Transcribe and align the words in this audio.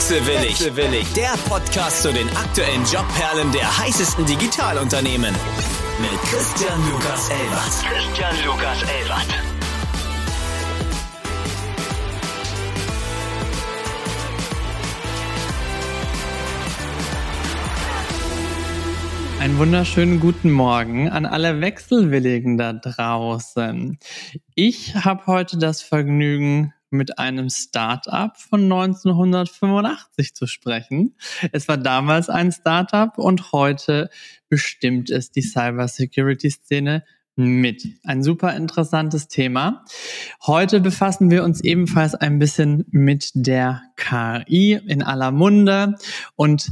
Wechselwillig. 0.00 0.58
Wechselwillig. 0.58 1.12
Der 1.12 1.34
Podcast 1.46 2.00
zu 2.00 2.10
den 2.10 2.26
aktuellen 2.30 2.82
Jobperlen 2.86 3.52
der 3.52 3.78
heißesten 3.78 4.24
Digitalunternehmen. 4.24 5.34
Mit 6.00 6.18
Christian 6.22 6.80
Lukas 6.90 7.28
Elbert. 7.28 7.84
Christian 7.84 8.34
Lukas 8.46 8.82
Elbert. 8.82 9.26
Einen 19.38 19.58
wunderschönen 19.58 20.18
guten 20.18 20.50
Morgen 20.50 21.10
an 21.10 21.26
alle 21.26 21.60
Wechselwilligen 21.60 22.56
da 22.56 22.72
draußen. 22.72 23.98
Ich 24.54 24.94
habe 24.94 25.26
heute 25.26 25.58
das 25.58 25.82
Vergnügen, 25.82 26.72
mit 26.90 27.18
einem 27.18 27.48
Startup 27.50 28.36
von 28.36 28.64
1985 28.64 30.34
zu 30.34 30.46
sprechen. 30.46 31.16
Es 31.52 31.68
war 31.68 31.76
damals 31.76 32.28
ein 32.28 32.52
Startup 32.52 33.16
und 33.16 33.52
heute 33.52 34.10
bestimmt 34.48 35.10
es 35.10 35.30
die 35.30 35.42
Cybersecurity-Szene 35.42 37.04
mit. 37.36 37.86
Ein 38.04 38.22
super 38.22 38.54
interessantes 38.54 39.28
Thema. 39.28 39.84
Heute 40.46 40.80
befassen 40.80 41.30
wir 41.30 41.44
uns 41.44 41.60
ebenfalls 41.62 42.14
ein 42.14 42.38
bisschen 42.38 42.84
mit 42.90 43.30
der 43.34 43.82
KI 43.96 44.80
in 44.86 45.02
aller 45.02 45.30
Munde 45.30 45.94
und 46.36 46.70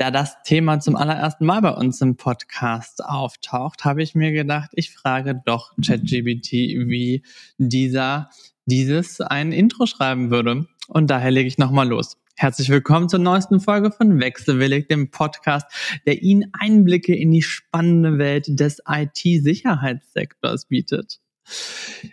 da 0.00 0.10
das 0.10 0.42
Thema 0.44 0.80
zum 0.80 0.96
allerersten 0.96 1.44
Mal 1.44 1.60
bei 1.60 1.72
uns 1.72 2.00
im 2.00 2.16
Podcast 2.16 3.04
auftaucht, 3.04 3.84
habe 3.84 4.02
ich 4.02 4.14
mir 4.14 4.32
gedacht, 4.32 4.70
ich 4.72 4.92
frage 4.92 5.40
doch 5.44 5.74
ChatGBT, 5.84 6.52
wie 6.88 7.22
dieser 7.58 8.30
dieses 8.70 9.20
ein 9.20 9.52
Intro 9.52 9.84
schreiben 9.86 10.30
würde. 10.30 10.66
Und 10.88 11.10
daher 11.10 11.30
lege 11.30 11.48
ich 11.48 11.58
nochmal 11.58 11.88
los. 11.88 12.16
Herzlich 12.36 12.70
willkommen 12.70 13.08
zur 13.08 13.18
neuesten 13.18 13.60
Folge 13.60 13.90
von 13.90 14.20
Wechselwillig, 14.20 14.88
dem 14.88 15.10
Podcast, 15.10 15.66
der 16.06 16.22
Ihnen 16.22 16.50
Einblicke 16.58 17.14
in 17.14 17.32
die 17.32 17.42
spannende 17.42 18.18
Welt 18.18 18.46
des 18.48 18.80
IT-Sicherheitssektors 18.88 20.66
bietet. 20.66 21.20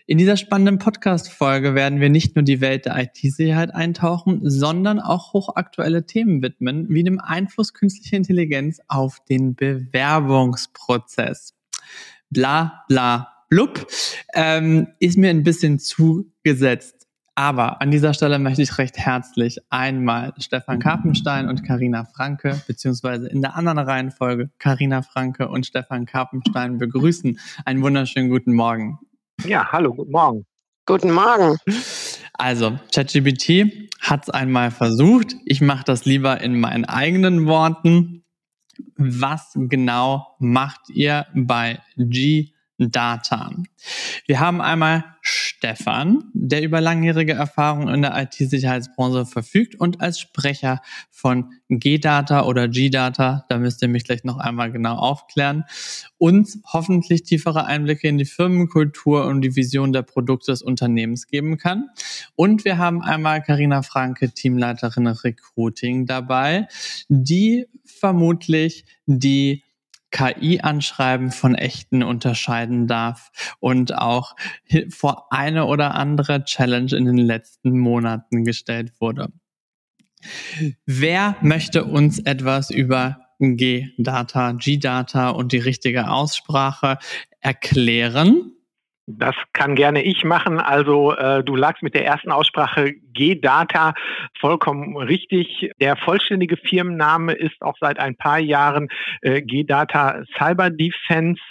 In 0.08 0.18
dieser 0.18 0.36
spannenden 0.36 0.80
Podcast-Folge 0.80 1.76
werden 1.76 2.02
wir 2.02 2.10
nicht 2.10 2.36
nur 2.36 2.44
die 2.44 2.60
Welt 2.60 2.86
der 2.86 2.98
IT-Sicherheit 2.98 3.74
eintauchen, 3.76 4.42
sondern 4.44 5.00
auch 5.00 5.34
hochaktuelle 5.34 6.08
Themen 6.08 6.42
widmen, 6.42 6.88
wie 6.90 7.04
dem 7.04 7.20
Einfluss 7.20 7.74
künstlicher 7.74 8.18
Intelligenz 8.18 8.82
auf 8.88 9.20
den 9.30 9.56
Bewerbungsprozess. 9.56 11.54
Bla, 12.32 12.84
bla, 12.90 13.37
blub, 13.50 13.88
ähm, 14.34 14.88
ist 15.00 15.18
mir 15.18 15.30
ein 15.30 15.44
bisschen 15.44 15.80
zugesetzt. 15.80 17.08
Aber 17.36 17.82
an 17.84 17.92
dieser 17.92 18.16
Stelle 18.16 18.40
möchte 18.40 18.64
ich 18.64 18.80
recht 18.80 18.98
herzlich 18.98 19.60
einmal 19.70 20.34
Stefan 20.40 20.80
Karpenstein 20.80 21.48
und 21.48 21.64
Karina 21.64 22.04
Franke, 22.04 22.60
beziehungsweise 22.66 23.28
in 23.28 23.44
der 23.44 23.56
anderen 23.56 23.78
Reihenfolge 23.78 24.50
Karina 24.58 25.04
Franke 25.04 25.48
und 25.48 25.68
Stefan 25.68 26.08
Karpenstein 26.08 26.80
begrüßen. 26.80 27.40
Einen 27.64 27.84
wunderschönen 27.84 28.30
guten 28.30 28.54
Morgen. 28.54 28.98
Ja, 29.46 29.72
hallo, 29.72 29.94
guten 29.94 30.12
Morgen. 30.12 30.46
Guten 30.88 31.12
Morgen. 31.12 31.58
Also, 32.34 32.80
ChatGPT 32.92 33.92
hat 34.00 34.24
es 34.24 34.30
einmal 34.32 34.72
versucht. 34.72 35.36
Ich 35.46 35.62
mache 35.62 35.84
das 35.84 36.06
lieber 36.06 36.42
in 36.42 36.60
meinen 36.60 36.86
eigenen 36.86 37.46
Worten. 37.46 38.24
Was 38.96 39.52
genau 39.54 40.36
macht 40.40 40.90
ihr 40.90 41.28
bei 41.36 41.80
G 41.98 42.54
Data. 42.78 43.52
Wir 44.28 44.40
haben 44.40 44.62
einmal 44.62 45.04
Stefan, 45.22 46.24
der 46.34 46.62
über 46.62 46.80
langjährige 46.80 47.34
Erfahrung 47.34 47.90
in 47.90 48.02
der 48.02 48.16
IT-Sicherheitsbranche 48.16 49.26
verfügt 49.26 49.76
und 49.76 50.00
als 50.00 50.20
Sprecher 50.20 50.82
von 51.10 51.54
G-Data 51.70 52.46
oder 52.46 52.68
G-Data, 52.68 53.46
da 53.50 53.58
müsst 53.58 53.82
ihr 53.82 53.88
mich 53.88 54.04
gleich 54.04 54.24
noch 54.24 54.38
einmal 54.38 54.72
genau 54.72 54.96
aufklären, 54.96 55.66
uns 56.18 56.60
hoffentlich 56.72 57.24
tiefere 57.24 57.66
Einblicke 57.66 58.08
in 58.08 58.18
die 58.18 58.26
Firmenkultur 58.26 59.26
und 59.26 59.42
die 59.42 59.56
Vision 59.56 59.92
der 59.92 60.04
Produkte 60.04 60.52
des 60.52 60.62
Unternehmens 60.62 61.28
geben 61.28 61.58
kann. 61.58 61.90
Und 62.36 62.64
wir 62.64 62.78
haben 62.78 63.02
einmal 63.02 63.42
Karina 63.42 63.82
Franke, 63.82 64.32
Teamleiterin 64.32 65.08
Recruiting 65.08 66.06
dabei, 66.06 66.68
die 67.10 67.66
vermutlich 67.84 68.86
die 69.08 69.64
KI-Anschreiben 70.18 71.32
von 71.32 71.54
echten 71.54 72.02
unterscheiden 72.02 72.88
darf 72.88 73.30
und 73.60 73.96
auch 73.96 74.36
vor 74.90 75.32
eine 75.32 75.66
oder 75.66 75.94
andere 75.94 76.44
Challenge 76.44 76.92
in 76.96 77.06
den 77.06 77.18
letzten 77.18 77.78
Monaten 77.78 78.44
gestellt 78.44 78.94
wurde. 79.00 79.32
Wer 80.88 81.36
möchte 81.42 81.86
uns 81.86 82.18
etwas 82.20 82.72
über 82.72 83.20
G-Data, 83.40 84.54
G-Data 84.54 85.30
und 85.30 85.52
die 85.52 85.60
richtige 85.60 86.10
Aussprache 86.10 86.98
erklären? 87.40 88.57
Das 89.10 89.36
kann 89.54 89.76
gerne 89.76 90.04
ich 90.04 90.26
machen. 90.26 90.60
Also 90.60 91.14
äh, 91.14 91.42
du 91.42 91.56
lagst 91.56 91.82
mit 91.82 91.96
der 91.96 92.06
ersten 92.06 92.30
Aussprache 92.30 92.94
G-Data 93.14 93.94
vollkommen 94.38 94.98
richtig. 94.98 95.72
Der 95.80 95.96
vollständige 95.96 96.58
Firmenname 96.58 97.32
ist 97.32 97.62
auch 97.62 97.76
seit 97.80 98.00
ein 98.00 98.18
paar 98.18 98.40
Jahren 98.40 98.90
äh, 99.22 99.42
G-Data 99.42 100.24
Cyber 100.38 100.70
Defense. 100.70 101.42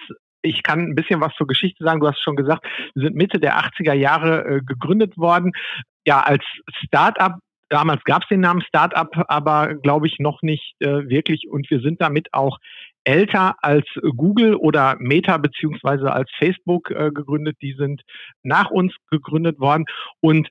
Ich 0.42 0.62
kann 0.62 0.80
ein 0.80 0.94
bisschen 0.94 1.22
was 1.22 1.32
zur 1.36 1.46
Geschichte 1.46 1.82
sagen. 1.82 2.00
Du 2.00 2.08
hast 2.08 2.22
schon 2.22 2.36
gesagt, 2.36 2.66
wir 2.94 3.04
sind 3.04 3.16
Mitte 3.16 3.40
der 3.40 3.58
80er 3.58 3.94
Jahre 3.94 4.44
äh, 4.44 4.60
gegründet 4.60 5.16
worden. 5.16 5.52
Ja, 6.06 6.20
als 6.20 6.44
Start-up 6.84 7.38
Damals 7.68 8.04
gab 8.04 8.22
es 8.22 8.28
den 8.28 8.40
Namen 8.40 8.62
Startup, 8.62 9.10
aber 9.26 9.74
glaube 9.74 10.06
ich 10.06 10.20
noch 10.20 10.42
nicht 10.42 10.76
äh, 10.78 11.08
wirklich. 11.08 11.48
Und 11.50 11.68
wir 11.68 11.80
sind 11.80 12.00
damit 12.00 12.28
auch 12.32 12.58
älter 13.06 13.54
als 13.62 13.86
Google 14.16 14.56
oder 14.56 14.96
Meta 14.98 15.38
beziehungsweise 15.38 16.12
als 16.12 16.30
Facebook 16.38 16.90
äh, 16.90 17.10
gegründet. 17.12 17.56
Die 17.62 17.74
sind 17.74 18.02
nach 18.42 18.70
uns 18.70 18.94
gegründet 19.10 19.58
worden 19.60 19.84
und 20.20 20.48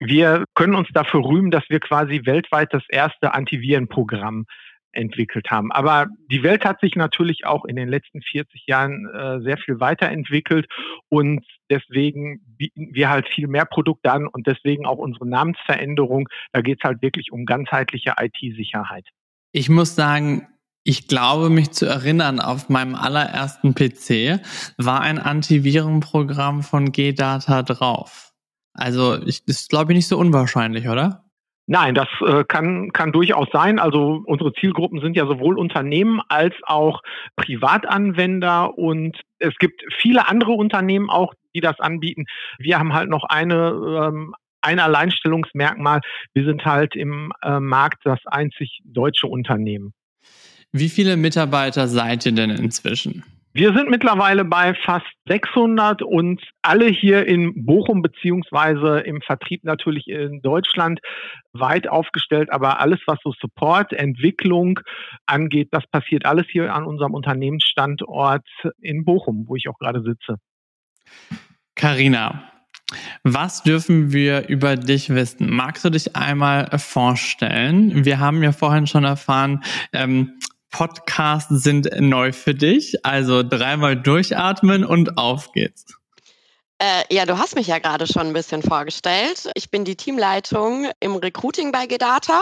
wir 0.00 0.44
können 0.54 0.76
uns 0.76 0.88
dafür 0.92 1.24
rühmen, 1.24 1.50
dass 1.50 1.64
wir 1.68 1.80
quasi 1.80 2.20
weltweit 2.24 2.72
das 2.72 2.84
erste 2.88 3.34
Antivirenprogramm 3.34 4.44
entwickelt 4.92 5.50
haben. 5.50 5.72
Aber 5.72 6.06
die 6.30 6.42
Welt 6.42 6.64
hat 6.64 6.80
sich 6.80 6.94
natürlich 6.94 7.46
auch 7.46 7.64
in 7.64 7.76
den 7.76 7.88
letzten 7.88 8.22
40 8.22 8.66
Jahren 8.66 9.06
äh, 9.06 9.40
sehr 9.40 9.58
viel 9.58 9.80
weiterentwickelt 9.80 10.66
und 11.08 11.44
deswegen 11.70 12.40
bieten 12.56 12.94
wir 12.94 13.08
halt 13.08 13.28
viel 13.28 13.48
mehr 13.48 13.64
Produkte 13.64 14.10
an 14.10 14.26
und 14.26 14.46
deswegen 14.46 14.86
auch 14.86 14.98
unsere 14.98 15.28
Namensveränderung. 15.28 16.28
Da 16.52 16.60
geht 16.60 16.78
es 16.80 16.84
halt 16.84 17.02
wirklich 17.02 17.32
um 17.32 17.44
ganzheitliche 17.44 18.14
IT-Sicherheit. 18.18 19.06
Ich 19.52 19.68
muss 19.68 19.94
sagen, 19.94 20.46
ich 20.88 21.06
glaube, 21.06 21.50
mich 21.50 21.72
zu 21.72 21.84
erinnern, 21.84 22.40
auf 22.40 22.70
meinem 22.70 22.94
allerersten 22.94 23.74
PC 23.74 24.40
war 24.78 25.02
ein 25.02 25.18
Antivirenprogramm 25.18 26.62
von 26.62 26.92
G-Data 26.92 27.62
drauf. 27.62 28.32
Also, 28.72 29.22
ich, 29.26 29.46
ist, 29.46 29.68
glaube 29.68 29.92
ich, 29.92 29.96
nicht 29.96 30.08
so 30.08 30.16
unwahrscheinlich, 30.16 30.88
oder? 30.88 31.24
Nein, 31.66 31.94
das 31.94 32.08
äh, 32.26 32.42
kann, 32.44 32.90
kann 32.92 33.12
durchaus 33.12 33.48
sein. 33.52 33.78
Also 33.78 34.22
unsere 34.24 34.54
Zielgruppen 34.54 35.02
sind 35.02 35.14
ja 35.14 35.26
sowohl 35.26 35.58
Unternehmen 35.58 36.22
als 36.30 36.54
auch 36.62 37.02
Privatanwender 37.36 38.78
und 38.78 39.20
es 39.38 39.54
gibt 39.58 39.82
viele 40.00 40.26
andere 40.26 40.52
Unternehmen 40.52 41.10
auch, 41.10 41.34
die 41.54 41.60
das 41.60 41.78
anbieten. 41.80 42.24
Wir 42.58 42.78
haben 42.78 42.94
halt 42.94 43.10
noch 43.10 43.24
eine 43.24 44.08
ähm, 44.08 44.34
ein 44.62 44.80
Alleinstellungsmerkmal. 44.80 46.00
Wir 46.32 46.44
sind 46.46 46.64
halt 46.64 46.96
im 46.96 47.32
äh, 47.42 47.60
Markt 47.60 47.98
das 48.04 48.20
einzig 48.24 48.80
deutsche 48.84 49.26
Unternehmen. 49.26 49.92
Wie 50.72 50.88
viele 50.88 51.16
Mitarbeiter 51.16 51.88
seid 51.88 52.26
ihr 52.26 52.32
denn 52.32 52.50
inzwischen? 52.50 53.24
Wir 53.54 53.72
sind 53.72 53.90
mittlerweile 53.90 54.44
bei 54.44 54.74
fast 54.84 55.06
600 55.26 56.02
und 56.02 56.40
alle 56.62 56.86
hier 56.86 57.26
in 57.26 57.64
Bochum 57.64 58.02
beziehungsweise 58.02 59.00
im 59.00 59.20
Vertrieb 59.22 59.64
natürlich 59.64 60.06
in 60.06 60.42
Deutschland 60.42 61.00
weit 61.52 61.88
aufgestellt. 61.88 62.52
Aber 62.52 62.78
alles, 62.78 63.00
was 63.06 63.18
so 63.24 63.32
Support, 63.40 63.94
Entwicklung 63.94 64.78
angeht, 65.26 65.68
das 65.72 65.84
passiert 65.90 66.26
alles 66.26 66.46
hier 66.48 66.72
an 66.72 66.84
unserem 66.84 67.14
Unternehmensstandort 67.14 68.46
in 68.80 69.04
Bochum, 69.04 69.46
wo 69.48 69.56
ich 69.56 69.68
auch 69.68 69.78
gerade 69.78 70.02
sitze. 70.02 70.36
Carina, 71.74 72.52
was 73.22 73.62
dürfen 73.62 74.12
wir 74.12 74.48
über 74.48 74.76
dich 74.76 75.10
wissen? 75.10 75.50
Magst 75.50 75.84
du 75.84 75.90
dich 75.90 76.14
einmal 76.14 76.68
vorstellen? 76.78 78.04
Wir 78.04 78.20
haben 78.20 78.42
ja 78.42 78.52
vorhin 78.52 78.86
schon 78.86 79.04
erfahren, 79.04 79.64
ähm, 79.92 80.38
Podcasts 80.70 81.62
sind 81.62 81.88
neu 81.98 82.32
für 82.32 82.54
dich. 82.54 83.04
Also 83.04 83.42
dreimal 83.42 83.96
durchatmen 83.96 84.84
und 84.84 85.18
auf 85.18 85.52
geht's. 85.52 85.86
Äh, 86.78 87.02
ja, 87.12 87.26
du 87.26 87.38
hast 87.38 87.56
mich 87.56 87.66
ja 87.66 87.78
gerade 87.78 88.06
schon 88.06 88.28
ein 88.28 88.32
bisschen 88.32 88.62
vorgestellt. 88.62 89.50
Ich 89.54 89.70
bin 89.70 89.84
die 89.84 89.96
Teamleitung 89.96 90.88
im 91.00 91.16
Recruiting 91.16 91.72
bei 91.72 91.86
Gedata. 91.86 92.40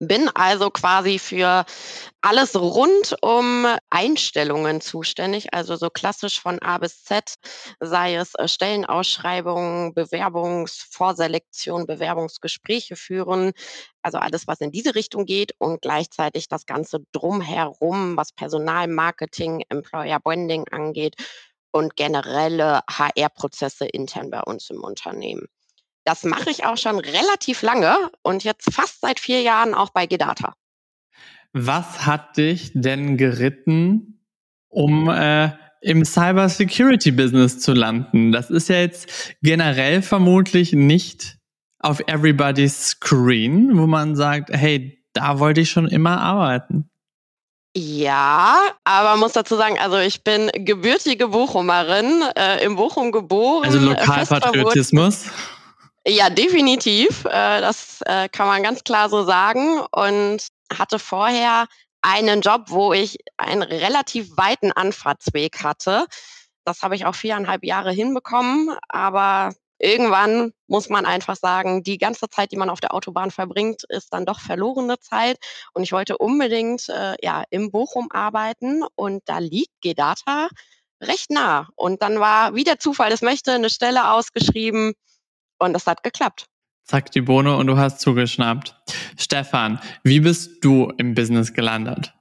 Bin 0.00 0.28
also 0.28 0.70
quasi 0.70 1.18
für 1.18 1.64
alles 2.20 2.54
rund 2.54 3.16
um 3.20 3.66
Einstellungen 3.90 4.80
zuständig, 4.80 5.52
also 5.52 5.74
so 5.74 5.90
klassisch 5.90 6.40
von 6.40 6.60
A 6.60 6.78
bis 6.78 7.02
Z, 7.02 7.34
sei 7.80 8.14
es 8.14 8.34
äh, 8.36 8.46
Stellenausschreibungen, 8.46 9.94
Bewerbungsvorselektion, 9.94 11.86
Bewerbungsgespräche 11.86 12.94
führen, 12.94 13.52
also 14.00 14.18
alles, 14.18 14.46
was 14.46 14.60
in 14.60 14.70
diese 14.70 14.94
Richtung 14.94 15.24
geht 15.26 15.52
und 15.58 15.82
gleichzeitig 15.82 16.46
das 16.46 16.64
Ganze 16.64 17.00
drumherum, 17.10 18.16
was 18.16 18.32
Personalmarketing, 18.32 19.64
Employer 19.68 20.20
Branding 20.20 20.64
angeht 20.70 21.16
und 21.72 21.96
generelle 21.96 22.82
HR-Prozesse 22.88 23.86
intern 23.86 24.30
bei 24.30 24.42
uns 24.42 24.70
im 24.70 24.84
Unternehmen. 24.84 25.48
Das 26.08 26.24
mache 26.24 26.48
ich 26.48 26.64
auch 26.64 26.78
schon 26.78 26.98
relativ 26.98 27.60
lange 27.60 27.94
und 28.22 28.42
jetzt 28.42 28.72
fast 28.72 29.02
seit 29.02 29.20
vier 29.20 29.42
Jahren 29.42 29.74
auch 29.74 29.90
bei 29.90 30.06
Gedata. 30.06 30.54
Was 31.52 32.06
hat 32.06 32.38
dich 32.38 32.70
denn 32.72 33.18
geritten, 33.18 34.18
um 34.70 35.10
äh, 35.10 35.50
im 35.82 36.06
Cyber 36.06 36.48
Security 36.48 37.10
Business 37.10 37.58
zu 37.58 37.74
landen? 37.74 38.32
Das 38.32 38.48
ist 38.48 38.70
ja 38.70 38.76
jetzt 38.76 39.36
generell 39.42 40.00
vermutlich 40.00 40.72
nicht 40.72 41.36
auf 41.78 42.00
everybody's 42.06 42.92
screen, 42.92 43.76
wo 43.76 43.86
man 43.86 44.16
sagt, 44.16 44.48
hey, 44.50 45.04
da 45.12 45.38
wollte 45.38 45.60
ich 45.60 45.68
schon 45.68 45.88
immer 45.88 46.22
arbeiten. 46.22 46.88
Ja, 47.76 48.56
aber 48.84 49.18
muss 49.18 49.32
dazu 49.32 49.56
sagen, 49.56 49.78
also 49.78 49.98
ich 49.98 50.24
bin 50.24 50.50
gebürtige 50.54 51.28
Bochumerin, 51.28 52.22
äh, 52.34 52.64
in 52.64 52.76
Bochum 52.76 53.12
geboren. 53.12 53.66
Also 53.66 53.78
Lokalpatriotismus. 53.78 55.26
Ja, 56.08 56.30
definitiv. 56.30 57.26
Äh, 57.26 57.60
das 57.60 58.00
äh, 58.06 58.30
kann 58.30 58.46
man 58.46 58.62
ganz 58.62 58.82
klar 58.82 59.10
so 59.10 59.24
sagen. 59.24 59.80
Und 59.92 60.48
hatte 60.74 60.98
vorher 60.98 61.66
einen 62.00 62.40
Job, 62.40 62.66
wo 62.68 62.94
ich 62.94 63.18
einen 63.36 63.62
relativ 63.62 64.34
weiten 64.36 64.72
Anfahrtsweg 64.72 65.62
hatte. 65.62 66.06
Das 66.64 66.82
habe 66.82 66.96
ich 66.96 67.04
auch 67.04 67.14
viereinhalb 67.14 67.62
Jahre 67.62 67.92
hinbekommen. 67.92 68.74
Aber 68.88 69.52
irgendwann 69.78 70.52
muss 70.66 70.88
man 70.88 71.04
einfach 71.04 71.36
sagen, 71.36 71.82
die 71.82 71.98
ganze 71.98 72.30
Zeit, 72.30 72.52
die 72.52 72.56
man 72.56 72.70
auf 72.70 72.80
der 72.80 72.94
Autobahn 72.94 73.30
verbringt, 73.30 73.84
ist 73.90 74.14
dann 74.14 74.24
doch 74.24 74.40
verlorene 74.40 74.98
Zeit. 75.00 75.36
Und 75.74 75.82
ich 75.82 75.92
wollte 75.92 76.16
unbedingt 76.16 76.88
äh, 76.88 77.16
ja, 77.20 77.44
im 77.50 77.70
Bochum 77.70 78.08
arbeiten. 78.10 78.82
Und 78.94 79.22
da 79.26 79.40
liegt 79.40 79.82
Gedata 79.82 80.48
recht 81.02 81.30
nah. 81.30 81.68
Und 81.76 82.00
dann 82.00 82.18
war, 82.18 82.54
wie 82.54 82.64
der 82.64 82.78
Zufall 82.78 83.12
es 83.12 83.20
möchte, 83.20 83.52
eine 83.52 83.68
Stelle 83.68 84.10
ausgeschrieben 84.10 84.94
und 85.58 85.72
das 85.72 85.86
hat 85.86 86.02
geklappt. 86.02 86.46
Zack, 86.84 87.10
die 87.10 87.20
Bohne 87.20 87.56
und 87.56 87.66
du 87.66 87.76
hast 87.76 88.00
zugeschnappt. 88.00 88.74
Stefan, 89.18 89.78
wie 90.04 90.20
bist 90.20 90.64
du 90.64 90.92
im 90.96 91.14
Business 91.14 91.52
gelandet? 91.52 92.14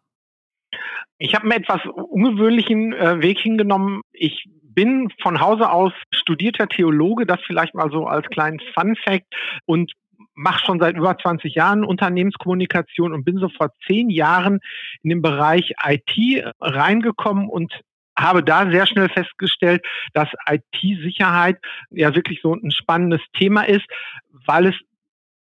Ich 1.19 1.33
habe 1.33 1.43
einen 1.45 1.63
etwas 1.63 1.81
ungewöhnlichen 1.85 2.93
äh, 2.93 3.21
Weg 3.21 3.39
hingenommen. 3.39 4.01
Ich 4.11 4.45
bin 4.61 5.09
von 5.21 5.39
Hause 5.39 5.71
aus 5.71 5.93
studierter 6.11 6.67
Theologe, 6.67 7.25
das 7.25 7.39
vielleicht 7.47 7.73
mal 7.73 7.89
so 7.89 8.05
als 8.05 8.27
kleinen 8.27 8.59
Fun 8.75 8.95
Fact 8.95 9.25
und 9.65 9.93
mache 10.35 10.63
schon 10.65 10.79
seit 10.79 10.95
über 10.95 11.17
20 11.17 11.55
Jahren 11.55 11.83
Unternehmenskommunikation 11.83 13.13
und 13.13 13.23
bin 13.23 13.37
so 13.37 13.49
vor 13.49 13.71
zehn 13.87 14.09
Jahren 14.09 14.59
in 15.01 15.09
den 15.09 15.21
Bereich 15.23 15.73
IT 15.83 16.43
reingekommen 16.61 17.49
und 17.49 17.73
habe 18.17 18.43
da 18.43 18.69
sehr 18.69 18.87
schnell 18.87 19.09
festgestellt, 19.09 19.85
dass 20.13 20.27
IT-Sicherheit 20.49 21.57
ja 21.89 22.15
wirklich 22.15 22.41
so 22.41 22.53
ein 22.53 22.71
spannendes 22.71 23.21
Thema 23.33 23.63
ist, 23.63 23.85
weil 24.45 24.67
es 24.67 24.75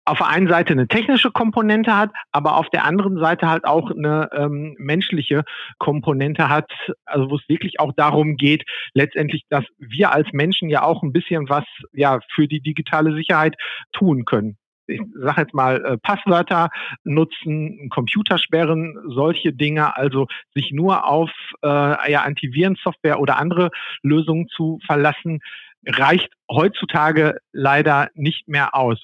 auf 0.06 0.18
der 0.18 0.28
einen 0.28 0.48
Seite 0.48 0.72
eine 0.72 0.86
technische 0.86 1.32
Komponente 1.32 1.96
hat, 1.96 2.10
aber 2.30 2.56
auf 2.56 2.70
der 2.70 2.84
anderen 2.84 3.18
Seite 3.18 3.48
halt 3.48 3.64
auch 3.64 3.90
eine 3.90 4.28
ähm, 4.32 4.76
menschliche 4.78 5.42
Komponente 5.78 6.48
hat, 6.48 6.70
also 7.04 7.28
wo 7.30 7.36
es 7.36 7.48
wirklich 7.48 7.80
auch 7.80 7.92
darum 7.96 8.36
geht, 8.36 8.64
letztendlich, 8.94 9.42
dass 9.48 9.64
wir 9.78 10.12
als 10.12 10.28
Menschen 10.32 10.68
ja 10.68 10.82
auch 10.82 11.02
ein 11.02 11.12
bisschen 11.12 11.48
was 11.48 11.64
ja 11.92 12.20
für 12.32 12.46
die 12.46 12.60
digitale 12.60 13.14
Sicherheit 13.14 13.56
tun 13.92 14.24
können 14.24 14.56
ich 14.86 15.00
sage 15.14 15.42
jetzt 15.42 15.54
mal, 15.54 15.84
äh, 15.84 15.98
Passwörter 15.98 16.70
nutzen, 17.04 17.88
Computer 17.90 18.38
sperren, 18.38 18.96
solche 19.08 19.52
Dinge, 19.52 19.96
also 19.96 20.26
sich 20.54 20.72
nur 20.72 21.06
auf 21.06 21.30
äh, 21.62 22.12
ja, 22.12 22.22
Antivirensoftware 22.22 23.20
oder 23.20 23.38
andere 23.38 23.70
Lösungen 24.02 24.48
zu 24.48 24.78
verlassen, 24.86 25.40
reicht 25.86 26.32
heutzutage 26.50 27.38
leider 27.52 28.08
nicht 28.14 28.48
mehr 28.48 28.74
aus. 28.74 29.02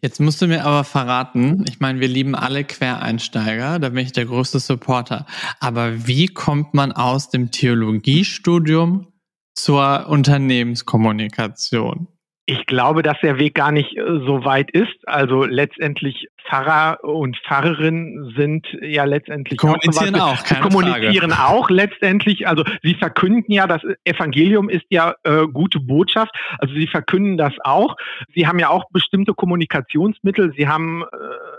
Jetzt 0.00 0.20
musst 0.20 0.42
du 0.42 0.48
mir 0.48 0.64
aber 0.64 0.82
verraten, 0.82 1.64
ich 1.68 1.78
meine, 1.78 2.00
wir 2.00 2.08
lieben 2.08 2.34
alle 2.34 2.64
Quereinsteiger, 2.64 3.78
da 3.78 3.90
bin 3.90 3.98
ich 3.98 4.10
der 4.10 4.24
größte 4.24 4.58
Supporter. 4.58 5.26
Aber 5.60 6.08
wie 6.08 6.26
kommt 6.26 6.74
man 6.74 6.90
aus 6.90 7.30
dem 7.30 7.52
Theologiestudium 7.52 9.12
zur 9.54 10.08
Unternehmenskommunikation? 10.08 12.08
Ich 12.52 12.66
glaube, 12.66 13.02
dass 13.02 13.18
der 13.22 13.38
Weg 13.38 13.54
gar 13.54 13.72
nicht 13.72 13.96
äh, 13.96 14.02
so 14.26 14.44
weit 14.44 14.70
ist. 14.70 15.08
Also 15.08 15.44
letztendlich 15.44 16.26
Pfarrer 16.46 17.02
und 17.02 17.38
Pfarrerinnen 17.38 18.34
sind 18.36 18.66
ja 18.82 19.04
letztendlich 19.04 19.58
kommunizieren 19.58 20.16
auch, 20.16 20.36
auch 20.38 20.60
kommunizieren 20.60 21.30
Frage. 21.30 21.50
auch 21.50 21.70
letztendlich. 21.70 22.46
Also 22.46 22.62
sie 22.82 22.94
verkünden 22.94 23.50
ja, 23.52 23.66
das 23.66 23.80
Evangelium 24.04 24.68
ist 24.68 24.84
ja 24.90 25.14
äh, 25.24 25.46
gute 25.50 25.80
Botschaft. 25.80 26.34
Also 26.58 26.74
sie 26.74 26.86
verkünden 26.86 27.38
das 27.38 27.54
auch. 27.64 27.96
Sie 28.34 28.46
haben 28.46 28.58
ja 28.58 28.68
auch 28.68 28.84
bestimmte 28.90 29.32
Kommunikationsmittel. 29.32 30.52
Sie 30.54 30.68
haben 30.68 31.04
äh, 31.04 31.06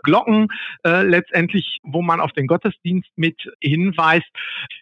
Glocken 0.03 0.49
äh, 0.85 1.01
letztendlich, 1.01 1.79
wo 1.81 2.03
man 2.03 2.21
auf 2.21 2.33
den 2.33 2.45
Gottesdienst 2.45 3.09
mit 3.15 3.49
hinweist. 3.61 4.29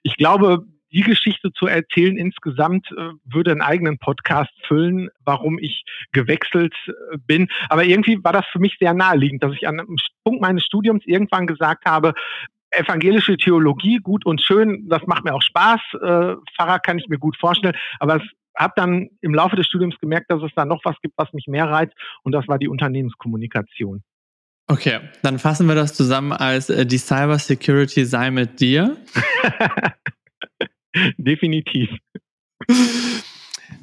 Ich 0.04 0.18
glaube, 0.18 0.66
die 0.92 1.02
Geschichte 1.02 1.52
zu 1.54 1.68
erzählen 1.68 2.18
insgesamt 2.18 2.88
äh, 2.92 3.12
würde 3.26 3.52
einen 3.52 3.62
eigenen 3.62 3.98
Podcast 3.98 4.52
füllen, 4.68 5.10
warum 5.24 5.58
ich 5.60 5.84
gewechselt 6.12 6.76
äh, 6.88 7.18
bin. 7.26 7.48
Aber 7.70 7.84
irgendwie 7.84 8.24
war 8.24 8.34
das 8.34 8.46
für 8.52 8.60
mich 8.60 8.78
sehr 8.80 8.94
naheliegend, 8.94 9.44
dass 9.44 9.54
ich 9.54 9.68
an 9.68 9.80
einem 9.80 9.96
Punkt 10.24 10.42
meines 10.42 10.64
Studiums 10.64 11.04
irgendwann 11.06 11.48
gesagt 11.48 11.86
habe, 11.86 12.14
evangelische 12.72 13.38
Theologie, 13.38 13.98
gut 13.98 14.26
und 14.26 14.42
schön, 14.42 14.88
das 14.88 15.06
macht 15.06 15.24
mir 15.24 15.34
auch 15.34 15.42
Spaß. 15.42 15.80
Äh, 15.94 16.36
Pfarrer 16.56 16.80
kann 16.80 16.98
ich 16.98 17.08
mir 17.08 17.20
gut 17.20 17.38
vorstellen, 17.38 17.76
aber 18.00 18.18
es 18.18 18.24
habe 18.58 18.74
dann 18.76 19.10
im 19.22 19.34
Laufe 19.34 19.56
des 19.56 19.68
Studiums 19.68 19.98
gemerkt, 20.00 20.30
dass 20.30 20.42
es 20.44 20.52
da 20.56 20.66
noch 20.66 20.82
was 20.84 20.96
gibt, 21.02 21.18
was 21.18 21.32
mich 21.34 21.48
mehr 21.48 21.70
reizt, 21.70 21.94
und 22.24 22.34
das 22.34 22.48
war 22.48 22.60
die 22.60 22.68
Unternehmenskommunikation. 22.68 24.04
Okay, 24.68 25.00
dann 25.22 25.40
fassen 25.40 25.68
wir 25.68 25.76
das 25.76 25.94
zusammen 25.94 26.32
als 26.32 26.70
äh, 26.70 26.86
die 26.86 26.98
Cyber 26.98 27.40
Security 27.40 28.06
sei 28.06 28.32
mit 28.32 28.60
dir. 28.60 28.98
Definitiv. 31.18 31.90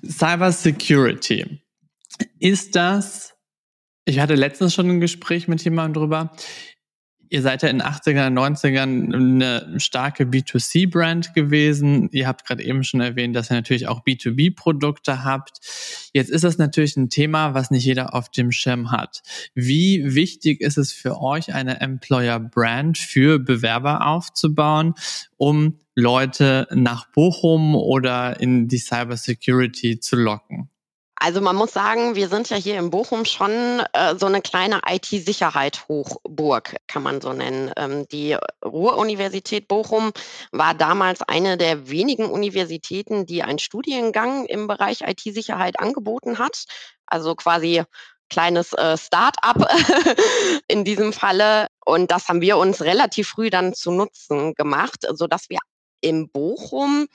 Cyber 0.04 0.52
Security. 0.52 1.60
Ist 2.38 2.76
das, 2.76 3.34
ich 4.04 4.20
hatte 4.20 4.34
letztens 4.34 4.74
schon 4.74 4.88
ein 4.88 5.00
Gespräch 5.00 5.48
mit 5.48 5.62
jemandem 5.62 6.02
drüber, 6.02 6.32
Ihr 7.30 7.42
seid 7.42 7.62
ja 7.62 7.68
in 7.68 7.78
den 7.78 7.86
80er, 7.86 8.28
90ern 8.28 9.14
eine 9.14 9.80
starke 9.80 10.24
B2C-Brand 10.24 11.34
gewesen. 11.34 12.08
Ihr 12.12 12.26
habt 12.26 12.46
gerade 12.46 12.62
eben 12.62 12.84
schon 12.84 13.00
erwähnt, 13.00 13.36
dass 13.36 13.50
ihr 13.50 13.54
natürlich 13.54 13.86
auch 13.86 14.04
B2B-Produkte 14.04 15.24
habt. 15.24 15.58
Jetzt 16.12 16.30
ist 16.30 16.44
das 16.44 16.58
natürlich 16.58 16.96
ein 16.96 17.10
Thema, 17.10 17.54
was 17.54 17.70
nicht 17.70 17.84
jeder 17.84 18.14
auf 18.14 18.30
dem 18.30 18.50
Schirm 18.50 18.90
hat. 18.90 19.22
Wie 19.54 20.14
wichtig 20.14 20.60
ist 20.60 20.78
es 20.78 20.92
für 20.92 21.20
euch, 21.20 21.54
eine 21.54 21.80
Employer-Brand 21.80 22.96
für 22.96 23.38
Bewerber 23.38 24.06
aufzubauen, 24.06 24.94
um 25.36 25.78
Leute 25.94 26.66
nach 26.72 27.10
Bochum 27.12 27.74
oder 27.74 28.40
in 28.40 28.68
die 28.68 28.78
Cybersecurity 28.78 30.00
zu 30.00 30.16
locken? 30.16 30.70
Also 31.20 31.40
man 31.40 31.56
muss 31.56 31.72
sagen, 31.72 32.14
wir 32.14 32.28
sind 32.28 32.48
ja 32.48 32.56
hier 32.56 32.78
in 32.78 32.90
Bochum 32.90 33.24
schon 33.24 33.82
äh, 33.92 34.14
so 34.16 34.26
eine 34.26 34.40
kleine 34.40 34.82
IT-Sicherheit 34.88 35.88
Hochburg, 35.88 36.76
kann 36.86 37.02
man 37.02 37.20
so 37.20 37.32
nennen. 37.32 37.72
Ähm, 37.76 38.06
die 38.06 38.36
Ruhr-Universität 38.64 39.66
Bochum 39.66 40.12
war 40.52 40.74
damals 40.74 41.22
eine 41.22 41.56
der 41.56 41.88
wenigen 41.90 42.30
Universitäten, 42.30 43.26
die 43.26 43.42
einen 43.42 43.58
Studiengang 43.58 44.46
im 44.46 44.68
Bereich 44.68 45.00
IT-Sicherheit 45.00 45.80
angeboten 45.80 46.38
hat. 46.38 46.66
Also 47.06 47.34
quasi 47.34 47.82
kleines 48.30 48.72
äh, 48.74 48.96
Start-up 48.96 49.68
in 50.68 50.84
diesem 50.84 51.12
Falle. 51.12 51.66
Und 51.84 52.12
das 52.12 52.28
haben 52.28 52.42
wir 52.42 52.58
uns 52.58 52.80
relativ 52.82 53.28
früh 53.28 53.50
dann 53.50 53.74
zu 53.74 53.90
Nutzen 53.90 54.54
gemacht, 54.54 55.06
sodass 55.14 55.48
wir 55.48 55.58
im 56.00 56.28
Bochum 56.30 57.08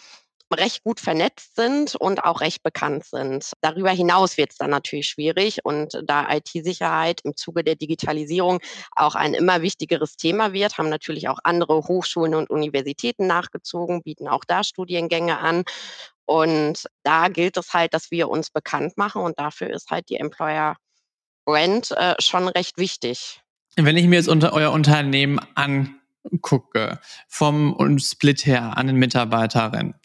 recht 0.53 0.83
gut 0.83 0.99
vernetzt 0.99 1.55
sind 1.55 1.95
und 1.95 2.23
auch 2.23 2.41
recht 2.41 2.63
bekannt 2.63 3.05
sind. 3.05 3.51
Darüber 3.61 3.91
hinaus 3.91 4.37
wird 4.37 4.51
es 4.51 4.57
dann 4.57 4.69
natürlich 4.69 5.07
schwierig 5.07 5.63
und 5.63 6.01
da 6.05 6.27
IT-Sicherheit 6.31 7.21
im 7.23 7.35
Zuge 7.35 7.63
der 7.63 7.75
Digitalisierung 7.75 8.59
auch 8.95 9.15
ein 9.15 9.33
immer 9.33 9.61
wichtigeres 9.61 10.15
Thema 10.15 10.53
wird, 10.53 10.77
haben 10.77 10.89
natürlich 10.89 11.27
auch 11.29 11.39
andere 11.43 11.75
Hochschulen 11.87 12.35
und 12.35 12.49
Universitäten 12.49 13.27
nachgezogen, 13.27 14.03
bieten 14.03 14.27
auch 14.27 14.45
da 14.45 14.63
Studiengänge 14.63 15.39
an. 15.39 15.63
Und 16.25 16.85
da 17.03 17.27
gilt 17.27 17.57
es 17.57 17.73
halt, 17.73 17.93
dass 17.93 18.09
wir 18.09 18.29
uns 18.29 18.49
bekannt 18.49 18.97
machen 18.97 19.21
und 19.21 19.39
dafür 19.39 19.69
ist 19.69 19.89
halt 19.89 20.09
die 20.09 20.15
Employer 20.15 20.77
Brand 21.45 21.91
äh, 21.91 22.15
schon 22.19 22.47
recht 22.47 22.77
wichtig. 22.77 23.41
Wenn 23.75 23.97
ich 23.97 24.07
mir 24.07 24.17
jetzt 24.17 24.29
unter 24.29 24.53
euer 24.53 24.71
Unternehmen 24.71 25.39
angucke, 26.31 26.99
vom 27.27 27.99
Split 27.99 28.45
her 28.45 28.77
an 28.77 28.87
den 28.87 28.97
Mitarbeiterinnen, 28.97 29.95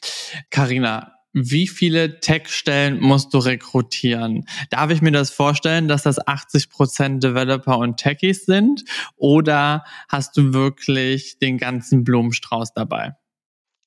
Carina, 0.50 1.12
wie 1.32 1.68
viele 1.68 2.20
Tech-Stellen 2.20 3.00
musst 3.00 3.34
du 3.34 3.38
rekrutieren? 3.38 4.46
Darf 4.70 4.90
ich 4.90 5.02
mir 5.02 5.12
das 5.12 5.30
vorstellen, 5.30 5.86
dass 5.86 6.02
das 6.02 6.26
80 6.26 6.70
Prozent 6.70 7.22
Developer 7.22 7.78
und 7.78 7.98
Techies 7.98 8.46
sind? 8.46 8.84
Oder 9.16 9.84
hast 10.08 10.36
du 10.36 10.52
wirklich 10.52 11.38
den 11.38 11.58
ganzen 11.58 12.02
Blumenstrauß 12.02 12.72
dabei? 12.74 13.14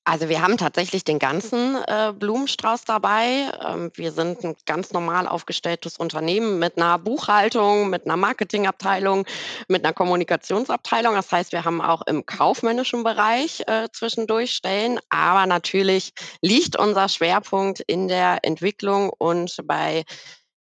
Also 0.03 0.29
wir 0.29 0.41
haben 0.41 0.57
tatsächlich 0.57 1.03
den 1.03 1.19
ganzen 1.19 1.75
äh, 1.85 2.11
Blumenstrauß 2.11 2.85
dabei. 2.85 3.51
Ähm, 3.63 3.91
wir 3.93 4.11
sind 4.11 4.43
ein 4.43 4.55
ganz 4.65 4.91
normal 4.93 5.27
aufgestelltes 5.27 5.97
Unternehmen 5.97 6.57
mit 6.57 6.77
einer 6.77 6.97
Buchhaltung, 6.97 7.91
mit 7.91 8.05
einer 8.05 8.17
Marketingabteilung, 8.17 9.27
mit 9.67 9.85
einer 9.85 9.93
Kommunikationsabteilung. 9.93 11.13
Das 11.13 11.31
heißt, 11.31 11.51
wir 11.51 11.65
haben 11.65 11.81
auch 11.81 12.01
im 12.07 12.25
kaufmännischen 12.25 13.03
Bereich 13.03 13.61
äh, 13.67 13.89
zwischendurch 13.93 14.53
Stellen. 14.53 14.99
Aber 15.09 15.45
natürlich 15.45 16.13
liegt 16.41 16.75
unser 16.77 17.07
Schwerpunkt 17.07 17.81
in 17.81 18.07
der 18.07 18.39
Entwicklung 18.41 19.11
und 19.15 19.55
bei 19.65 20.03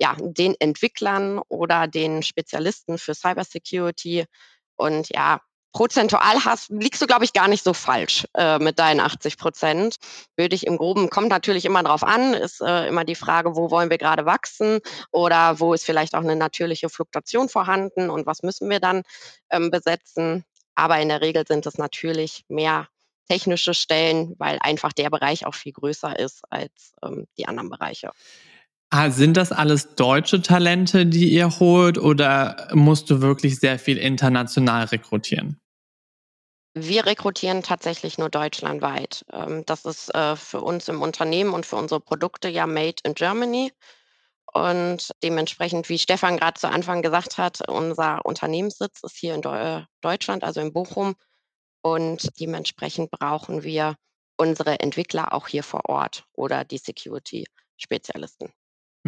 ja, 0.00 0.16
den 0.18 0.56
Entwicklern 0.58 1.40
oder 1.48 1.86
den 1.86 2.24
Spezialisten 2.24 2.98
für 2.98 3.14
Cybersecurity. 3.14 4.24
Und 4.76 5.08
ja, 5.10 5.40
prozentual 5.72 6.44
hast, 6.44 6.70
liegst 6.70 7.00
du, 7.02 7.06
glaube 7.06 7.24
ich, 7.24 7.32
gar 7.32 7.48
nicht 7.48 7.62
so 7.62 7.72
falsch 7.72 8.26
äh, 8.34 8.58
mit 8.58 8.78
deinen 8.78 9.00
80 9.00 9.36
Prozent. 9.36 9.96
Würde 10.36 10.54
ich 10.54 10.66
im 10.66 10.76
Groben, 10.76 11.10
kommt 11.10 11.28
natürlich 11.28 11.64
immer 11.64 11.82
drauf 11.82 12.02
an, 12.02 12.34
ist 12.34 12.60
äh, 12.60 12.88
immer 12.88 13.04
die 13.04 13.14
Frage, 13.14 13.54
wo 13.56 13.70
wollen 13.70 13.90
wir 13.90 13.98
gerade 13.98 14.26
wachsen 14.26 14.80
oder 15.10 15.60
wo 15.60 15.74
ist 15.74 15.84
vielleicht 15.84 16.14
auch 16.14 16.22
eine 16.22 16.36
natürliche 16.36 16.88
Fluktuation 16.88 17.48
vorhanden 17.48 18.10
und 18.10 18.26
was 18.26 18.42
müssen 18.42 18.70
wir 18.70 18.80
dann 18.80 19.02
ähm, 19.50 19.70
besetzen. 19.70 20.44
Aber 20.74 20.98
in 21.00 21.08
der 21.08 21.20
Regel 21.20 21.46
sind 21.46 21.66
es 21.66 21.76
natürlich 21.76 22.44
mehr 22.48 22.88
technische 23.28 23.74
Stellen, 23.74 24.34
weil 24.38 24.58
einfach 24.60 24.92
der 24.92 25.10
Bereich 25.10 25.44
auch 25.44 25.54
viel 25.54 25.72
größer 25.72 26.18
ist 26.18 26.42
als 26.50 26.94
ähm, 27.02 27.26
die 27.36 27.46
anderen 27.46 27.68
Bereiche. 27.68 28.10
Ah, 28.90 29.10
sind 29.10 29.36
das 29.36 29.52
alles 29.52 29.94
deutsche 29.96 30.40
Talente, 30.40 31.04
die 31.04 31.28
ihr 31.28 31.60
holt, 31.60 31.98
oder 31.98 32.68
musst 32.72 33.10
du 33.10 33.20
wirklich 33.20 33.60
sehr 33.60 33.78
viel 33.78 33.98
international 33.98 34.86
rekrutieren? 34.86 35.60
Wir 36.74 37.04
rekrutieren 37.06 37.62
tatsächlich 37.62 38.18
nur 38.18 38.30
deutschlandweit. 38.30 39.24
Ähm, 39.32 39.64
das 39.66 39.84
ist 39.84 40.14
äh, 40.14 40.36
für 40.36 40.62
uns 40.62 40.88
im 40.88 41.02
Unternehmen 41.02 41.52
und 41.52 41.66
für 41.66 41.76
unsere 41.76 42.00
Produkte 42.00 42.48
ja 42.48 42.66
Made 42.66 42.96
in 43.04 43.14
Germany. 43.14 43.72
Und 44.54 45.10
dementsprechend, 45.22 45.88
wie 45.90 45.98
Stefan 45.98 46.38
gerade 46.38 46.58
zu 46.58 46.68
Anfang 46.68 47.02
gesagt 47.02 47.36
hat, 47.36 47.68
unser 47.68 48.24
Unternehmenssitz 48.24 49.02
ist 49.02 49.16
hier 49.16 49.34
in 49.34 49.42
Deutschland, 50.00 50.44
also 50.44 50.60
in 50.60 50.72
Bochum. 50.72 51.14
Und 51.82 52.40
dementsprechend 52.40 53.10
brauchen 53.10 53.62
wir 53.62 53.96
unsere 54.38 54.80
Entwickler 54.80 55.34
auch 55.34 55.48
hier 55.48 55.62
vor 55.62 55.88
Ort 55.88 56.24
oder 56.32 56.64
die 56.64 56.78
Security-Spezialisten. 56.78 58.52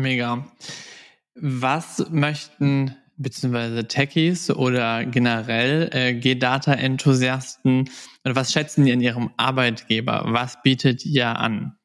Mega. 0.01 0.47
Was 1.35 2.07
möchten 2.11 2.97
beziehungsweise 3.21 3.87
Techies 3.87 4.51
oder 4.51 5.05
generell 5.05 5.91
äh, 5.93 6.15
G-Data-Enthusiasten, 6.15 7.91
was 8.25 8.53
schätzen 8.53 8.85
die 8.85 8.93
in 8.93 9.01
ihrem 9.01 9.31
Arbeitgeber? 9.37 10.25
Was 10.27 10.63
bietet 10.63 11.05
ihr 11.05 11.29
an, 11.29 11.77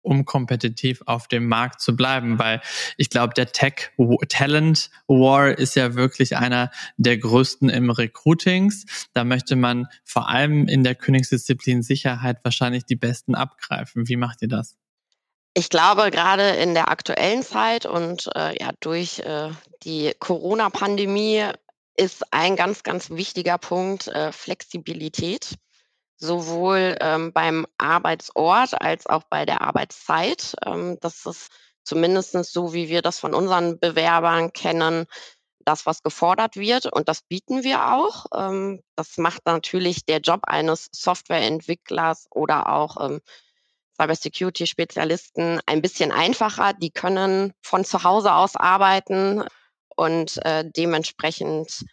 um 0.00 0.24
kompetitiv 0.24 1.02
auf 1.06 1.28
dem 1.28 1.46
Markt 1.46 1.82
zu 1.82 1.94
bleiben? 1.94 2.38
Weil 2.38 2.62
ich 2.96 3.10
glaube, 3.10 3.34
der 3.34 3.52
Tech-Talent-War 3.52 5.58
ist 5.58 5.76
ja 5.76 5.94
wirklich 5.94 6.36
einer 6.36 6.70
der 6.96 7.18
größten 7.18 7.68
im 7.68 7.90
Recruitings. 7.90 9.08
Da 9.12 9.24
möchte 9.24 9.56
man 9.56 9.88
vor 10.04 10.30
allem 10.30 10.68
in 10.68 10.84
der 10.84 10.94
Königsdisziplin 10.94 11.82
Sicherheit 11.82 12.38
wahrscheinlich 12.44 12.86
die 12.86 12.96
Besten 12.96 13.34
abgreifen. 13.34 14.08
Wie 14.08 14.16
macht 14.16 14.40
ihr 14.40 14.48
das? 14.48 14.78
Ich 15.54 15.68
glaube, 15.68 16.10
gerade 16.10 16.50
in 16.50 16.72
der 16.72 16.88
aktuellen 16.88 17.42
Zeit 17.42 17.84
und 17.84 18.30
äh, 18.34 18.58
ja, 18.58 18.70
durch 18.80 19.18
äh, 19.18 19.50
die 19.82 20.14
Corona-Pandemie 20.18 21.44
ist 21.94 22.24
ein 22.32 22.56
ganz, 22.56 22.82
ganz 22.82 23.10
wichtiger 23.10 23.58
Punkt 23.58 24.08
äh, 24.08 24.32
Flexibilität, 24.32 25.56
sowohl 26.16 26.96
ähm, 27.00 27.34
beim 27.34 27.66
Arbeitsort 27.76 28.80
als 28.80 29.06
auch 29.06 29.24
bei 29.28 29.44
der 29.44 29.60
Arbeitszeit. 29.60 30.54
Ähm, 30.64 30.96
das 31.02 31.26
ist 31.26 31.50
zumindest 31.84 32.32
so, 32.50 32.72
wie 32.72 32.88
wir 32.88 33.02
das 33.02 33.18
von 33.18 33.34
unseren 33.34 33.78
Bewerbern 33.78 34.54
kennen, 34.54 35.04
das, 35.66 35.84
was 35.84 36.02
gefordert 36.02 36.56
wird. 36.56 36.86
Und 36.86 37.08
das 37.08 37.22
bieten 37.22 37.62
wir 37.62 37.92
auch. 37.92 38.24
Ähm, 38.34 38.82
das 38.96 39.18
macht 39.18 39.44
natürlich 39.44 40.06
der 40.06 40.20
Job 40.20 40.40
eines 40.44 40.88
Softwareentwicklers 40.92 42.26
oder 42.30 42.72
auch 42.72 42.96
ähm, 43.04 43.20
Cybersecurity-Spezialisten 44.00 45.60
ein 45.66 45.82
bisschen 45.82 46.12
einfacher. 46.12 46.72
Die 46.72 46.90
können 46.90 47.52
von 47.62 47.84
zu 47.84 48.04
Hause 48.04 48.34
aus 48.34 48.56
arbeiten 48.56 49.44
und 49.96 50.44
äh, 50.44 50.64
dementsprechend 50.64 51.84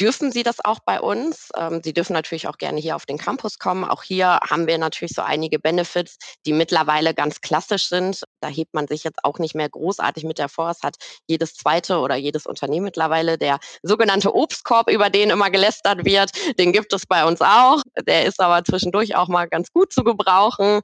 dürfen 0.00 0.32
sie 0.32 0.42
das 0.42 0.64
auch 0.64 0.80
bei 0.80 1.00
uns. 1.00 1.50
Ähm, 1.56 1.82
sie 1.84 1.92
dürfen 1.92 2.14
natürlich 2.14 2.48
auch 2.48 2.56
gerne 2.56 2.80
hier 2.80 2.96
auf 2.96 3.06
den 3.06 3.18
Campus 3.18 3.58
kommen. 3.58 3.84
Auch 3.84 4.02
hier 4.02 4.40
haben 4.48 4.66
wir 4.66 4.78
natürlich 4.78 5.14
so 5.14 5.22
einige 5.22 5.58
Benefits, 5.58 6.16
die 6.46 6.52
mittlerweile 6.52 7.14
ganz 7.14 7.40
klassisch 7.40 7.88
sind. 7.88 8.24
Da 8.40 8.48
hebt 8.48 8.74
man 8.74 8.88
sich 8.88 9.04
jetzt 9.04 9.24
auch 9.24 9.38
nicht 9.38 9.54
mehr 9.54 9.68
großartig 9.68 10.24
mit 10.24 10.38
der 10.38 10.48
vor. 10.48 10.70
Es 10.70 10.82
hat 10.82 10.96
jedes 11.26 11.54
zweite 11.54 11.98
oder 11.98 12.16
jedes 12.16 12.46
Unternehmen 12.46 12.84
mittlerweile 12.84 13.38
der 13.38 13.58
sogenannte 13.82 14.34
Obstkorb, 14.34 14.90
über 14.90 15.10
den 15.10 15.30
immer 15.30 15.50
gelästert 15.50 16.04
wird. 16.04 16.30
Den 16.58 16.72
gibt 16.72 16.92
es 16.92 17.06
bei 17.06 17.24
uns 17.24 17.40
auch. 17.40 17.82
Der 18.06 18.24
ist 18.24 18.40
aber 18.40 18.64
zwischendurch 18.64 19.16
auch 19.16 19.28
mal 19.28 19.48
ganz 19.48 19.72
gut 19.72 19.92
zu 19.92 20.04
gebrauchen. 20.04 20.80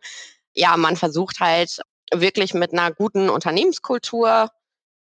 Ja, 0.55 0.77
man 0.77 0.97
versucht 0.97 1.41
halt 1.41 1.81
wirklich 2.13 2.55
mit 2.55 2.73
einer 2.73 2.93
guten 2.93 3.29
Unternehmenskultur 3.31 4.51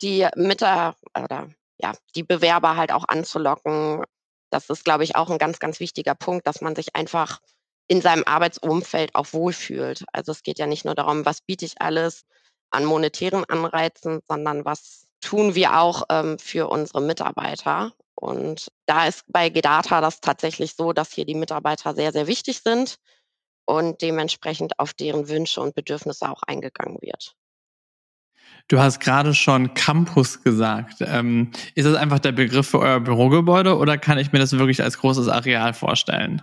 die 0.02 0.28
Mitter 0.36 0.96
oder 1.16 1.50
ja, 1.78 1.94
die 2.16 2.24
Bewerber 2.24 2.76
halt 2.76 2.92
auch 2.92 3.06
anzulocken. 3.08 4.04
Das 4.52 4.70
ist, 4.70 4.84
glaube 4.84 5.04
ich, 5.04 5.16
auch 5.16 5.30
ein 5.30 5.38
ganz, 5.38 5.60
ganz 5.60 5.80
wichtiger 5.80 6.16
Punkt, 6.16 6.48
dass 6.48 6.62
man 6.62 6.76
sich 6.76 6.96
einfach 6.96 7.40
in 7.88 8.02
seinem 8.02 8.24
Arbeitsumfeld 8.26 9.16
auch 9.16 9.34
wohlfühlt. 9.34 10.06
Also 10.14 10.32
es 10.32 10.44
geht 10.44 10.60
ja 10.60 10.68
nicht 10.68 10.86
nur 10.86 10.96
darum, 10.96 11.26
was 11.26 11.42
biete 11.42 11.66
ich 11.66 11.82
alles 11.82 12.26
an 12.72 12.86
monetären 12.86 13.46
Anreizen, 13.46 14.22
sondern 14.28 14.66
was 14.66 15.08
tun 15.22 15.56
wir 15.56 15.80
auch 15.80 16.04
ähm, 16.10 16.40
für 16.40 16.70
unsere 16.70 17.02
Mitarbeiter. 17.02 17.94
Und 18.16 18.72
da 18.86 19.08
ist 19.08 19.24
bei 19.28 19.50
Gedata 19.50 20.02
das 20.02 20.22
tatsächlich 20.22 20.76
so, 20.76 20.94
dass 20.94 21.12
hier 21.12 21.26
die 21.26 21.36
Mitarbeiter 21.36 21.94
sehr, 21.94 22.12
sehr 22.12 22.28
wichtig 22.28 22.62
sind 22.62 22.98
und 23.66 24.02
dementsprechend 24.02 24.80
auf 24.80 24.94
deren 24.94 25.30
Wünsche 25.30 25.62
und 25.62 25.76
Bedürfnisse 25.76 26.30
auch 26.30 26.44
eingegangen 26.44 26.98
wird. 27.02 27.36
Du 28.68 28.80
hast 28.80 29.00
gerade 29.00 29.34
schon 29.34 29.74
Campus 29.74 30.44
gesagt. 30.44 30.98
Ähm, 31.02 31.52
ist 31.76 31.86
das 31.86 31.96
einfach 31.96 32.20
der 32.20 32.32
Begriff 32.32 32.70
für 32.70 32.80
euer 32.80 33.00
Bürogebäude 33.00 33.78
oder 33.78 33.98
kann 33.98 34.18
ich 34.18 34.32
mir 34.32 34.40
das 34.40 34.58
wirklich 34.58 34.84
als 34.84 34.98
großes 35.00 35.28
Areal 35.28 35.74
vorstellen? 35.74 36.42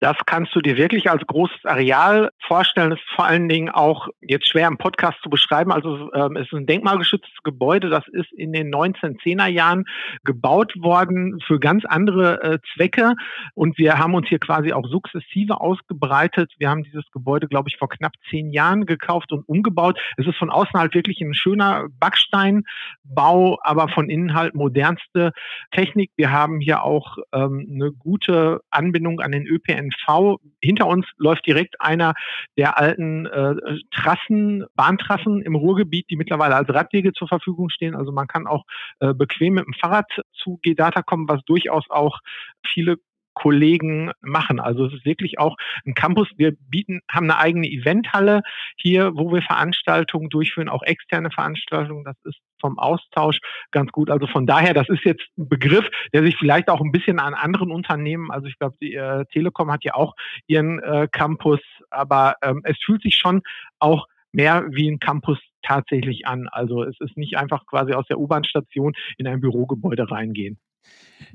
Das 0.00 0.16
kannst 0.24 0.54
du 0.56 0.62
dir 0.62 0.78
wirklich 0.78 1.10
als 1.10 1.26
großes 1.26 1.66
Areal 1.66 2.30
vorstellen. 2.46 2.88
Das 2.88 2.98
ist 2.98 3.14
vor 3.14 3.26
allen 3.26 3.50
Dingen 3.50 3.68
auch 3.68 4.08
jetzt 4.22 4.48
schwer 4.48 4.66
im 4.66 4.78
Podcast 4.78 5.18
zu 5.22 5.28
beschreiben. 5.28 5.70
Also 5.70 6.10
ähm, 6.14 6.36
es 6.36 6.46
ist 6.46 6.54
ein 6.54 6.64
denkmalgeschütztes 6.64 7.42
Gebäude. 7.44 7.90
Das 7.90 8.08
ist 8.08 8.32
in 8.32 8.54
den 8.54 8.74
1910er 8.74 9.46
Jahren 9.48 9.84
gebaut 10.24 10.72
worden 10.78 11.38
für 11.46 11.60
ganz 11.60 11.84
andere 11.84 12.42
äh, 12.42 12.58
Zwecke. 12.74 13.12
Und 13.54 13.76
wir 13.76 13.98
haben 13.98 14.14
uns 14.14 14.26
hier 14.28 14.38
quasi 14.38 14.72
auch 14.72 14.86
sukzessive 14.86 15.60
ausgebreitet. 15.60 16.50
Wir 16.56 16.70
haben 16.70 16.82
dieses 16.82 17.04
Gebäude, 17.12 17.46
glaube 17.46 17.68
ich, 17.68 17.76
vor 17.76 17.90
knapp 17.90 18.14
zehn 18.30 18.52
Jahren 18.52 18.86
gekauft 18.86 19.32
und 19.32 19.46
umgebaut. 19.46 20.00
Es 20.16 20.26
ist 20.26 20.38
von 20.38 20.48
außen 20.48 20.80
halt 20.80 20.94
wirklich 20.94 21.20
ein 21.20 21.34
schöner 21.34 21.88
Backsteinbau, 22.00 23.58
aber 23.62 23.88
von 23.88 24.08
innen 24.08 24.32
halt 24.32 24.54
modernste 24.54 25.32
Technik. 25.72 26.10
Wir 26.16 26.32
haben 26.32 26.58
hier 26.60 26.84
auch 26.84 27.18
ähm, 27.34 27.68
eine 27.70 27.92
gute 27.92 28.62
Anbindung 28.70 29.20
an 29.20 29.32
den 29.32 29.46
ÖPN 29.46 29.89
ÖPNV. 29.90 30.36
Hinter 30.60 30.86
uns 30.86 31.06
läuft 31.16 31.46
direkt 31.46 31.80
einer 31.80 32.14
der 32.56 32.78
alten 32.78 33.26
äh, 33.26 33.54
Trassen, 33.90 34.64
Bahntrassen 34.74 35.42
im 35.42 35.54
Ruhrgebiet, 35.54 36.06
die 36.10 36.16
mittlerweile 36.16 36.56
als 36.56 36.68
Radwege 36.68 37.12
zur 37.12 37.28
Verfügung 37.28 37.70
stehen. 37.70 37.94
Also 37.94 38.12
man 38.12 38.26
kann 38.26 38.46
auch 38.46 38.64
äh, 39.00 39.14
bequem 39.14 39.54
mit 39.54 39.66
dem 39.66 39.74
Fahrrad 39.74 40.06
zu 40.32 40.58
G-Data 40.62 41.02
kommen, 41.02 41.28
was 41.28 41.42
durchaus 41.44 41.84
auch 41.90 42.18
viele 42.66 42.96
Kollegen 43.34 44.10
machen. 44.20 44.60
Also 44.60 44.86
es 44.86 44.94
ist 44.94 45.04
wirklich 45.04 45.38
auch 45.38 45.56
ein 45.86 45.94
Campus. 45.94 46.28
Wir 46.36 46.52
bieten, 46.52 47.00
haben 47.10 47.30
eine 47.30 47.38
eigene 47.38 47.68
Eventhalle 47.68 48.42
hier, 48.76 49.12
wo 49.14 49.32
wir 49.32 49.42
Veranstaltungen 49.42 50.28
durchführen, 50.28 50.68
auch 50.68 50.82
externe 50.82 51.30
Veranstaltungen. 51.30 52.04
Das 52.04 52.16
ist 52.24 52.38
vom 52.60 52.78
Austausch 52.78 53.38
ganz 53.70 53.90
gut. 53.92 54.10
Also 54.10 54.26
von 54.26 54.46
daher, 54.46 54.74
das 54.74 54.88
ist 54.88 55.04
jetzt 55.04 55.26
ein 55.38 55.48
Begriff, 55.48 55.88
der 56.12 56.22
sich 56.22 56.36
vielleicht 56.36 56.68
auch 56.68 56.80
ein 56.80 56.92
bisschen 56.92 57.18
an 57.18 57.34
anderen 57.34 57.70
Unternehmen, 57.70 58.30
also 58.30 58.46
ich 58.46 58.58
glaube, 58.58 58.76
die 58.80 58.94
äh, 58.94 59.24
Telekom 59.32 59.70
hat 59.70 59.84
ja 59.84 59.94
auch 59.94 60.14
ihren 60.46 60.78
äh, 60.80 61.08
Campus, 61.10 61.60
aber 61.90 62.34
ähm, 62.42 62.60
es 62.64 62.76
fühlt 62.84 63.02
sich 63.02 63.16
schon 63.16 63.42
auch 63.78 64.06
mehr 64.32 64.66
wie 64.70 64.88
ein 64.90 64.98
Campus 64.98 65.38
tatsächlich 65.62 66.26
an. 66.26 66.48
Also 66.48 66.84
es 66.84 66.96
ist 67.00 67.16
nicht 67.16 67.36
einfach 67.36 67.66
quasi 67.66 67.92
aus 67.92 68.06
der 68.06 68.18
U-Bahn-Station 68.18 68.92
in 69.18 69.26
ein 69.26 69.40
Bürogebäude 69.40 70.10
reingehen. 70.10 70.58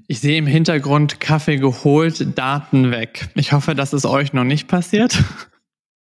Ich 0.08 0.20
sehe 0.20 0.38
im 0.38 0.46
Hintergrund 0.46 1.20
Kaffee 1.20 1.58
geholt, 1.58 2.38
Daten 2.38 2.92
weg. 2.92 3.28
Ich 3.36 3.54
hoffe, 3.54 3.74
das 3.75 3.94
ist 3.94 4.06
euch 4.06 4.34
noch 4.34 4.44
nicht 4.44 4.68
passiert. 4.68 5.24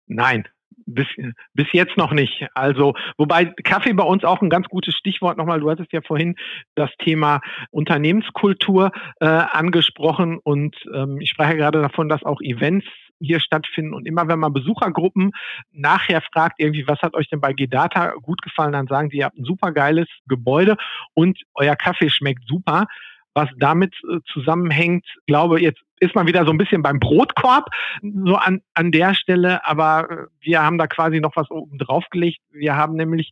Nein, 0.08 0.46
bis, 0.86 1.08
bis 1.54 1.68
jetzt 1.72 1.98
noch 1.98 2.12
nicht. 2.12 2.46
Also, 2.54 2.94
wobei 3.18 3.46
Kaffee 3.64 3.94
bei 3.94 4.04
uns 4.04 4.24
auch 4.24 4.42
ein 4.42 4.50
ganz 4.50 4.68
gutes 4.68 4.96
Stichwort 4.96 5.38
nochmal. 5.38 5.60
Du 5.60 5.70
hattest 5.70 5.92
ja 5.94 6.02
vorhin 6.02 6.36
das 6.76 6.90
Thema 7.00 7.42
Unternehmenskultur 7.72 8.92
äh, 9.20 9.26
angesprochen 9.26 10.40
und 10.44 10.76
ähm, 10.94 11.20
ich 11.22 11.30
spreche 11.30 11.56
gerade 11.56 11.82
davon, 11.82 12.10
dass 12.10 12.24
auch 12.24 12.42
Events 12.42 12.86
hier 13.20 13.40
stattfinden. 13.40 13.94
Und 13.94 14.06
immer 14.06 14.28
wenn 14.28 14.40
man 14.40 14.54
Besuchergruppen 14.54 15.32
nachher 15.72 16.22
fragt, 16.22 16.60
irgendwie, 16.60 16.88
was 16.88 17.02
hat 17.02 17.14
euch 17.14 17.30
denn 17.30 17.40
bei 17.40 17.54
Gedata 17.54 18.14
gut 18.22 18.42
gefallen, 18.42 18.74
dann 18.74 18.88
sagen 18.88 19.10
die, 19.10 19.18
ihr 19.18 19.26
habt 19.26 19.38
ein 19.38 19.46
super 19.46 19.72
geiles 19.72 20.08
Gebäude 20.28 20.76
und 21.14 21.40
euer 21.56 21.76
Kaffee 21.76 22.10
schmeckt 22.10 22.44
super 22.48 22.88
was 23.34 23.50
damit 23.58 23.94
äh, 24.10 24.20
zusammenhängt, 24.32 25.06
glaube 25.26 25.62
jetzt 25.62 25.82
ist 26.04 26.16
man 26.16 26.28
wieder 26.28 26.46
so 26.46 26.52
ein 26.52 26.58
bisschen 26.58 26.82
beim 26.82 27.00
Brotkorb 27.00 27.70
so 28.02 28.36
an, 28.36 28.62
an 28.74 28.92
der 28.92 29.16
Stelle, 29.16 29.66
aber 29.66 30.10
äh, 30.10 30.18
wir 30.42 30.62
haben 30.62 30.78
da 30.78 30.88
quasi 30.88 31.20
noch 31.20 31.36
was 31.36 31.50
oben 31.50 31.78
drauf 31.78 32.04
gelegt. 32.12 32.40
Wir 32.52 32.76
haben 32.76 32.96
nämlich 32.96 33.32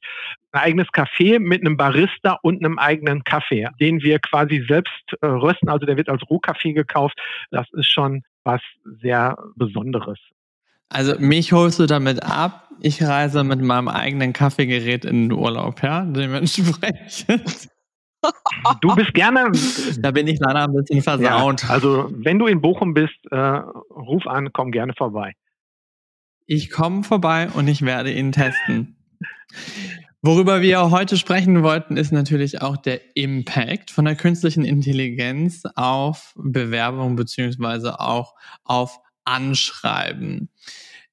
ein 0.53 0.62
eigenes 0.62 0.88
Café 0.88 1.39
mit 1.39 1.62
einem 1.62 1.77
Barista 1.77 2.39
und 2.41 2.63
einem 2.63 2.79
eigenen 2.79 3.24
Kaffee, 3.24 3.67
den 3.79 4.01
wir 4.01 4.20
quasi 4.20 4.63
selbst 4.67 4.93
äh, 5.22 5.27
rösten. 5.27 5.70
Also 5.70 5.86
der 5.86 5.98
wird 5.98 6.10
als 6.10 6.27
Rohkaffee 6.29 6.74
gekauft. 6.74 7.20
Das 7.51 7.67
ist 7.74 7.91
schon 7.91 8.24
was 8.43 8.62
sehr 9.01 9.38
Besonderes. 9.55 10.20
Also 10.89 11.15
mich 11.20 11.53
holst 11.53 11.79
du 11.79 11.86
damit 11.86 12.24
ab. 12.24 12.70
Ich 12.81 13.03
reise 13.03 13.43
mit 13.43 13.62
meinem 13.62 13.88
eigenen 13.88 14.34
Kaffeegerät 14.34 15.05
in 15.05 15.29
den 15.29 15.31
Urlaub, 15.38 15.81
ja, 15.84 16.03
dementsprechend. 16.03 17.70
Du 18.81 18.95
bist 18.95 19.13
gerne. 19.13 19.51
Da 19.99 20.11
bin 20.11 20.27
ich 20.27 20.39
leider 20.39 20.63
ein 20.63 20.73
bisschen 20.73 21.01
versaut. 21.01 21.63
Ja, 21.63 21.69
also, 21.69 22.09
wenn 22.11 22.39
du 22.39 22.47
in 22.47 22.61
Bochum 22.61 22.93
bist, 22.93 23.17
äh, 23.29 23.35
ruf 23.35 24.25
an, 24.27 24.51
komm 24.53 24.71
gerne 24.71 24.93
vorbei. 24.97 25.33
Ich 26.45 26.69
komme 26.69 27.03
vorbei 27.03 27.49
und 27.53 27.67
ich 27.67 27.83
werde 27.83 28.11
ihn 28.11 28.31
testen. 28.31 28.95
Worüber 30.21 30.61
wir 30.61 30.91
heute 30.91 31.17
sprechen 31.17 31.63
wollten, 31.63 31.97
ist 31.97 32.11
natürlich 32.11 32.61
auch 32.61 32.77
der 32.77 33.15
Impact 33.15 33.89
von 33.89 34.05
der 34.05 34.15
künstlichen 34.15 34.65
Intelligenz 34.65 35.63
auf 35.75 36.33
Bewerbung 36.35 37.15
beziehungsweise 37.15 37.99
auch 37.99 38.35
auf 38.63 38.99
Anschreiben. 39.25 40.49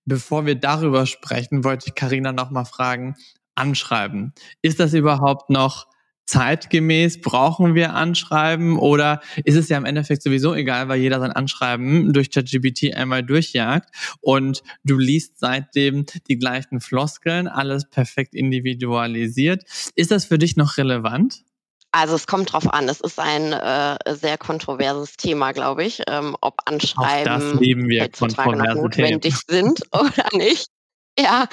Bevor 0.05 0.47
wir 0.47 0.57
darüber 0.57 1.07
sprechen, 1.07 1.65
wollte 1.65 1.89
ich 1.89 1.95
Karina 1.95 2.33
noch 2.33 2.51
mal 2.51 2.65
fragen: 2.65 3.15
Anschreiben. 3.55 4.35
Ist 4.63 4.81
das 4.81 4.93
überhaupt 4.93 5.51
noch 5.51 5.87
zeitgemäß? 6.29 7.21
Brauchen 7.21 7.75
wir 7.75 7.95
Anschreiben 7.95 8.79
oder 8.79 9.21
ist 9.45 9.57
es 9.57 9.69
ja 9.69 9.79
im 9.79 9.85
Endeffekt 9.85 10.23
sowieso 10.23 10.55
egal, 10.55 10.89
weil 10.89 11.01
jeder 11.01 11.21
sein 11.21 11.33
Anschreiben 11.33 12.13
durch 12.13 12.31
ChatGPT 12.31 12.95
einmal 12.95 13.23
durchjagt 13.23 13.89
und 14.21 14.63
du 14.85 14.99
liest 14.99 15.39
seitdem 15.39 16.05
die 16.29 16.39
gleichen 16.39 16.81
Floskeln, 16.81 17.49
alles 17.49 17.89
perfekt 17.89 18.35
individualisiert. 18.35 19.65
Ist 19.95 20.11
das 20.11 20.27
für 20.27 20.39
dich 20.39 20.57
noch 20.57 20.77
relevant? 20.77 21.43
Also 21.91 22.15
es 22.15 22.27
kommt 22.27 22.53
drauf 22.53 22.71
an. 22.73 22.89
Es 22.89 23.01
ist 23.01 23.19
ein 23.19 23.53
äh, 23.53 23.97
sehr 24.15 24.37
kontroverses 24.37 25.17
Thema, 25.17 25.53
glaube 25.53 25.85
ich, 25.85 26.03
ähm, 26.07 26.37
ob 26.43 26.61
Anschreiben 26.67 27.33
Auch 27.33 27.39
das 27.39 27.61
lieben 27.61 27.89
wir, 27.89 28.11
notwendig 28.75 29.35
sind 29.47 29.81
oder 29.93 30.37
nicht. 30.37 30.69
Ja, 31.19 31.49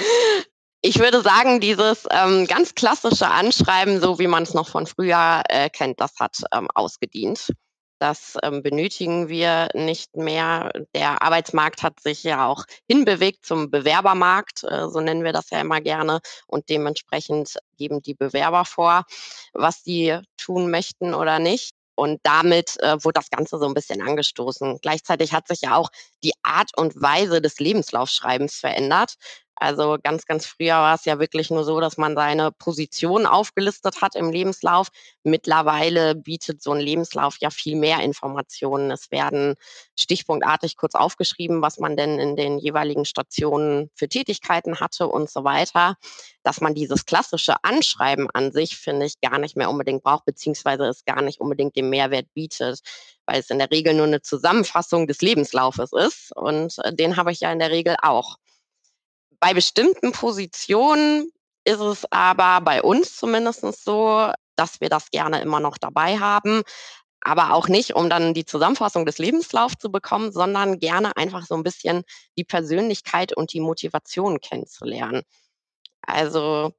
ich 0.85 0.99
würde 0.99 1.21
sagen, 1.21 1.59
dieses 1.59 2.05
ähm, 2.11 2.45
ganz 2.45 2.75
klassische 2.75 3.27
Anschreiben, 3.27 3.99
so 3.99 4.19
wie 4.19 4.27
man 4.27 4.43
es 4.43 4.53
noch 4.53 4.69
von 4.69 4.85
früher 4.85 5.41
äh, 5.49 5.67
kennt, 5.71 5.99
das 5.99 6.19
hat 6.19 6.37
ähm, 6.53 6.67
ausgedient. 6.75 7.49
Das 7.97 8.37
ähm, 8.43 8.61
benötigen 8.61 9.27
wir 9.27 9.69
nicht 9.73 10.15
mehr. 10.15 10.71
Der 10.93 11.23
Arbeitsmarkt 11.23 11.81
hat 11.81 11.99
sich 12.01 12.21
ja 12.23 12.45
auch 12.45 12.65
hinbewegt 12.87 13.47
zum 13.47 13.71
Bewerbermarkt, 13.71 14.63
äh, 14.63 14.87
so 14.87 14.99
nennen 14.99 15.23
wir 15.23 15.33
das 15.33 15.49
ja 15.49 15.59
immer 15.59 15.81
gerne. 15.81 16.19
Und 16.45 16.69
dementsprechend 16.69 17.55
geben 17.77 18.03
die 18.03 18.13
Bewerber 18.13 18.63
vor, 18.63 19.05
was 19.53 19.83
sie 19.83 20.19
tun 20.37 20.69
möchten 20.69 21.15
oder 21.15 21.39
nicht. 21.39 21.71
Und 21.95 22.19
damit 22.23 22.75
äh, 22.81 23.03
wurde 23.03 23.13
das 23.13 23.29
Ganze 23.29 23.57
so 23.57 23.65
ein 23.65 23.73
bisschen 23.73 24.01
angestoßen. 24.01 24.79
Gleichzeitig 24.81 25.33
hat 25.33 25.47
sich 25.47 25.61
ja 25.61 25.75
auch 25.77 25.89
die 26.23 26.33
Art 26.43 26.71
und 26.77 27.01
Weise 27.01 27.41
des 27.41 27.59
Lebenslaufschreibens 27.59 28.55
verändert. 28.55 29.15
Also 29.57 29.97
ganz, 30.03 30.25
ganz 30.25 30.45
früher 30.45 30.75
war 30.75 30.95
es 30.95 31.05
ja 31.05 31.17
wirklich 31.17 31.49
nur 31.49 31.63
so, 31.63 31.79
dass 31.79 31.97
man 31.97 32.15
seine 32.15 32.51
Position 32.51 33.25
aufgelistet 33.25 34.01
hat 34.01 34.15
im 34.15 34.31
Lebenslauf. 34.31 34.89
Mittlerweile 35.23 36.13
bietet 36.13 36.61
so 36.61 36.73
ein 36.73 36.81
Lebenslauf 36.81 37.37
ja 37.39 37.49
viel 37.49 37.77
mehr 37.77 38.01
Informationen. 38.01 38.91
Es 38.91 39.11
werden 39.11 39.55
stichpunktartig 39.97 40.75
kurz 40.75 40.95
aufgeschrieben, 40.95 41.61
was 41.61 41.79
man 41.79 41.95
denn 41.95 42.19
in 42.19 42.35
den 42.35 42.59
jeweiligen 42.59 43.05
Stationen 43.05 43.89
für 43.95 44.09
Tätigkeiten 44.09 44.81
hatte 44.81 45.07
und 45.07 45.29
so 45.29 45.45
weiter. 45.45 45.95
Dass 46.43 46.59
man 46.59 46.75
dieses 46.75 47.05
klassische 47.05 47.55
Anschreiben 47.63 48.29
an 48.33 48.51
sich, 48.51 48.75
finde 48.75 49.05
ich, 49.05 49.21
gar 49.21 49.39
nicht 49.39 49.55
mehr 49.55 49.69
unbedingt 49.69 50.03
braucht, 50.03 50.25
beziehungsweise 50.25 50.85
es 50.85 51.05
gar 51.05 51.21
nicht 51.21 51.39
unbedingt 51.39 51.77
den 51.77 51.89
Mehrwert 51.89 52.27
bietet, 52.33 52.81
weil 53.25 53.39
es 53.39 53.49
in 53.49 53.59
der 53.59 53.71
Regel 53.71 53.93
nur 53.93 54.05
eine 54.05 54.21
Zusammenfassung 54.21 55.07
des 55.07 55.21
Lebenslaufes 55.21 55.93
ist. 55.93 56.35
Und 56.35 56.77
äh, 56.83 56.93
den 56.93 57.15
habe 57.15 57.31
ich 57.31 57.39
ja 57.39 57.51
in 57.51 57.59
der 57.59 57.71
Regel 57.71 57.95
auch. 58.01 58.37
Bei 59.45 59.53
bestimmten 59.53 60.11
Positionen 60.11 61.29
ist 61.65 61.79
es 61.79 62.03
aber 62.09 62.65
bei 62.65 62.81
uns 62.81 63.15
zumindest 63.15 63.61
so, 63.83 64.31
dass 64.55 64.81
wir 64.81 64.89
das 64.89 65.11
gerne 65.11 65.39
immer 65.39 65.59
noch 65.59 65.77
dabei 65.77 66.17
haben. 66.17 66.63
Aber 67.21 67.53
auch 67.53 67.67
nicht, 67.67 67.93
um 67.93 68.09
dann 68.09 68.33
die 68.33 68.45
Zusammenfassung 68.45 69.05
des 69.05 69.19
Lebenslaufs 69.19 69.75
zu 69.77 69.91
bekommen, 69.91 70.31
sondern 70.31 70.79
gerne 70.79 71.15
einfach 71.15 71.45
so 71.45 71.53
ein 71.53 71.61
bisschen 71.61 72.01
die 72.39 72.43
Persönlichkeit 72.43 73.33
und 73.33 73.53
die 73.53 73.59
Motivation 73.59 74.41
kennenzulernen. 74.41 75.21
Also, 76.01 76.73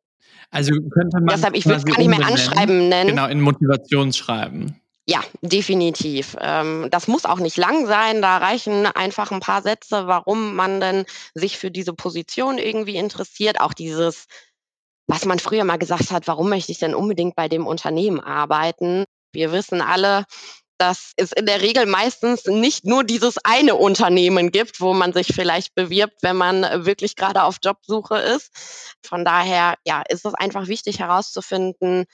also 0.50 0.72
könnte 0.72 1.18
man 1.20 1.36
deshalb, 1.36 1.54
ich 1.56 1.66
würde 1.66 1.78
es 1.78 1.84
gar 1.84 1.98
nicht 1.98 2.08
mehr 2.08 2.26
anschreiben 2.26 2.88
nennen. 2.88 3.10
Genau, 3.10 3.28
in 3.28 3.42
Motivationsschreiben. 3.42 4.80
Ja, 5.08 5.22
definitiv. 5.40 6.36
Ähm, 6.40 6.88
das 6.90 7.06
muss 7.06 7.24
auch 7.26 7.38
nicht 7.38 7.56
lang 7.56 7.86
sein. 7.86 8.22
Da 8.22 8.38
reichen 8.38 8.86
einfach 8.86 9.30
ein 9.30 9.38
paar 9.40 9.62
Sätze, 9.62 10.08
warum 10.08 10.56
man 10.56 10.80
denn 10.80 11.04
sich 11.34 11.58
für 11.58 11.70
diese 11.70 11.92
Position 11.94 12.58
irgendwie 12.58 12.96
interessiert. 12.96 13.60
Auch 13.60 13.72
dieses, 13.72 14.26
was 15.06 15.24
man 15.24 15.38
früher 15.38 15.64
mal 15.64 15.78
gesagt 15.78 16.10
hat, 16.10 16.26
warum 16.26 16.48
möchte 16.48 16.72
ich 16.72 16.78
denn 16.78 16.94
unbedingt 16.94 17.36
bei 17.36 17.48
dem 17.48 17.66
Unternehmen 17.68 18.20
arbeiten? 18.20 19.04
Wir 19.32 19.52
wissen 19.52 19.80
alle, 19.80 20.24
dass 20.78 21.12
es 21.16 21.32
in 21.32 21.46
der 21.46 21.62
Regel 21.62 21.86
meistens 21.86 22.44
nicht 22.46 22.84
nur 22.84 23.04
dieses 23.04 23.38
eine 23.44 23.76
Unternehmen 23.76 24.50
gibt, 24.50 24.80
wo 24.80 24.92
man 24.92 25.12
sich 25.12 25.28
vielleicht 25.28 25.74
bewirbt, 25.74 26.22
wenn 26.22 26.36
man 26.36 26.62
wirklich 26.84 27.16
gerade 27.16 27.44
auf 27.44 27.58
Jobsuche 27.62 28.18
ist. 28.18 28.50
Von 29.04 29.24
daher, 29.24 29.76
ja, 29.86 30.02
ist 30.08 30.26
es 30.26 30.34
einfach 30.34 30.66
wichtig 30.66 30.98
herauszufinden, 30.98 32.06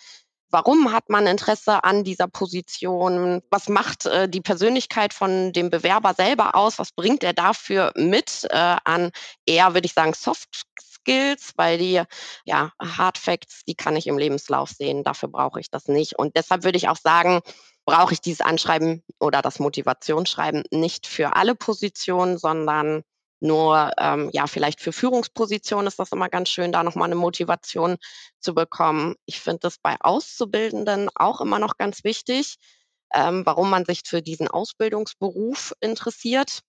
Warum 0.53 0.93
hat 0.93 1.09
man 1.09 1.27
Interesse 1.27 1.83
an 1.83 2.05
dieser 2.05 2.29
Position? 2.29 3.41
Was 3.51 3.71
macht 3.71 4.05
äh, 4.05 4.29
die 4.29 4.43
Persönlichkeit 4.43 5.15
von 5.15 5.55
dem 5.55 5.71
Bewerber 5.71 6.13
selber 6.13 6.55
aus? 6.55 6.79
Was 6.79 6.93
bringt 6.93 7.25
er 7.25 7.33
dafür 7.33 7.91
mit 7.97 8.47
äh, 8.51 8.77
an 8.85 9.13
eher, 9.47 9.73
würde 9.73 9.87
ich 9.87 9.95
sagen, 9.95 10.13
Soft 10.13 10.67
Skills, 10.79 11.55
weil 11.57 11.79
die 11.79 12.03
ja, 12.45 12.73
Hard 12.79 13.17
Facts, 13.17 13.65
die 13.67 13.75
kann 13.75 13.97
ich 13.97 14.07
im 14.07 14.19
Lebenslauf 14.19 14.69
sehen. 14.69 15.05
Dafür 15.05 15.31
brauche 15.31 15.59
ich 15.59 15.71
das 15.71 15.89
nicht. 15.89 16.19
Und 16.19 16.37
deshalb 16.37 16.65
würde 16.65 16.77
ich 16.77 16.91
auch 16.91 16.99
sagen, 16.99 17.41
brauche 17.87 18.13
ich 18.13 18.21
dieses 18.21 18.43
Anschreiben 18.43 19.03
oder 19.19 19.41
das 19.41 19.59
Motivationsschreiben 19.59 20.65
nicht 20.71 21.07
für 21.07 21.35
alle 21.35 21.55
Positionen, 21.55 22.37
sondern 22.37 23.05
nur 23.43 23.93
ähm, 23.99 24.31
ja, 24.33 24.47
vielleicht 24.47 24.81
für 24.81 24.93
Führungspositionen 24.93 25.87
ist 25.87 25.99
das 25.99 26.13
immer 26.13 26.29
ganz 26.29 26.49
schön, 26.49 26.73
da 26.73 26.83
nochmal 26.83 27.07
eine 27.07 27.17
Motivation 27.17 27.97
zu 28.39 28.55
bekommen. 28.55 29.17
Ich 29.27 29.41
finde 29.41 29.61
das 29.61 29.79
bei 29.79 29.97
Auszubildenden 30.01 31.11
auch 31.15 31.41
immer 31.41 31.59
noch 31.59 31.77
ganz 31.77 32.05
wichtig, 32.05 32.57
ähm, 33.13 33.45
warum 33.45 33.69
man 33.71 33.85
sich 33.85 34.03
für 34.07 34.23
diesen 34.23 34.49
Ausbildungsberuf 34.49 35.75
interessiert 35.81 36.63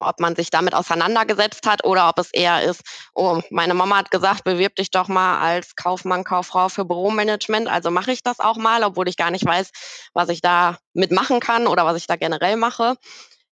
ob 0.00 0.20
man 0.20 0.36
sich 0.36 0.50
damit 0.50 0.74
auseinandergesetzt 0.74 1.66
hat 1.66 1.84
oder 1.84 2.08
ob 2.08 2.18
es 2.18 2.32
eher 2.32 2.62
ist, 2.62 2.82
oh, 3.14 3.40
meine 3.50 3.74
Mama 3.74 3.96
hat 3.96 4.10
gesagt, 4.10 4.44
bewirb 4.44 4.76
dich 4.76 4.90
doch 4.90 5.08
mal 5.08 5.40
als 5.40 5.74
Kaufmann, 5.74 6.24
Kauffrau 6.24 6.68
für 6.68 6.84
Büromanagement, 6.84 7.68
also 7.68 7.90
mache 7.90 8.12
ich 8.12 8.22
das 8.22 8.38
auch 8.40 8.56
mal, 8.56 8.84
obwohl 8.84 9.08
ich 9.08 9.16
gar 9.16 9.30
nicht 9.30 9.44
weiß, 9.44 9.70
was 10.14 10.28
ich 10.28 10.40
da 10.40 10.78
mitmachen 10.92 11.40
kann 11.40 11.66
oder 11.66 11.84
was 11.84 11.96
ich 11.96 12.06
da 12.06 12.16
generell 12.16 12.56
mache. 12.56 12.96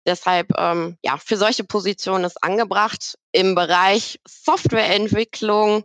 Deshalb, 0.07 0.49
ähm, 0.59 0.97
ja, 1.03 1.17
für 1.17 1.37
solche 1.37 1.65
Positionen 1.65 2.25
ist 2.25 2.43
angebracht. 2.43 3.19
Im 3.33 3.55
Bereich 3.55 4.21
Softwareentwicklung 4.27 5.85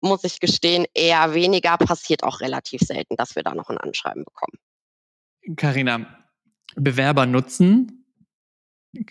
muss 0.00 0.24
ich 0.24 0.38
gestehen, 0.38 0.84
eher 0.92 1.32
weniger, 1.32 1.78
passiert 1.78 2.24
auch 2.24 2.40
relativ 2.40 2.82
selten, 2.82 3.16
dass 3.16 3.36
wir 3.36 3.42
da 3.42 3.54
noch 3.54 3.70
ein 3.70 3.78
Anschreiben 3.78 4.24
bekommen. 4.24 4.58
Carina, 5.56 6.18
Bewerber 6.76 7.26
nutzen 7.26 8.04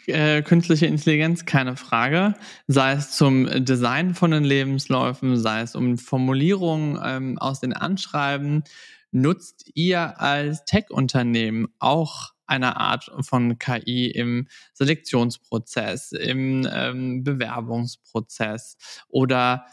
äh, 0.08 0.42
künstliche 0.42 0.86
Intelligenz, 0.86 1.46
keine 1.46 1.76
Frage. 1.76 2.36
Sei 2.68 2.94
es 2.94 3.12
zum 3.12 3.66
Design 3.66 4.14
von 4.14 4.32
den 4.32 4.44
Lebensläufen, 4.44 5.38
sei 5.38 5.62
es 5.62 5.76
um 5.76 5.98
Formulierungen 5.98 7.00
ähm, 7.04 7.38
aus 7.38 7.60
den 7.60 7.74
Anschreiben. 7.74 8.64
Nutzt 9.12 9.70
ihr 9.76 10.20
als 10.20 10.66
Tech-Unternehmen 10.66 11.68
auch 11.80 12.33
eine 12.48 12.78
Art 12.78 13.12
von 13.22 13.58
KI 13.58 14.08
im 14.08 14.48
Selektionsprozess, 14.74 16.12
im 16.12 16.68
ähm, 16.72 17.24
Bewerbungsprozess? 17.24 18.78
Oder 19.10 19.66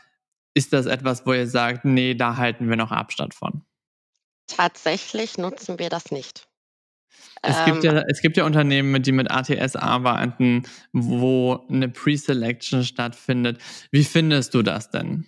ist 0.54 0.72
das 0.72 0.86
etwas, 0.86 1.26
wo 1.26 1.32
ihr 1.32 1.46
sagt, 1.46 1.84
nee, 1.84 2.14
da 2.14 2.36
halten 2.36 2.68
wir 2.68 2.76
noch 2.76 2.90
Abstand 2.90 3.34
von? 3.34 3.62
Tatsächlich 4.46 5.38
nutzen 5.38 5.78
wir 5.78 5.90
das 5.90 6.10
nicht. 6.10 6.48
Es, 7.42 7.56
ähm, 7.58 7.66
gibt 7.66 7.84
ja, 7.84 8.02
es 8.08 8.20
gibt 8.20 8.36
ja 8.36 8.44
Unternehmen, 8.44 9.02
die 9.02 9.12
mit 9.12 9.30
ATS 9.30 9.76
arbeiten, 9.76 10.64
wo 10.92 11.64
eine 11.68 11.88
Pre-Selection 11.88 12.84
stattfindet. 12.84 13.60
Wie 13.90 14.04
findest 14.04 14.54
du 14.54 14.62
das 14.62 14.90
denn? 14.90 15.26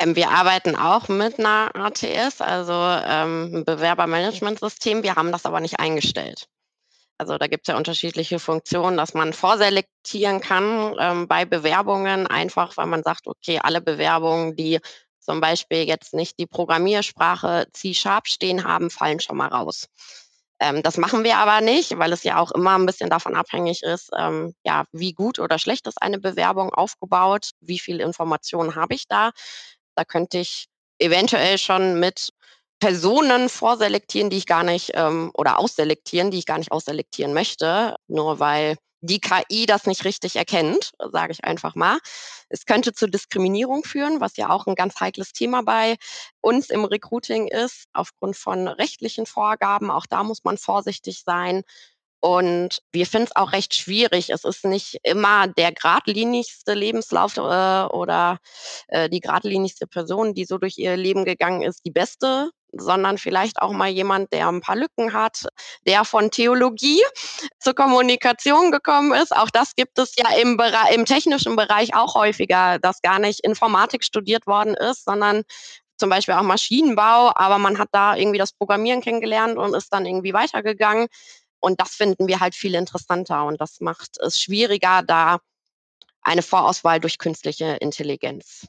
Ähm, 0.00 0.16
wir 0.16 0.30
arbeiten 0.30 0.76
auch 0.76 1.08
mit 1.08 1.38
einer 1.38 1.70
ATS, 1.74 2.40
also 2.40 2.72
ähm, 2.72 3.64
Bewerbermanagementsystem. 3.66 5.02
Wir 5.02 5.14
haben 5.16 5.30
das 5.30 5.44
aber 5.44 5.60
nicht 5.60 5.78
eingestellt. 5.78 6.48
Also 7.18 7.36
da 7.36 7.48
gibt 7.48 7.68
es 7.68 7.72
ja 7.72 7.76
unterschiedliche 7.76 8.38
Funktionen, 8.38 8.96
dass 8.96 9.12
man 9.12 9.34
vorselektieren 9.34 10.40
kann 10.40 10.96
ähm, 10.98 11.28
bei 11.28 11.44
Bewerbungen, 11.44 12.26
einfach 12.26 12.78
weil 12.78 12.86
man 12.86 13.02
sagt, 13.02 13.26
okay, 13.26 13.60
alle 13.62 13.82
Bewerbungen, 13.82 14.56
die 14.56 14.80
zum 15.18 15.42
Beispiel 15.42 15.86
jetzt 15.86 16.14
nicht 16.14 16.38
die 16.38 16.46
Programmiersprache 16.46 17.66
C-Sharp 17.74 18.26
stehen 18.26 18.64
haben, 18.64 18.88
fallen 18.88 19.20
schon 19.20 19.36
mal 19.36 19.48
raus. 19.48 19.86
Ähm, 20.60 20.82
das 20.82 20.96
machen 20.96 21.24
wir 21.24 21.36
aber 21.36 21.60
nicht, 21.60 21.98
weil 21.98 22.12
es 22.14 22.22
ja 22.24 22.38
auch 22.38 22.52
immer 22.52 22.78
ein 22.78 22.86
bisschen 22.86 23.10
davon 23.10 23.36
abhängig 23.36 23.82
ist, 23.82 24.10
ähm, 24.18 24.54
ja, 24.64 24.84
wie 24.92 25.12
gut 25.12 25.38
oder 25.38 25.58
schlecht 25.58 25.86
ist 25.86 26.00
eine 26.00 26.18
Bewerbung 26.18 26.72
aufgebaut, 26.72 27.50
wie 27.60 27.78
viel 27.78 28.00
Informationen 28.00 28.76
habe 28.76 28.94
ich 28.94 29.06
da. 29.08 29.30
Da 30.00 30.06
könnte 30.06 30.38
ich 30.38 30.64
eventuell 30.98 31.58
schon 31.58 32.00
mit 32.00 32.30
Personen 32.78 33.50
vorselektieren, 33.50 34.30
die 34.30 34.38
ich 34.38 34.46
gar 34.46 34.62
nicht 34.62 34.92
ähm, 34.94 35.30
oder 35.34 35.58
ausselektieren, 35.58 36.30
die 36.30 36.38
ich 36.38 36.46
gar 36.46 36.56
nicht 36.56 36.72
ausselektieren 36.72 37.34
möchte, 37.34 37.96
nur 38.08 38.40
weil 38.40 38.78
die 39.02 39.20
KI 39.20 39.66
das 39.66 39.84
nicht 39.84 40.06
richtig 40.06 40.36
erkennt, 40.36 40.92
sage 41.12 41.32
ich 41.32 41.44
einfach 41.44 41.74
mal. 41.74 41.98
Es 42.48 42.64
könnte 42.64 42.94
zu 42.94 43.08
Diskriminierung 43.08 43.84
führen, 43.84 44.22
was 44.22 44.38
ja 44.38 44.48
auch 44.48 44.66
ein 44.66 44.74
ganz 44.74 44.98
heikles 45.00 45.34
Thema 45.34 45.62
bei 45.62 45.96
uns 46.40 46.70
im 46.70 46.86
Recruiting 46.86 47.46
ist, 47.48 47.84
aufgrund 47.92 48.38
von 48.38 48.68
rechtlichen 48.68 49.26
Vorgaben. 49.26 49.90
Auch 49.90 50.06
da 50.06 50.22
muss 50.24 50.44
man 50.44 50.56
vorsichtig 50.56 51.24
sein. 51.26 51.62
Und 52.20 52.82
wir 52.92 53.06
finden 53.06 53.28
es 53.28 53.36
auch 53.36 53.52
recht 53.52 53.74
schwierig. 53.74 54.30
Es 54.30 54.44
ist 54.44 54.64
nicht 54.64 54.98
immer 55.02 55.48
der 55.48 55.72
geradlinigste 55.72 56.74
Lebenslauf 56.74 57.36
äh, 57.38 57.40
oder 57.40 58.38
äh, 58.88 59.08
die 59.08 59.20
geradlinigste 59.20 59.86
Person, 59.86 60.34
die 60.34 60.44
so 60.44 60.58
durch 60.58 60.76
ihr 60.76 60.96
Leben 60.96 61.24
gegangen 61.24 61.62
ist, 61.62 61.84
die 61.86 61.90
beste, 61.90 62.50
sondern 62.72 63.18
vielleicht 63.18 63.60
auch 63.62 63.72
mal 63.72 63.88
jemand, 63.88 64.32
der 64.32 64.48
ein 64.48 64.60
paar 64.60 64.76
Lücken 64.76 65.12
hat, 65.12 65.46
der 65.86 66.04
von 66.04 66.30
Theologie 66.30 67.02
zur 67.58 67.74
Kommunikation 67.74 68.70
gekommen 68.70 69.12
ist. 69.12 69.34
Auch 69.34 69.50
das 69.50 69.74
gibt 69.74 69.98
es 69.98 70.14
ja 70.16 70.30
im, 70.40 70.56
Bereich, 70.56 70.94
im 70.94 71.06
technischen 71.06 71.56
Bereich 71.56 71.94
auch 71.94 72.14
häufiger, 72.14 72.78
dass 72.78 73.02
gar 73.02 73.18
nicht 73.18 73.40
Informatik 73.40 74.04
studiert 74.04 74.46
worden 74.46 74.74
ist, 74.74 75.04
sondern 75.04 75.42
zum 75.96 76.08
Beispiel 76.08 76.34
auch 76.34 76.42
Maschinenbau, 76.42 77.32
aber 77.34 77.58
man 77.58 77.78
hat 77.78 77.90
da 77.92 78.16
irgendwie 78.16 78.38
das 78.38 78.52
Programmieren 78.52 79.02
kennengelernt 79.02 79.58
und 79.58 79.74
ist 79.74 79.92
dann 79.92 80.06
irgendwie 80.06 80.32
weitergegangen. 80.32 81.08
Und 81.60 81.80
das 81.80 81.94
finden 81.94 82.26
wir 82.26 82.40
halt 82.40 82.54
viel 82.54 82.74
interessanter 82.74 83.44
und 83.44 83.60
das 83.60 83.80
macht 83.80 84.18
es 84.18 84.40
schwieriger, 84.40 85.02
da 85.02 85.40
eine 86.22 86.42
Vorauswahl 86.42 87.00
durch 87.00 87.18
künstliche 87.18 87.76
Intelligenz. 87.80 88.66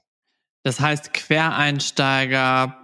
Das 0.63 0.80
heißt, 0.80 1.13
Quereinsteiger, 1.13 2.77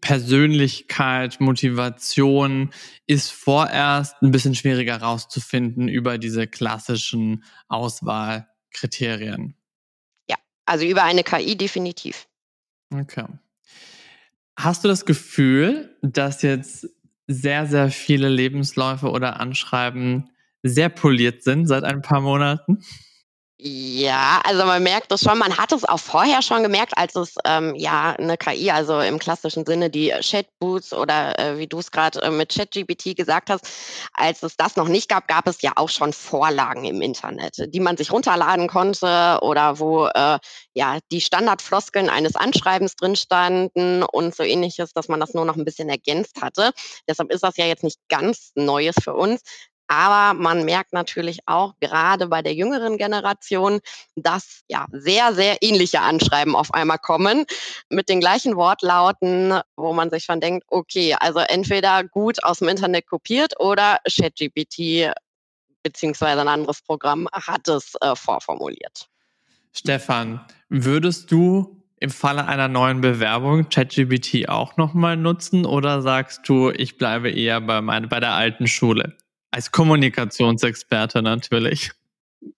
Persönlichkeit, 0.00 1.40
Motivation 1.40 2.70
ist 3.06 3.30
vorerst 3.30 4.20
ein 4.22 4.30
bisschen 4.30 4.54
schwieriger 4.54 5.00
rauszufinden 5.00 5.88
über 5.88 6.18
diese 6.18 6.46
klassischen 6.46 7.44
Auswahlkriterien. 7.68 9.54
Ja, 10.28 10.36
also 10.64 10.84
über 10.84 11.04
eine 11.04 11.24
KI 11.24 11.56
definitiv. 11.56 12.26
Okay. 12.92 13.26
Hast 14.58 14.84
du 14.84 14.88
das 14.88 15.04
Gefühl, 15.04 15.96
dass 16.00 16.40
jetzt 16.40 16.88
sehr, 17.26 17.66
sehr 17.66 17.90
viele 17.90 18.28
Lebensläufe 18.28 19.10
oder 19.10 19.40
Anschreiben 19.40 20.30
sehr 20.62 20.88
poliert 20.88 21.42
sind 21.42 21.66
seit 21.66 21.84
ein 21.84 22.02
paar 22.02 22.20
Monaten? 22.20 22.78
Ja, 23.58 24.42
also 24.44 24.66
man 24.66 24.82
merkt 24.82 25.10
es 25.12 25.22
schon, 25.22 25.38
man 25.38 25.56
hat 25.56 25.72
es 25.72 25.86
auch 25.86 25.98
vorher 25.98 26.42
schon 26.42 26.62
gemerkt, 26.62 26.98
als 26.98 27.16
es 27.16 27.36
ähm, 27.46 27.74
ja 27.74 28.10
eine 28.12 28.36
KI, 28.36 28.70
also 28.70 29.00
im 29.00 29.18
klassischen 29.18 29.64
Sinne 29.64 29.88
die 29.88 30.12
Chatboots 30.20 30.92
oder 30.92 31.38
äh, 31.38 31.56
wie 31.56 31.66
du 31.66 31.78
es 31.78 31.90
gerade 31.90 32.20
äh, 32.20 32.30
mit 32.30 32.54
ChatGPT 32.54 33.16
gesagt 33.16 33.48
hast, 33.48 33.66
als 34.12 34.42
es 34.42 34.58
das 34.58 34.76
noch 34.76 34.88
nicht 34.88 35.08
gab, 35.08 35.26
gab 35.26 35.46
es 35.46 35.62
ja 35.62 35.72
auch 35.76 35.88
schon 35.88 36.12
Vorlagen 36.12 36.84
im 36.84 37.00
Internet, 37.00 37.72
die 37.72 37.80
man 37.80 37.96
sich 37.96 38.12
runterladen 38.12 38.68
konnte 38.68 39.38
oder 39.40 39.78
wo 39.78 40.04
äh, 40.04 40.38
ja 40.74 40.98
die 41.10 41.22
Standardfloskeln 41.22 42.10
eines 42.10 42.36
Anschreibens 42.36 42.94
drin 42.94 43.16
standen 43.16 44.02
und 44.02 44.34
so 44.34 44.42
ähnliches, 44.42 44.92
dass 44.92 45.08
man 45.08 45.18
das 45.18 45.32
nur 45.32 45.46
noch 45.46 45.56
ein 45.56 45.64
bisschen 45.64 45.88
ergänzt 45.88 46.42
hatte. 46.42 46.72
Deshalb 47.08 47.32
ist 47.32 47.42
das 47.42 47.56
ja 47.56 47.64
jetzt 47.64 47.84
nicht 47.84 48.00
ganz 48.10 48.52
Neues 48.54 48.96
für 49.02 49.14
uns. 49.14 49.40
Aber 49.88 50.38
man 50.38 50.64
merkt 50.64 50.92
natürlich 50.92 51.40
auch 51.46 51.74
gerade 51.80 52.26
bei 52.26 52.42
der 52.42 52.54
jüngeren 52.54 52.98
Generation, 52.98 53.80
dass 54.16 54.62
ja 54.68 54.86
sehr, 54.92 55.34
sehr 55.34 55.58
ähnliche 55.62 56.00
Anschreiben 56.00 56.56
auf 56.56 56.74
einmal 56.74 56.98
kommen 56.98 57.44
mit 57.88 58.08
den 58.08 58.20
gleichen 58.20 58.56
Wortlauten, 58.56 59.60
wo 59.76 59.92
man 59.92 60.10
sich 60.10 60.24
schon 60.24 60.40
denkt, 60.40 60.66
okay, 60.68 61.14
also 61.18 61.40
entweder 61.40 62.04
gut 62.04 62.42
aus 62.42 62.58
dem 62.58 62.68
Internet 62.68 63.06
kopiert 63.06 63.58
oder 63.60 63.98
ChatGPT 64.08 65.12
beziehungsweise 65.82 66.40
ein 66.40 66.48
anderes 66.48 66.82
Programm 66.82 67.28
hat 67.32 67.68
es 67.68 67.94
äh, 68.00 68.16
vorformuliert. 68.16 69.08
Stefan, 69.72 70.44
würdest 70.68 71.30
du 71.30 71.84
im 72.00 72.10
Falle 72.10 72.46
einer 72.46 72.68
neuen 72.68 73.00
Bewerbung 73.00 73.68
ChatGPT 73.68 74.48
auch 74.48 74.76
nochmal 74.76 75.16
nutzen 75.16 75.64
oder 75.64 76.02
sagst 76.02 76.48
du, 76.48 76.70
ich 76.70 76.98
bleibe 76.98 77.30
eher 77.30 77.60
bei, 77.60 77.80
mein, 77.80 78.08
bei 78.08 78.20
der 78.20 78.32
alten 78.32 78.66
Schule? 78.66 79.16
Als 79.56 79.72
Kommunikationsexperte 79.72 81.22
natürlich. 81.22 81.90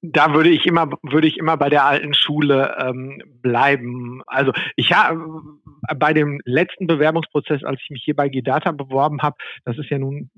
Da 0.03 0.35
würde 0.35 0.49
ich 0.49 0.67
immer, 0.67 0.91
würde 1.03 1.29
ich 1.29 1.37
immer 1.37 1.57
bei 1.57 1.69
der 1.69 1.85
alten 1.85 2.13
Schule 2.13 2.77
ähm, 2.77 3.23
bleiben. 3.41 4.21
Also 4.27 4.53
ich 4.75 4.93
habe 4.93 5.21
bei 5.97 6.13
dem 6.13 6.41
letzten 6.45 6.89
Bewerbungsprozess, 6.89 7.63
als 7.63 7.81
ich 7.85 7.91
mich 7.91 8.03
hier 8.05 8.17
bei 8.17 8.29
Gidata 8.29 8.73
beworben 8.73 9.23
habe, 9.23 9.37
das 9.65 9.79
ist 9.79 9.91
ja 9.91 9.99
nun 10.01 10.29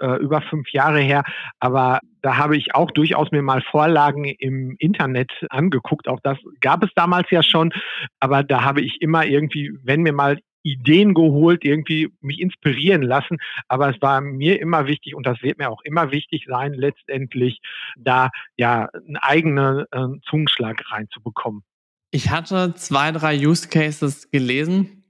äh, 0.00 0.16
über 0.16 0.40
fünf 0.40 0.70
Jahre 0.70 1.00
her, 1.00 1.22
aber 1.60 2.00
da 2.22 2.38
habe 2.38 2.56
ich 2.56 2.74
auch 2.74 2.90
durchaus 2.92 3.30
mir 3.30 3.42
mal 3.42 3.60
Vorlagen 3.70 4.24
im 4.24 4.74
Internet 4.78 5.30
angeguckt. 5.50 6.08
Auch 6.08 6.20
das 6.22 6.38
gab 6.62 6.82
es 6.82 6.90
damals 6.94 7.30
ja 7.30 7.42
schon, 7.42 7.74
aber 8.20 8.42
da 8.42 8.64
habe 8.64 8.80
ich 8.80 9.02
immer 9.02 9.26
irgendwie, 9.26 9.70
wenn 9.82 10.00
mir 10.00 10.14
mal 10.14 10.38
Ideen 10.66 11.14
geholt, 11.14 11.64
irgendwie 11.64 12.08
mich 12.20 12.40
inspirieren 12.40 13.02
lassen. 13.02 13.38
Aber 13.68 13.94
es 13.94 14.02
war 14.02 14.20
mir 14.20 14.60
immer 14.60 14.86
wichtig 14.86 15.14
und 15.14 15.24
das 15.24 15.40
wird 15.42 15.58
mir 15.58 15.70
auch 15.70 15.80
immer 15.82 16.10
wichtig 16.10 16.46
sein, 16.48 16.74
letztendlich 16.74 17.60
da 17.96 18.30
ja 18.56 18.88
einen 19.06 19.16
eigenen 19.16 19.84
äh, 19.92 20.20
Zungenschlag 20.28 20.82
reinzubekommen. 20.90 21.62
Ich 22.10 22.30
hatte 22.30 22.74
zwei, 22.74 23.12
drei 23.12 23.36
Use 23.38 23.68
Cases 23.68 24.30
gelesen, 24.30 25.04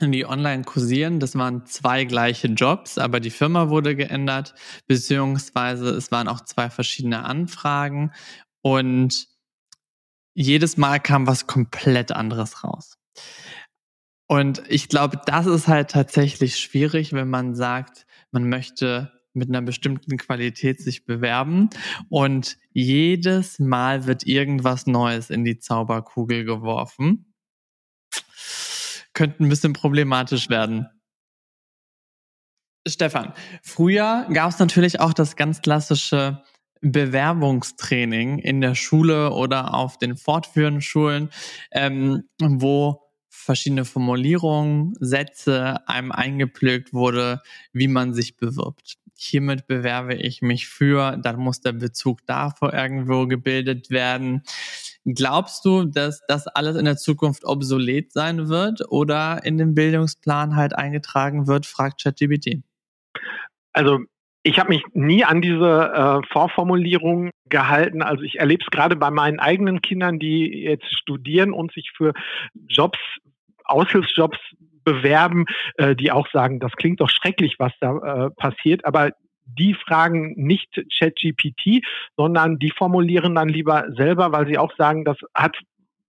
die 0.00 0.26
online 0.26 0.64
kursieren. 0.64 1.20
Das 1.20 1.36
waren 1.36 1.66
zwei 1.66 2.04
gleiche 2.04 2.48
Jobs, 2.48 2.98
aber 2.98 3.20
die 3.20 3.30
Firma 3.30 3.68
wurde 3.68 3.94
geändert, 3.94 4.54
beziehungsweise 4.86 5.90
es 5.90 6.10
waren 6.10 6.28
auch 6.28 6.40
zwei 6.40 6.70
verschiedene 6.70 7.24
Anfragen 7.24 8.12
und 8.62 9.26
jedes 10.34 10.78
Mal 10.78 10.98
kam 11.00 11.26
was 11.26 11.46
komplett 11.46 12.12
anderes 12.12 12.64
raus. 12.64 12.96
Und 14.32 14.62
ich 14.66 14.88
glaube, 14.88 15.20
das 15.26 15.44
ist 15.44 15.68
halt 15.68 15.90
tatsächlich 15.90 16.58
schwierig, 16.58 17.12
wenn 17.12 17.28
man 17.28 17.54
sagt, 17.54 18.06
man 18.30 18.48
möchte 18.48 19.12
mit 19.34 19.50
einer 19.50 19.60
bestimmten 19.60 20.16
Qualität 20.16 20.80
sich 20.80 21.04
bewerben 21.04 21.68
und 22.08 22.56
jedes 22.72 23.58
Mal 23.58 24.06
wird 24.06 24.26
irgendwas 24.26 24.86
Neues 24.86 25.28
in 25.28 25.44
die 25.44 25.58
Zauberkugel 25.58 26.46
geworfen. 26.46 27.34
Könnte 29.12 29.44
ein 29.44 29.50
bisschen 29.50 29.74
problematisch 29.74 30.48
werden. 30.48 30.86
Stefan, 32.88 33.34
früher 33.62 34.26
gab 34.32 34.48
es 34.48 34.58
natürlich 34.58 34.98
auch 34.98 35.12
das 35.12 35.36
ganz 35.36 35.60
klassische 35.60 36.42
Bewerbungstraining 36.80 38.38
in 38.38 38.62
der 38.62 38.76
Schule 38.76 39.32
oder 39.32 39.74
auf 39.74 39.98
den 39.98 40.16
fortführenden 40.16 40.80
Schulen, 40.80 41.28
ähm, 41.70 42.30
wo 42.40 43.11
verschiedene 43.34 43.86
Formulierungen, 43.86 44.94
Sätze 45.00 45.88
einem 45.88 46.12
eingepflegt 46.12 46.92
wurde, 46.92 47.40
wie 47.72 47.88
man 47.88 48.12
sich 48.12 48.36
bewirbt. 48.36 48.98
Hiermit 49.16 49.66
bewerbe 49.66 50.14
ich 50.14 50.42
mich 50.42 50.68
für, 50.68 51.16
dann 51.16 51.40
muss 51.40 51.60
der 51.60 51.72
Bezug 51.72 52.26
davor 52.26 52.74
irgendwo 52.74 53.26
gebildet 53.26 53.90
werden. 53.90 54.42
Glaubst 55.04 55.64
du, 55.64 55.84
dass 55.84 56.20
das 56.28 56.46
alles 56.46 56.76
in 56.76 56.84
der 56.84 56.98
Zukunft 56.98 57.44
obsolet 57.44 58.12
sein 58.12 58.48
wird 58.48 58.82
oder 58.90 59.44
in 59.44 59.56
den 59.56 59.74
Bildungsplan 59.74 60.54
halt 60.54 60.74
eingetragen 60.74 61.46
wird, 61.46 61.64
fragt 61.64 62.02
ChatGPT? 62.02 62.62
Also 63.72 64.00
ich 64.42 64.58
habe 64.58 64.70
mich 64.70 64.82
nie 64.92 65.24
an 65.24 65.40
diese 65.40 65.92
äh, 66.24 66.26
Vorformulierung 66.32 67.30
gehalten. 67.48 68.02
Also 68.02 68.22
ich 68.22 68.40
erlebe 68.40 68.64
es 68.64 68.70
gerade 68.70 68.96
bei 68.96 69.10
meinen 69.10 69.38
eigenen 69.38 69.82
Kindern, 69.82 70.18
die 70.18 70.64
jetzt 70.64 70.92
studieren 70.98 71.52
und 71.52 71.72
sich 71.72 71.92
für 71.96 72.12
Jobs, 72.68 72.98
Aushilfsjobs 73.64 74.38
bewerben, 74.84 75.44
äh, 75.76 75.94
die 75.94 76.10
auch 76.10 76.28
sagen, 76.32 76.58
das 76.58 76.72
klingt 76.72 77.00
doch 77.00 77.10
schrecklich, 77.10 77.56
was 77.58 77.72
da 77.80 77.96
äh, 78.26 78.30
passiert. 78.30 78.84
Aber 78.84 79.10
die 79.44 79.74
fragen 79.74 80.34
nicht 80.36 80.82
ChatGPT, 80.98 81.84
sondern 82.16 82.58
die 82.58 82.70
formulieren 82.70 83.34
dann 83.34 83.48
lieber 83.48 83.86
selber, 83.96 84.32
weil 84.32 84.46
sie 84.46 84.58
auch 84.58 84.74
sagen, 84.76 85.04
das 85.04 85.18
hat 85.34 85.56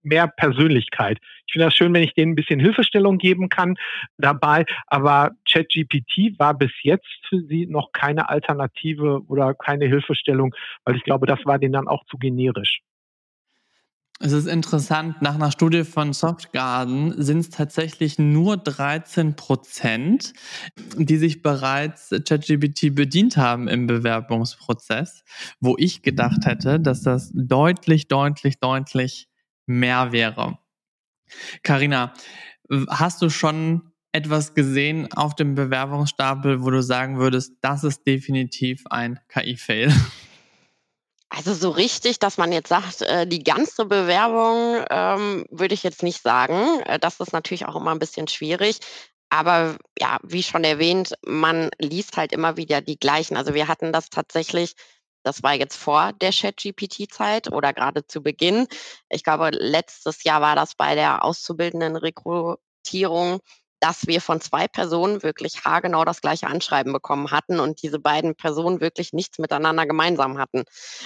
mehr 0.04 0.28
Persönlichkeit. 0.28 1.20
Ich 1.48 1.54
finde 1.54 1.66
das 1.66 1.76
schön, 1.76 1.94
wenn 1.94 2.04
ich 2.04 2.14
denen 2.14 2.34
ein 2.34 2.36
bisschen 2.36 2.60
Hilfestellung 2.60 3.18
geben 3.18 3.50
kann 3.50 3.76
dabei, 4.18 4.66
aber 4.88 5.32
ChatGPT 5.50 6.38
war 6.40 6.54
bis 6.54 6.72
jetzt 6.82 7.08
für 7.28 7.42
sie 7.42 7.66
noch 7.66 7.92
keine 7.92 8.30
Alternative 8.30 9.22
oder 9.28 9.54
keine 9.54 9.86
Hilfestellung, 9.86 10.54
weil 10.86 10.96
ich 10.96 11.04
glaube, 11.04 11.26
das 11.26 11.40
war 11.46 11.60
denen 11.60 11.74
dann 11.74 11.88
auch 11.88 12.06
zu 12.06 12.18
generisch. 12.18 12.82
Es 14.20 14.32
ist 14.32 14.46
interessant, 14.46 15.22
nach 15.22 15.36
einer 15.36 15.52
Studie 15.52 15.84
von 15.84 16.14
Softgarden 16.14 17.22
sind 17.22 17.40
es 17.40 17.50
tatsächlich 17.50 18.20
nur 18.20 18.56
13 18.56 19.36
Prozent, 19.36 20.34
die 20.96 21.18
sich 21.18 21.42
bereits 21.42 22.10
ChatGPT 22.10 22.96
bedient 22.96 23.36
haben 23.36 23.68
im 23.68 23.86
Bewerbungsprozess, 23.86 25.26
wo 25.60 25.76
ich 25.78 26.04
gedacht 26.04 26.46
hätte, 26.46 26.80
dass 26.80 27.02
das 27.02 27.32
deutlich, 27.34 28.08
deutlich, 28.08 28.60
deutlich 28.60 29.28
mehr 29.66 30.12
wäre. 30.12 30.58
Karina, 31.64 32.14
hast 32.90 33.22
du 33.22 33.30
schon 33.30 33.94
etwas 34.12 34.54
gesehen 34.54 35.12
auf 35.12 35.36
dem 35.36 35.56
Bewerbungsstapel, 35.56 36.64
wo 36.64 36.70
du 36.70 36.84
sagen 36.84 37.18
würdest, 37.18 37.54
das 37.62 37.84
ist 37.84 38.06
definitiv 38.06 38.84
ein 38.90 39.20
KI-Fail? 39.28 39.92
Also 41.36 41.56
so 41.56 41.72
richtig, 41.72 42.20
dass 42.20 42.38
man 42.38 42.52
jetzt 42.52 42.70
sagt, 42.70 43.02
äh, 43.02 43.26
die 43.26 43.44
ganze 43.44 43.86
Bewerbung 43.86 44.86
ähm, 44.92 45.46
würde 45.50 45.74
ich 45.74 45.82
jetzt 45.82 46.04
nicht 46.04 46.22
sagen. 46.22 46.82
Äh, 46.86 47.00
das 47.00 47.20
ist 47.20 47.34
natürlich 47.34 47.66
auch 47.66 47.76
immer 47.76 47.90
ein 47.90 47.98
bisschen 47.98 48.28
schwierig. 48.28 48.78
Aber 49.30 49.78
ja, 50.00 50.20
wie 50.22 50.44
schon 50.44 50.64
erwähnt, 50.64 51.16
man 51.26 51.72
liest 51.80 52.18
halt 52.18 52.34
immer 52.34 52.56
wieder 52.56 52.82
die 52.82 53.00
gleichen. 53.00 53.36
Also 53.36 53.56
wir 53.56 53.68
hatten 53.68 53.92
das 53.92 54.12
tatsächlich 54.12 54.76
das 55.24 55.44
war 55.44 55.54
jetzt 55.54 55.78
vor 55.78 56.14
der 56.14 56.32
Chat-GPT-Zeit 56.32 57.52
oder 57.52 57.74
gerade 57.74 58.06
zu 58.06 58.22
Beginn. 58.22 58.68
Ich 59.10 59.24
glaube, 59.24 59.50
letztes 59.52 60.24
Jahr 60.24 60.42
war 60.42 60.56
das 60.56 60.76
bei 60.76 60.96
der 60.96 61.24
auszubildenden 61.24 61.96
Rekrutierung, 61.96 63.40
dass 63.84 64.08
wir 64.08 64.22
von 64.22 64.40
zwei 64.40 64.70
Personen 64.70 65.24
wirklich 65.24 65.66
haargenau 65.66 66.06
das 66.06 66.22
gleiche 66.22 66.48
Anschreiben 66.48 66.94
bekommen 66.94 67.32
hatten 67.32 67.60
und 67.60 67.84
diese 67.84 68.00
beiden 68.00 68.34
Personen 68.34 68.80
wirklich 68.80 69.12
nichts 69.12 69.40
miteinander 69.40 69.86
gemeinsam 69.86 70.38
hatten. 70.38 70.64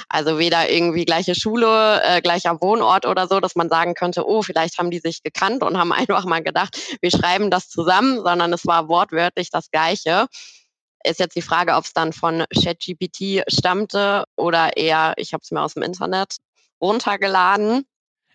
Also 0.09 0.37
weder 0.37 0.69
irgendwie 0.69 1.03
gleiche 1.03 1.33
Schule, 1.33 2.03
äh, 2.03 2.21
gleicher 2.21 2.61
Wohnort 2.61 3.07
oder 3.07 3.27
so, 3.27 3.39
dass 3.39 3.55
man 3.55 3.67
sagen 3.67 3.95
könnte, 3.95 4.27
oh, 4.27 4.43
vielleicht 4.43 4.77
haben 4.77 4.91
die 4.91 4.99
sich 4.99 5.23
gekannt 5.23 5.63
und 5.63 5.75
haben 5.75 5.91
einfach 5.91 6.25
mal 6.25 6.43
gedacht, 6.43 6.77
wir 7.01 7.09
schreiben 7.09 7.49
das 7.49 7.67
zusammen, 7.67 8.21
sondern 8.23 8.53
es 8.53 8.67
war 8.67 8.87
wortwörtlich 8.89 9.49
das 9.49 9.71
gleiche. 9.71 10.27
Ist 11.03 11.19
jetzt 11.19 11.35
die 11.35 11.41
Frage, 11.41 11.75
ob 11.75 11.85
es 11.85 11.93
dann 11.93 12.13
von 12.13 12.43
ChatGPT 12.53 13.43
stammte 13.47 14.25
oder 14.35 14.75
eher, 14.77 15.13
ich 15.17 15.33
habe 15.33 15.41
es 15.43 15.51
mir 15.51 15.61
aus 15.61 15.75
dem 15.75 15.83
Internet 15.83 16.37
runtergeladen. 16.81 17.85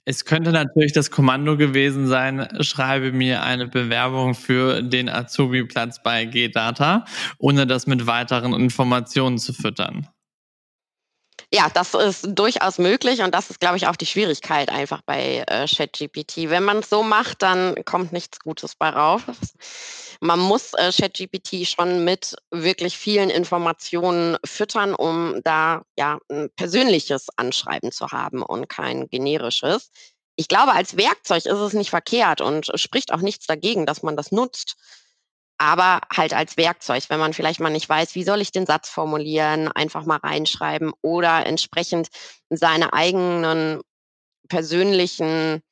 Es 0.05 0.25
könnte 0.25 0.51
natürlich 0.51 0.93
das 0.93 1.13
Kommando 1.13 1.57
gewesen 1.57 2.09
sein, 2.09 2.49
schreibe 2.61 3.13
mir 3.13 3.43
eine 3.43 3.69
Bewerbung 3.69 4.35
für 4.35 4.83
den 4.83 5.09
Azubi-Platz 5.09 6.03
bei 6.03 6.25
GData, 6.25 7.05
ohne 7.39 7.69
das 7.69 7.87
mit 7.87 8.07
weiteren 8.07 8.53
Informationen 8.53 9.39
zu 9.39 9.53
füttern. 9.53 10.09
Ja, 11.55 11.69
das 11.69 11.95
ist 11.95 12.27
durchaus 12.31 12.79
möglich 12.79 13.21
und 13.21 13.35
das 13.35 13.51
ist, 13.51 13.61
glaube 13.61 13.77
ich, 13.77 13.87
auch 13.87 13.97
die 13.97 14.07
Schwierigkeit 14.07 14.71
einfach 14.71 15.03
bei 15.03 15.45
äh, 15.47 15.67
ChatGPT. 15.69 16.49
Wenn 16.49 16.65
man 16.65 16.79
es 16.79 16.89
so 16.89 17.03
macht, 17.03 17.43
dann 17.43 17.75
kommt 17.85 18.11
nichts 18.13 18.41
Gutes 18.41 18.75
bei 18.75 18.89
raus. 18.89 19.23
Man 20.25 20.39
muss 20.39 20.73
äh, 20.75 20.93
ChatGPT 20.93 21.67
schon 21.67 22.05
mit 22.05 22.37
wirklich 22.53 22.97
vielen 22.97 23.29
Informationen 23.29 24.37
füttern, 24.45 24.95
um 24.95 25.41
da 25.43 25.83
ja 25.99 26.21
ein 26.31 26.49
persönliches 26.55 27.27
Anschreiben 27.37 27.91
zu 27.91 28.07
haben 28.13 28.43
und 28.43 28.69
kein 28.69 29.09
generisches. 29.09 29.91
Ich 30.37 30.47
glaube, 30.47 30.75
als 30.75 30.97
Werkzeug 30.97 31.45
ist 31.45 31.59
es 31.59 31.73
nicht 31.73 31.91
verkehrt 31.91 32.41
und 32.41 32.71
spricht 32.77 33.13
auch 33.13 33.21
nichts 33.21 33.47
dagegen, 33.47 33.85
dass 33.85 34.05
man 34.05 34.17
das 34.17 34.31
nutzt 34.31 34.77
aber 35.59 36.01
halt 36.13 36.35
als 36.35 36.57
Werkzeug, 36.57 37.05
wenn 37.09 37.21
man 37.21 37.35
vielleicht 37.35 37.61
mal 37.61 37.71
nicht 37.71 37.89
weiß, 37.89 38.17
wie 38.17 38.25
soll 38.25 38.41
ich 38.41 38.51
den 38.51 38.67
Satz 38.67 38.89
formulieren, 38.89 39.69
einfach 39.69 40.05
mal 40.05 40.17
reinschreiben 40.17 40.93
oder 41.03 41.47
entsprechend 41.47 42.09
seine 42.51 42.93
eigenen 42.93 43.81
persönlichen 44.49 45.63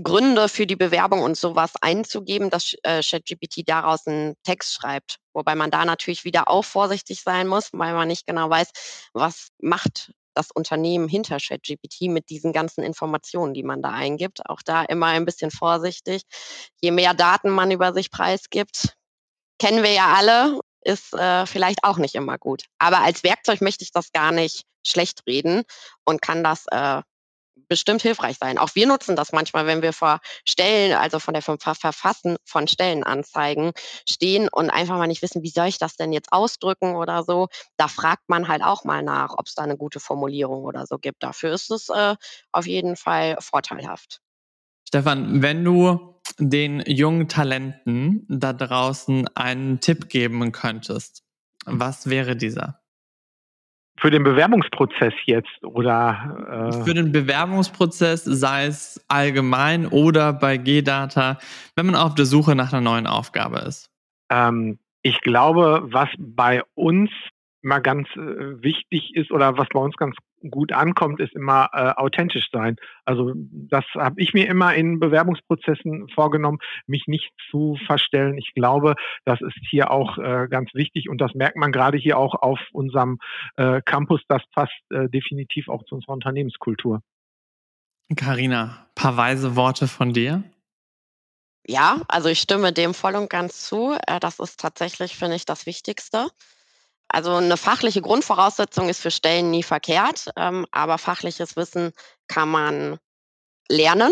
Gründe 0.00 0.48
für 0.48 0.66
die 0.66 0.76
Bewerbung 0.76 1.22
und 1.22 1.36
sowas 1.36 1.72
einzugeben, 1.80 2.48
dass 2.48 2.74
äh, 2.82 3.02
ChatGPT 3.02 3.68
daraus 3.68 4.06
einen 4.06 4.34
Text 4.42 4.72
schreibt. 4.72 5.18
Wobei 5.34 5.54
man 5.54 5.70
da 5.70 5.84
natürlich 5.84 6.24
wieder 6.24 6.48
auch 6.48 6.64
vorsichtig 6.64 7.22
sein 7.22 7.46
muss, 7.46 7.68
weil 7.72 7.92
man 7.92 8.08
nicht 8.08 8.26
genau 8.26 8.48
weiß, 8.48 8.70
was 9.12 9.48
macht 9.60 10.12
das 10.34 10.50
Unternehmen 10.50 11.08
hinter 11.08 11.36
ChatGPT 11.36 12.02
mit 12.02 12.30
diesen 12.30 12.52
ganzen 12.54 12.82
Informationen, 12.82 13.52
die 13.52 13.62
man 13.62 13.82
da 13.82 13.90
eingibt. 13.90 14.48
Auch 14.48 14.62
da 14.62 14.82
immer 14.84 15.06
ein 15.06 15.26
bisschen 15.26 15.50
vorsichtig. 15.50 16.22
Je 16.80 16.90
mehr 16.90 17.12
Daten 17.12 17.50
man 17.50 17.70
über 17.70 17.92
sich 17.92 18.10
preisgibt, 18.10 18.94
kennen 19.58 19.82
wir 19.82 19.92
ja 19.92 20.14
alle, 20.14 20.60
ist 20.80 21.12
äh, 21.14 21.46
vielleicht 21.46 21.84
auch 21.84 21.98
nicht 21.98 22.14
immer 22.14 22.38
gut. 22.38 22.64
Aber 22.78 23.00
als 23.00 23.22
Werkzeug 23.22 23.60
möchte 23.60 23.84
ich 23.84 23.92
das 23.92 24.10
gar 24.12 24.32
nicht 24.32 24.64
schlecht 24.86 25.22
reden 25.26 25.62
und 26.04 26.22
kann 26.22 26.42
das 26.42 26.64
äh, 26.70 27.02
bestimmt 27.72 28.02
hilfreich 28.02 28.36
sein. 28.38 28.58
Auch 28.58 28.74
wir 28.74 28.86
nutzen 28.86 29.16
das 29.16 29.32
manchmal, 29.32 29.64
wenn 29.66 29.80
wir 29.80 29.94
vor 29.94 30.20
Stellen, 30.46 30.92
also 30.92 31.18
von 31.18 31.32
der 31.32 31.42
vom 31.42 31.58
Verfassen 31.58 32.36
von 32.44 32.68
Stellenanzeigen 32.68 33.72
stehen 34.06 34.50
und 34.52 34.68
einfach 34.68 34.98
mal 34.98 35.06
nicht 35.06 35.22
wissen, 35.22 35.42
wie 35.42 35.48
soll 35.48 35.68
ich 35.68 35.78
das 35.78 35.96
denn 35.96 36.12
jetzt 36.12 36.34
ausdrücken 36.34 36.96
oder 36.96 37.22
so. 37.24 37.48
Da 37.78 37.88
fragt 37.88 38.28
man 38.28 38.46
halt 38.46 38.62
auch 38.62 38.84
mal 38.84 39.02
nach, 39.02 39.32
ob 39.38 39.46
es 39.46 39.54
da 39.54 39.62
eine 39.62 39.78
gute 39.78 40.00
Formulierung 40.00 40.64
oder 40.64 40.84
so 40.86 40.98
gibt. 40.98 41.22
Dafür 41.22 41.54
ist 41.54 41.70
es 41.70 41.88
äh, 41.88 42.14
auf 42.52 42.66
jeden 42.66 42.96
Fall 42.96 43.38
vorteilhaft. 43.40 44.20
Stefan, 44.86 45.40
wenn 45.40 45.64
du 45.64 46.20
den 46.38 46.82
jungen 46.86 47.26
Talenten 47.26 48.26
da 48.28 48.52
draußen 48.52 49.28
einen 49.34 49.80
Tipp 49.80 50.10
geben 50.10 50.52
könntest, 50.52 51.22
was 51.64 52.10
wäre 52.10 52.36
dieser? 52.36 52.81
Für 53.98 54.10
den 54.10 54.24
Bewerbungsprozess 54.24 55.12
jetzt 55.26 55.62
oder? 55.62 56.70
Äh 56.72 56.84
Für 56.84 56.94
den 56.94 57.12
Bewerbungsprozess, 57.12 58.24
sei 58.24 58.66
es 58.66 59.04
allgemein 59.08 59.86
oder 59.86 60.32
bei 60.32 60.56
G-Data, 60.56 61.38
wenn 61.76 61.86
man 61.86 61.94
auf 61.94 62.14
der 62.14 62.24
Suche 62.24 62.54
nach 62.54 62.72
einer 62.72 62.80
neuen 62.80 63.06
Aufgabe 63.06 63.58
ist. 63.60 63.90
Ähm, 64.30 64.78
ich 65.02 65.20
glaube, 65.20 65.82
was 65.84 66.08
bei 66.18 66.62
uns 66.74 67.10
immer 67.62 67.80
ganz 67.80 68.08
äh, 68.16 68.62
wichtig 68.62 69.14
ist 69.14 69.30
oder 69.30 69.56
was 69.56 69.68
bei 69.72 69.80
uns 69.80 69.96
ganz 69.96 70.16
gut 70.50 70.72
ankommt, 70.72 71.20
ist 71.20 71.34
immer 71.34 71.70
äh, 71.72 71.92
authentisch 71.96 72.48
sein. 72.52 72.76
Also 73.04 73.32
das 73.34 73.84
habe 73.94 74.20
ich 74.20 74.34
mir 74.34 74.48
immer 74.48 74.74
in 74.74 75.00
Bewerbungsprozessen 75.00 76.08
vorgenommen, 76.08 76.58
mich 76.86 77.04
nicht 77.06 77.30
zu 77.50 77.78
verstellen. 77.86 78.38
Ich 78.38 78.52
glaube, 78.54 78.94
das 79.24 79.40
ist 79.40 79.56
hier 79.70 79.90
auch 79.90 80.18
äh, 80.18 80.48
ganz 80.48 80.74
wichtig 80.74 81.08
und 81.08 81.20
das 81.20 81.34
merkt 81.34 81.56
man 81.56 81.72
gerade 81.72 81.98
hier 81.98 82.18
auch 82.18 82.34
auf 82.34 82.60
unserem 82.72 83.18
äh, 83.56 83.80
Campus. 83.84 84.20
Das 84.28 84.42
passt 84.54 84.72
äh, 84.90 85.08
definitiv 85.08 85.68
auch 85.68 85.84
zu 85.84 85.94
unserer 85.94 86.12
Unternehmenskultur. 86.12 87.02
Carina, 88.16 88.86
paar 88.94 89.16
weise 89.16 89.56
Worte 89.56 89.88
von 89.88 90.12
dir. 90.12 90.44
Ja, 91.66 92.02
also 92.08 92.28
ich 92.28 92.40
stimme 92.40 92.72
dem 92.72 92.92
voll 92.92 93.14
und 93.14 93.30
ganz 93.30 93.64
zu. 93.64 93.96
Äh, 94.06 94.20
das 94.20 94.38
ist 94.38 94.58
tatsächlich, 94.60 95.16
finde 95.16 95.36
ich, 95.36 95.44
das 95.44 95.66
Wichtigste. 95.66 96.28
Also 97.12 97.34
eine 97.34 97.58
fachliche 97.58 98.00
Grundvoraussetzung 98.00 98.88
ist 98.88 99.02
für 99.02 99.10
Stellen 99.10 99.50
nie 99.50 99.62
verkehrt, 99.62 100.30
ähm, 100.34 100.66
aber 100.70 100.96
fachliches 100.96 101.56
Wissen 101.56 101.92
kann 102.26 102.48
man 102.48 102.98
lernen. 103.68 104.10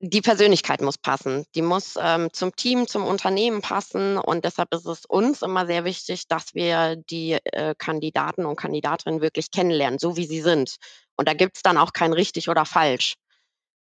Die 0.00 0.22
Persönlichkeit 0.22 0.80
muss 0.80 0.96
passen. 0.96 1.44
Die 1.54 1.60
muss 1.60 1.96
ähm, 2.00 2.32
zum 2.32 2.56
Team, 2.56 2.88
zum 2.88 3.04
Unternehmen 3.04 3.60
passen. 3.60 4.16
Und 4.16 4.46
deshalb 4.46 4.72
ist 4.72 4.86
es 4.86 5.04
uns 5.04 5.42
immer 5.42 5.66
sehr 5.66 5.84
wichtig, 5.84 6.26
dass 6.26 6.54
wir 6.54 6.96
die 6.96 7.32
äh, 7.32 7.74
Kandidaten 7.76 8.46
und 8.46 8.56
Kandidatinnen 8.56 9.20
wirklich 9.20 9.50
kennenlernen, 9.50 9.98
so 9.98 10.16
wie 10.16 10.26
sie 10.26 10.40
sind. 10.40 10.76
Und 11.16 11.28
da 11.28 11.34
gibt 11.34 11.56
es 11.56 11.62
dann 11.62 11.76
auch 11.76 11.92
kein 11.92 12.14
richtig 12.14 12.48
oder 12.48 12.64
falsch. 12.64 13.16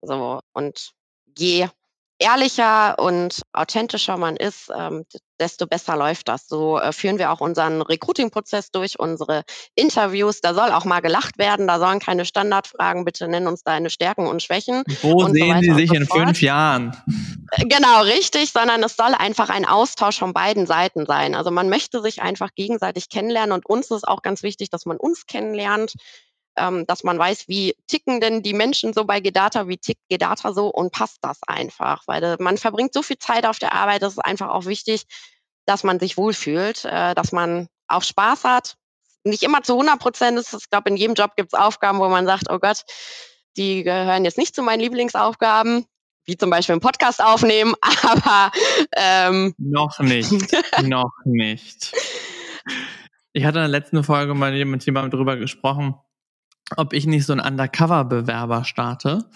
So, 0.00 0.40
und 0.54 0.92
je 1.36 1.68
ehrlicher 2.18 2.98
und 2.98 3.42
authentischer 3.52 4.16
man 4.16 4.36
ist, 4.36 4.70
ähm, 4.76 5.04
desto 5.40 5.66
besser 5.66 5.96
läuft 5.96 6.28
das. 6.28 6.46
So 6.46 6.78
äh, 6.78 6.92
führen 6.92 7.18
wir 7.18 7.32
auch 7.32 7.40
unseren 7.40 7.82
Recruiting-Prozess 7.82 8.70
durch, 8.70 8.98
unsere 8.98 9.42
Interviews. 9.74 10.40
Da 10.40 10.54
soll 10.54 10.70
auch 10.70 10.84
mal 10.84 11.00
gelacht 11.00 11.38
werden, 11.38 11.66
da 11.66 11.78
sollen 11.78 11.98
keine 11.98 12.24
Standardfragen, 12.24 13.04
bitte 13.04 13.26
nennen 13.28 13.48
uns 13.48 13.62
deine 13.62 13.90
Stärken 13.90 14.26
und 14.26 14.42
Schwächen. 14.42 14.84
Wo 15.02 15.24
und 15.24 15.32
sehen 15.32 15.56
so 15.56 15.62
Sie 15.62 15.74
sich 15.74 15.88
so 15.90 15.96
in 15.96 16.06
fünf 16.06 16.40
Jahren? 16.40 16.96
Äh, 17.50 17.66
genau, 17.66 18.02
richtig, 18.02 18.52
sondern 18.52 18.82
es 18.82 18.96
soll 18.96 19.14
einfach 19.14 19.50
ein 19.50 19.64
Austausch 19.64 20.18
von 20.18 20.32
beiden 20.32 20.66
Seiten 20.66 21.06
sein. 21.06 21.34
Also 21.34 21.50
man 21.50 21.68
möchte 21.68 22.00
sich 22.00 22.22
einfach 22.22 22.50
gegenseitig 22.54 23.08
kennenlernen 23.08 23.52
und 23.52 23.66
uns 23.66 23.90
ist 23.90 24.06
auch 24.06 24.22
ganz 24.22 24.42
wichtig, 24.42 24.70
dass 24.70 24.86
man 24.86 24.96
uns 24.96 25.26
kennenlernt 25.26 25.94
ähm, 26.56 26.86
dass 26.86 27.04
man 27.04 27.18
weiß, 27.18 27.48
wie 27.48 27.74
ticken 27.86 28.20
denn 28.20 28.42
die 28.42 28.54
Menschen 28.54 28.92
so 28.92 29.04
bei 29.04 29.20
Gedata, 29.20 29.68
wie 29.68 29.78
tickt 29.78 30.02
Gedata 30.08 30.52
so 30.52 30.68
und 30.68 30.92
passt 30.92 31.18
das 31.22 31.40
einfach, 31.46 32.02
weil 32.06 32.22
äh, 32.22 32.36
man 32.40 32.58
verbringt 32.58 32.92
so 32.92 33.02
viel 33.02 33.18
Zeit 33.18 33.46
auf 33.46 33.58
der 33.58 33.72
Arbeit, 33.72 34.02
das 34.02 34.14
ist 34.14 34.24
einfach 34.24 34.50
auch 34.50 34.66
wichtig, 34.66 35.04
dass 35.66 35.84
man 35.84 35.98
sich 36.00 36.16
wohlfühlt, 36.16 36.84
äh, 36.84 37.14
dass 37.14 37.32
man 37.32 37.68
auch 37.88 38.02
Spaß 38.02 38.44
hat. 38.44 38.76
Nicht 39.24 39.42
immer 39.42 39.62
zu 39.62 39.72
100 39.72 39.98
Prozent 39.98 40.38
ist 40.38 40.52
es, 40.52 40.62
ich 40.64 40.70
glaube, 40.70 40.90
in 40.90 40.96
jedem 40.96 41.14
Job 41.14 41.36
gibt 41.36 41.52
es 41.52 41.58
Aufgaben, 41.58 41.98
wo 41.98 42.08
man 42.08 42.26
sagt, 42.26 42.50
oh 42.50 42.58
Gott, 42.58 42.84
die 43.56 43.82
gehören 43.82 44.24
jetzt 44.24 44.38
nicht 44.38 44.54
zu 44.54 44.62
meinen 44.62 44.80
Lieblingsaufgaben, 44.80 45.86
wie 46.26 46.36
zum 46.36 46.50
Beispiel 46.50 46.74
einen 46.74 46.80
Podcast 46.80 47.22
aufnehmen, 47.22 47.74
aber 48.02 48.52
ähm, 48.96 49.54
noch 49.58 49.98
nicht, 50.00 50.32
noch 50.82 51.12
nicht. 51.24 51.92
Ich 53.36 53.44
hatte 53.44 53.58
in 53.58 53.62
der 53.64 53.68
letzten 53.68 54.04
Folge 54.04 54.32
mal 54.32 54.52
mit 54.64 54.86
jemandem 54.86 55.10
drüber 55.10 55.36
gesprochen, 55.36 55.96
ob 56.76 56.92
ich 56.92 57.06
nicht 57.06 57.26
so 57.26 57.32
ein 57.32 57.40
Undercover-Bewerber 57.40 58.64
starte. 58.64 59.28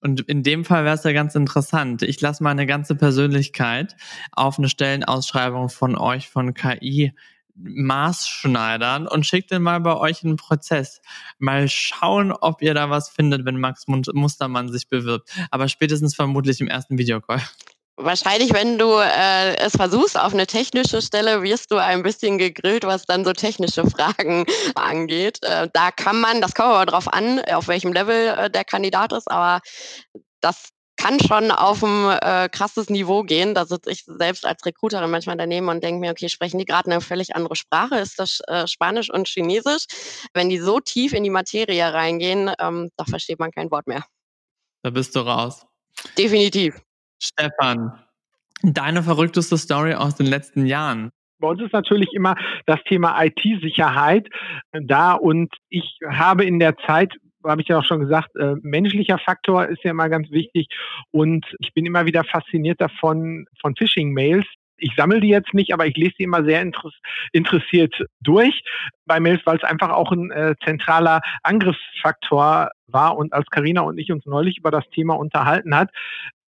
Und 0.00 0.20
in 0.22 0.42
dem 0.42 0.64
Fall 0.64 0.84
wäre 0.84 0.94
es 0.94 1.04
ja 1.04 1.12
ganz 1.12 1.34
interessant. 1.34 2.02
Ich 2.02 2.20
lasse 2.20 2.42
meine 2.42 2.66
ganze 2.66 2.94
Persönlichkeit 2.94 3.96
auf 4.32 4.58
eine 4.58 4.68
Stellenausschreibung 4.68 5.68
von 5.68 5.96
euch, 5.96 6.28
von 6.28 6.54
KI, 6.54 7.12
maßschneidern 7.54 9.06
und 9.06 9.26
schickt 9.26 9.50
den 9.50 9.62
mal 9.62 9.80
bei 9.80 9.94
euch 9.94 10.22
in 10.22 10.30
den 10.30 10.36
Prozess. 10.36 11.02
Mal 11.38 11.68
schauen, 11.68 12.32
ob 12.32 12.62
ihr 12.62 12.72
da 12.72 12.88
was 12.88 13.10
findet, 13.10 13.44
wenn 13.44 13.60
Max 13.60 13.86
Mustermann 13.86 14.70
sich 14.70 14.88
bewirbt. 14.88 15.30
Aber 15.50 15.68
spätestens 15.68 16.14
vermutlich 16.14 16.60
im 16.60 16.68
ersten 16.68 16.96
Videocall. 16.96 17.42
Wahrscheinlich, 18.02 18.54
wenn 18.54 18.78
du 18.78 18.98
äh, 18.98 19.56
es 19.58 19.72
versuchst 19.72 20.18
auf 20.18 20.32
eine 20.32 20.46
technische 20.46 21.02
Stelle, 21.02 21.42
wirst 21.42 21.70
du 21.70 21.76
ein 21.76 22.02
bisschen 22.02 22.38
gegrillt, 22.38 22.84
was 22.84 23.04
dann 23.04 23.26
so 23.26 23.34
technische 23.34 23.84
Fragen 23.88 24.46
angeht. 24.74 25.38
Äh, 25.42 25.68
da 25.72 25.90
kann 25.90 26.18
man, 26.18 26.40
das 26.40 26.54
kommt 26.54 26.70
aber 26.70 26.86
drauf 26.86 27.12
an, 27.12 27.40
auf 27.52 27.68
welchem 27.68 27.92
Level 27.92 28.28
äh, 28.28 28.50
der 28.50 28.64
Kandidat 28.64 29.12
ist, 29.12 29.30
aber 29.30 29.60
das 30.40 30.70
kann 30.96 31.20
schon 31.20 31.50
auf 31.50 31.82
ein 31.82 32.18
äh, 32.22 32.48
krasses 32.50 32.88
Niveau 32.88 33.22
gehen. 33.22 33.54
Da 33.54 33.66
sitze 33.66 33.90
ich 33.90 34.04
selbst 34.06 34.46
als 34.46 34.64
Recruiterin 34.64 35.10
manchmal 35.10 35.36
daneben 35.36 35.68
und 35.68 35.84
denke 35.84 36.00
mir, 36.00 36.12
okay, 36.12 36.30
sprechen 36.30 36.58
die 36.58 36.64
gerade 36.64 36.90
eine 36.90 37.02
völlig 37.02 37.36
andere 37.36 37.56
Sprache? 37.56 37.96
Ist 37.96 38.18
das 38.18 38.40
äh, 38.48 38.66
Spanisch 38.66 39.10
und 39.10 39.28
Chinesisch? 39.28 39.84
Wenn 40.32 40.48
die 40.48 40.58
so 40.58 40.80
tief 40.80 41.12
in 41.12 41.24
die 41.24 41.30
Materie 41.30 41.92
reingehen, 41.92 42.50
ähm, 42.58 42.90
da 42.96 43.04
versteht 43.04 43.38
man 43.38 43.50
kein 43.50 43.70
Wort 43.70 43.86
mehr. 43.86 44.04
Da 44.82 44.90
bist 44.90 45.14
du 45.14 45.20
raus. 45.20 45.66
Definitiv. 46.16 46.80
Stefan, 47.20 47.92
deine 48.62 49.02
verrückteste 49.02 49.56
Story 49.58 49.94
aus 49.94 50.16
den 50.16 50.26
letzten 50.26 50.66
Jahren. 50.66 51.10
Bei 51.38 51.48
uns 51.48 51.62
ist 51.62 51.72
natürlich 51.72 52.12
immer 52.12 52.34
das 52.66 52.82
Thema 52.84 53.22
IT-Sicherheit 53.22 54.28
da 54.72 55.14
und 55.14 55.54
ich 55.68 55.98
habe 56.06 56.44
in 56.44 56.58
der 56.58 56.76
Zeit 56.78 57.14
habe 57.44 57.62
ich 57.62 57.68
ja 57.68 57.78
auch 57.78 57.84
schon 57.84 58.00
gesagt, 58.00 58.36
äh, 58.36 58.56
menschlicher 58.60 59.18
Faktor 59.18 59.66
ist 59.66 59.82
ja 59.82 59.92
immer 59.92 60.08
ganz 60.08 60.30
wichtig 60.30 60.68
und 61.10 61.46
ich 61.58 61.72
bin 61.72 61.86
immer 61.86 62.04
wieder 62.04 62.24
fasziniert 62.24 62.80
davon 62.80 63.46
von 63.60 63.74
Phishing-Mails. 63.76 64.44
Ich 64.76 64.92
sammle 64.96 65.20
die 65.20 65.28
jetzt 65.28 65.52
nicht, 65.52 65.72
aber 65.72 65.86
ich 65.86 65.96
lese 65.96 66.14
die 66.18 66.24
immer 66.24 66.44
sehr 66.44 66.62
interessiert 67.32 67.94
durch 68.20 68.62
bei 69.06 69.20
Mails, 69.20 69.40
weil 69.44 69.56
es 69.56 69.64
einfach 69.64 69.90
auch 69.90 70.10
ein 70.12 70.30
äh, 70.30 70.54
zentraler 70.64 71.20
Angriffsfaktor 71.42 72.70
war 72.86 73.16
und 73.16 73.32
als 73.32 73.46
Karina 73.48 73.82
und 73.82 73.98
ich 73.98 74.10
uns 74.10 74.24
neulich 74.26 74.58
über 74.58 74.70
das 74.70 74.88
Thema 74.90 75.14
unterhalten 75.14 75.74
hat, 75.74 75.90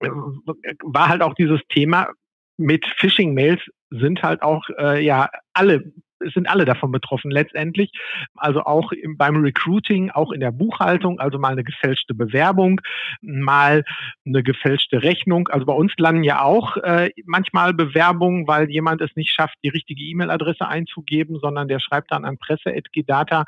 war 0.02 1.10
halt 1.10 1.22
auch 1.22 1.34
dieses 1.36 1.62
Thema 1.70 2.10
mit 2.58 2.86
Phishing-Mails 2.98 3.62
sind 3.90 4.24
halt 4.24 4.42
auch 4.42 4.64
äh, 4.78 5.04
ja 5.04 5.30
alle 5.54 5.94
sind 6.34 6.50
alle 6.50 6.66
davon 6.66 6.92
betroffen 6.92 7.32
letztendlich. 7.32 7.92
Also 8.36 8.62
auch 8.62 8.92
im, 8.92 9.18
beim 9.18 9.38
Recruiting, 9.38 10.12
auch 10.12 10.32
in 10.32 10.40
der 10.40 10.52
Buchhaltung, 10.52 11.20
also 11.20 11.40
mal 11.40 11.52
eine 11.52 11.64
gefälschte 11.64 12.14
Bewerbung, 12.14 12.82
mal 13.22 13.84
eine 14.26 14.44
gefälschte 14.44 15.04
Rechnung. 15.04 15.48
Also 15.48 15.66
bei 15.66 15.74
uns 15.74 15.94
landen 15.98 16.24
ja 16.24 16.42
auch 16.42 16.78
äh, 16.78 17.10
manchmal 17.26 17.74
Bewerbungen, 17.74 18.48
weil 18.48 18.70
jemand 18.70 19.02
es 19.02 19.16
nicht 19.16 19.34
schafft, 19.34 19.56
die 19.64 19.70
richtige 19.70 20.04
E-Mail-Adresse 20.04 20.68
einzugeben, 20.68 21.40
sondern 21.40 21.68
der 21.68 21.80
schreibt 21.80 22.12
dann 22.12 22.26
an 22.26 22.38
presse.gdata 22.38 23.46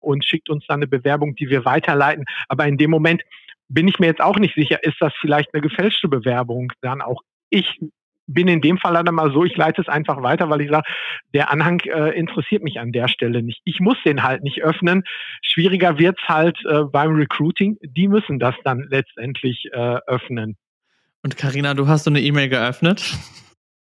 und 0.00 0.24
schickt 0.24 0.50
uns 0.50 0.64
dann 0.66 0.80
eine 0.80 0.88
Bewerbung, 0.88 1.34
die 1.36 1.48
wir 1.48 1.64
weiterleiten. 1.64 2.24
Aber 2.48 2.66
in 2.66 2.76
dem 2.76 2.90
Moment 2.90 3.22
bin 3.68 3.88
ich 3.88 3.98
mir 3.98 4.06
jetzt 4.06 4.20
auch 4.20 4.38
nicht 4.38 4.54
sicher, 4.54 4.82
ist 4.84 4.96
das 5.00 5.12
vielleicht 5.20 5.52
eine 5.52 5.62
gefälschte 5.62 6.08
Bewerbung 6.08 6.72
dann 6.80 7.02
auch. 7.02 7.22
Ich 7.50 7.80
bin 8.26 8.48
in 8.48 8.60
dem 8.60 8.78
Fall 8.78 9.02
dann 9.04 9.14
mal 9.14 9.32
so, 9.32 9.44
ich 9.44 9.56
leite 9.56 9.80
es 9.80 9.88
einfach 9.88 10.22
weiter, 10.22 10.50
weil 10.50 10.60
ich 10.60 10.70
sage, 10.70 10.88
der 11.32 11.50
Anhang 11.50 11.80
äh, 11.80 12.10
interessiert 12.10 12.62
mich 12.62 12.80
an 12.80 12.92
der 12.92 13.08
Stelle 13.08 13.42
nicht. 13.42 13.60
Ich 13.64 13.78
muss 13.80 13.96
den 14.04 14.22
halt 14.22 14.42
nicht 14.42 14.62
öffnen. 14.62 15.04
Schwieriger 15.42 15.98
wird's 15.98 16.22
halt 16.26 16.58
äh, 16.64 16.82
beim 16.82 17.14
Recruiting. 17.14 17.78
Die 17.82 18.08
müssen 18.08 18.38
das 18.38 18.54
dann 18.64 18.86
letztendlich 18.88 19.66
äh, 19.72 19.98
öffnen. 20.06 20.56
Und 21.22 21.36
Karina, 21.36 21.74
du 21.74 21.88
hast 21.88 22.04
so 22.04 22.10
eine 22.10 22.20
E-Mail 22.20 22.48
geöffnet? 22.48 23.16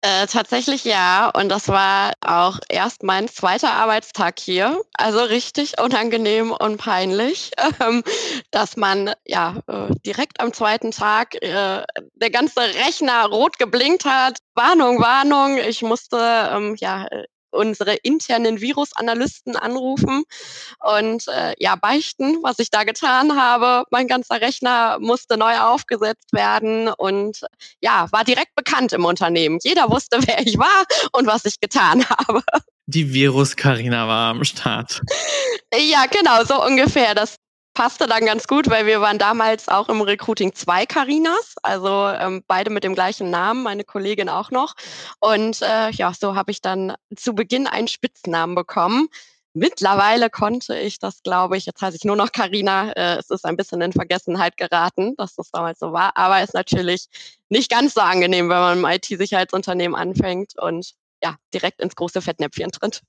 Äh, 0.07 0.27
tatsächlich 0.27 0.85
ja. 0.85 1.29
Und 1.29 1.49
das 1.49 1.67
war 1.67 2.13
auch 2.21 2.59
erst 2.69 3.03
mein 3.03 3.27
zweiter 3.27 3.73
Arbeitstag 3.73 4.39
hier. 4.39 4.81
Also 4.93 5.19
richtig 5.19 5.81
unangenehm 5.81 6.51
und 6.51 6.77
peinlich, 6.77 7.51
ähm, 7.81 8.03
dass 8.51 8.77
man 8.77 9.11
ja 9.25 9.59
äh, 9.67 9.93
direkt 10.05 10.39
am 10.39 10.53
zweiten 10.53 10.91
Tag 10.91 11.35
äh, 11.43 11.83
der 12.13 12.29
ganze 12.31 12.61
Rechner 12.61 13.25
rot 13.25 13.59
geblinkt 13.59 14.05
hat. 14.05 14.37
Warnung, 14.55 15.01
Warnung. 15.01 15.57
Ich 15.57 15.81
musste 15.81 16.17
ähm, 16.53 16.75
ja 16.79 17.05
unsere 17.57 17.95
internen 17.95 18.61
Virusanalysten 18.61 19.55
anrufen 19.55 20.23
und 20.79 21.27
äh, 21.27 21.55
ja 21.59 21.75
beichten, 21.75 22.37
was 22.43 22.59
ich 22.59 22.69
da 22.69 22.83
getan 22.83 23.35
habe. 23.35 23.83
Mein 23.91 24.07
ganzer 24.07 24.39
Rechner 24.39 24.97
musste 24.99 25.37
neu 25.37 25.57
aufgesetzt 25.59 26.31
werden 26.31 26.87
und 26.89 27.41
ja, 27.81 28.07
war 28.11 28.23
direkt 28.23 28.55
bekannt 28.55 28.93
im 28.93 29.05
Unternehmen. 29.05 29.59
Jeder 29.63 29.89
wusste, 29.89 30.19
wer 30.27 30.45
ich 30.45 30.57
war 30.57 30.85
und 31.11 31.27
was 31.27 31.45
ich 31.45 31.59
getan 31.59 32.07
habe. 32.09 32.41
Die 32.85 33.13
Virus-Karina 33.13 34.07
war 34.07 34.31
am 34.31 34.45
Start. 34.45 35.01
Ja, 35.73 36.05
genau, 36.05 36.45
so 36.45 36.63
ungefähr. 36.63 37.13
Das 37.15 37.35
passte 37.77 38.07
dann 38.07 38.25
ganz 38.25 38.47
gut, 38.47 38.71
weil 38.71 38.87
wir 38.87 39.01
waren 39.01 39.19
damals 39.19 39.67
auch 39.67 39.87
im 39.87 40.01
Recruiting 40.01 40.55
zwei 40.55 40.87
Karinas, 40.87 41.53
also 41.61 42.07
ähm, 42.07 42.43
beide 42.47 42.71
mit 42.71 42.83
dem 42.83 42.95
gleichen 42.95 43.29
Namen, 43.29 43.61
meine 43.61 43.83
Kollegin 43.83 44.29
auch 44.29 44.49
noch. 44.49 44.73
Und 45.19 45.61
äh, 45.61 45.91
ja, 45.91 46.11
so 46.11 46.35
habe 46.35 46.49
ich 46.49 46.59
dann 46.59 46.95
zu 47.15 47.35
Beginn 47.35 47.67
einen 47.67 47.87
Spitznamen 47.87 48.55
bekommen. 48.55 49.09
Mittlerweile 49.53 50.31
konnte 50.31 50.75
ich 50.75 50.97
das, 50.97 51.21
glaube 51.21 51.55
ich, 51.55 51.67
jetzt 51.67 51.79
heiße 51.79 51.97
ich 51.97 52.03
nur 52.03 52.15
noch 52.15 52.31
Karina. 52.31 52.93
Äh, 52.93 53.17
es 53.19 53.29
ist 53.29 53.45
ein 53.45 53.57
bisschen 53.57 53.79
in 53.81 53.93
Vergessenheit 53.93 54.57
geraten, 54.57 55.13
dass 55.15 55.35
das 55.35 55.51
damals 55.51 55.77
so 55.77 55.93
war, 55.93 56.17
aber 56.17 56.41
ist 56.41 56.55
natürlich 56.55 57.05
nicht 57.49 57.69
ganz 57.69 57.93
so 57.93 58.01
angenehm, 58.01 58.49
wenn 58.49 58.57
man 58.57 58.79
im 58.79 58.85
IT-Sicherheitsunternehmen 58.85 59.95
anfängt 59.95 60.57
und 60.57 60.93
ja, 61.21 61.35
direkt 61.53 61.79
ins 61.79 61.95
große 61.95 62.23
Fettnäpfchen 62.23 62.71
tritt. 62.71 63.03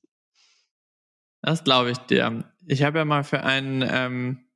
Das 1.41 1.65
glaube 1.65 1.91
ich 1.93 1.99
dir. 1.99 2.45
Ich 2.67 2.83
habe 2.83 2.99
ja 2.99 3.07
mal 3.07 3.25
für 3.25 3.45
einen 3.45 3.81
ähm, 3.81 3.89
hm, 3.91 4.48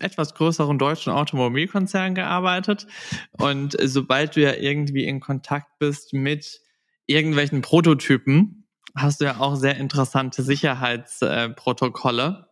etwas 0.00 0.34
größeren 0.34 0.78
deutschen 0.78 1.12
Automobilkonzern 1.12 2.14
gearbeitet. 2.14 2.86
Und 3.32 3.76
sobald 3.82 4.36
du 4.36 4.42
ja 4.42 4.54
irgendwie 4.54 5.04
in 5.04 5.20
Kontakt 5.20 5.78
bist 5.78 6.12
mit 6.12 6.60
irgendwelchen 7.06 7.62
Prototypen, 7.62 8.66
hast 8.94 9.20
du 9.20 9.26
ja 9.26 9.38
auch 9.38 9.56
sehr 9.56 9.76
interessante 9.76 10.42
Sicherheitsprotokolle. 10.42 12.48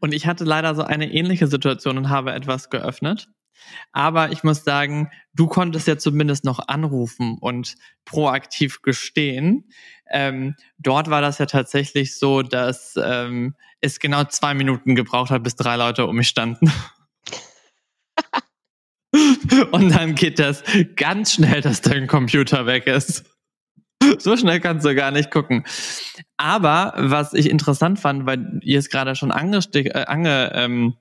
Und 0.00 0.14
ich 0.14 0.26
hatte 0.26 0.44
leider 0.44 0.74
so 0.74 0.82
eine 0.82 1.12
ähnliche 1.12 1.46
Situation 1.46 1.98
und 1.98 2.08
habe 2.08 2.32
etwas 2.32 2.70
geöffnet. 2.70 3.28
Aber 3.92 4.32
ich 4.32 4.44
muss 4.44 4.64
sagen, 4.64 5.10
du 5.34 5.46
konntest 5.46 5.86
ja 5.86 5.98
zumindest 5.98 6.44
noch 6.44 6.68
anrufen 6.68 7.38
und 7.40 7.76
proaktiv 8.04 8.82
gestehen. 8.82 9.70
Ähm, 10.10 10.56
dort 10.78 11.10
war 11.10 11.20
das 11.22 11.38
ja 11.38 11.46
tatsächlich 11.46 12.16
so, 12.16 12.42
dass 12.42 12.98
ähm, 13.02 13.54
es 13.80 13.98
genau 13.98 14.24
zwei 14.24 14.54
Minuten 14.54 14.94
gebraucht 14.94 15.30
hat, 15.30 15.42
bis 15.42 15.56
drei 15.56 15.76
Leute 15.76 16.06
um 16.06 16.16
mich 16.16 16.28
standen. 16.28 16.70
und 19.72 19.90
dann 19.90 20.14
geht 20.14 20.38
das 20.38 20.62
ganz 20.96 21.32
schnell, 21.34 21.60
dass 21.60 21.80
dein 21.80 22.06
Computer 22.06 22.66
weg 22.66 22.86
ist. 22.86 23.24
So 24.18 24.36
schnell 24.36 24.60
kannst 24.60 24.84
du 24.84 24.94
gar 24.94 25.10
nicht 25.10 25.30
gucken. 25.30 25.64
Aber 26.36 26.94
was 26.96 27.34
ich 27.34 27.48
interessant 27.48 28.00
fand, 28.00 28.26
weil 28.26 28.58
ihr 28.62 28.78
es 28.78 28.90
gerade 28.90 29.14
schon 29.14 29.30
angestieg, 29.30 29.86
äh, 29.86 30.04
ange, 30.06 30.52
ähm, 30.54 30.94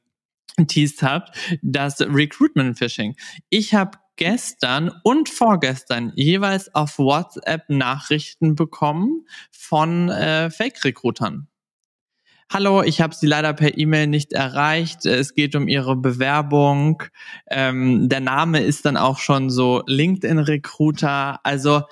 teased 0.67 1.03
habt, 1.03 1.35
das 1.61 2.01
Recruitment 2.01 2.77
Phishing. 2.77 3.15
Ich 3.49 3.73
habe 3.73 3.97
gestern 4.15 4.91
und 5.03 5.29
vorgestern 5.29 6.11
jeweils 6.15 6.73
auf 6.75 6.99
WhatsApp 6.99 7.69
Nachrichten 7.69 8.55
bekommen 8.55 9.25
von 9.51 10.09
äh, 10.09 10.49
Fake-Rekrutern. 10.49 11.47
Hallo, 12.53 12.83
ich 12.83 12.99
habe 12.99 13.15
Sie 13.15 13.27
leider 13.27 13.53
per 13.53 13.77
E-Mail 13.77 14.07
nicht 14.07 14.33
erreicht. 14.33 15.05
Es 15.05 15.35
geht 15.35 15.55
um 15.55 15.69
Ihre 15.69 15.95
Bewerbung. 15.95 17.01
Ähm, 17.49 18.09
der 18.09 18.19
Name 18.19 18.59
ist 18.59 18.85
dann 18.85 18.97
auch 18.97 19.19
schon 19.19 19.49
so 19.49 19.83
LinkedIn-Recruiter. 19.87 21.39
Also 21.43 21.83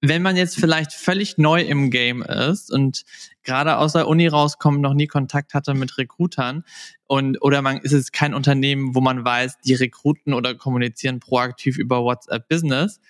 wenn 0.00 0.22
man 0.22 0.36
jetzt 0.36 0.58
vielleicht 0.58 0.92
völlig 0.92 1.36
neu 1.36 1.60
im 1.60 1.90
Game 1.90 2.22
ist 2.22 2.72
und 2.72 3.04
gerade 3.46 3.78
aus 3.78 3.94
der 3.94 4.06
Uni 4.08 4.26
rauskommt, 4.26 4.80
noch 4.82 4.92
nie 4.92 5.06
Kontakt 5.06 5.54
hatte 5.54 5.72
mit 5.72 5.96
Recruitern 5.96 6.64
und 7.06 7.40
oder 7.40 7.62
man 7.62 7.78
ist 7.78 7.92
es 7.92 8.12
kein 8.12 8.34
Unternehmen, 8.34 8.94
wo 8.94 9.00
man 9.00 9.24
weiß, 9.24 9.58
die 9.64 9.74
rekruten 9.74 10.34
oder 10.34 10.54
kommunizieren 10.54 11.20
proaktiv 11.20 11.78
über 11.78 12.02
WhatsApp 12.02 12.48
Business, 12.48 13.00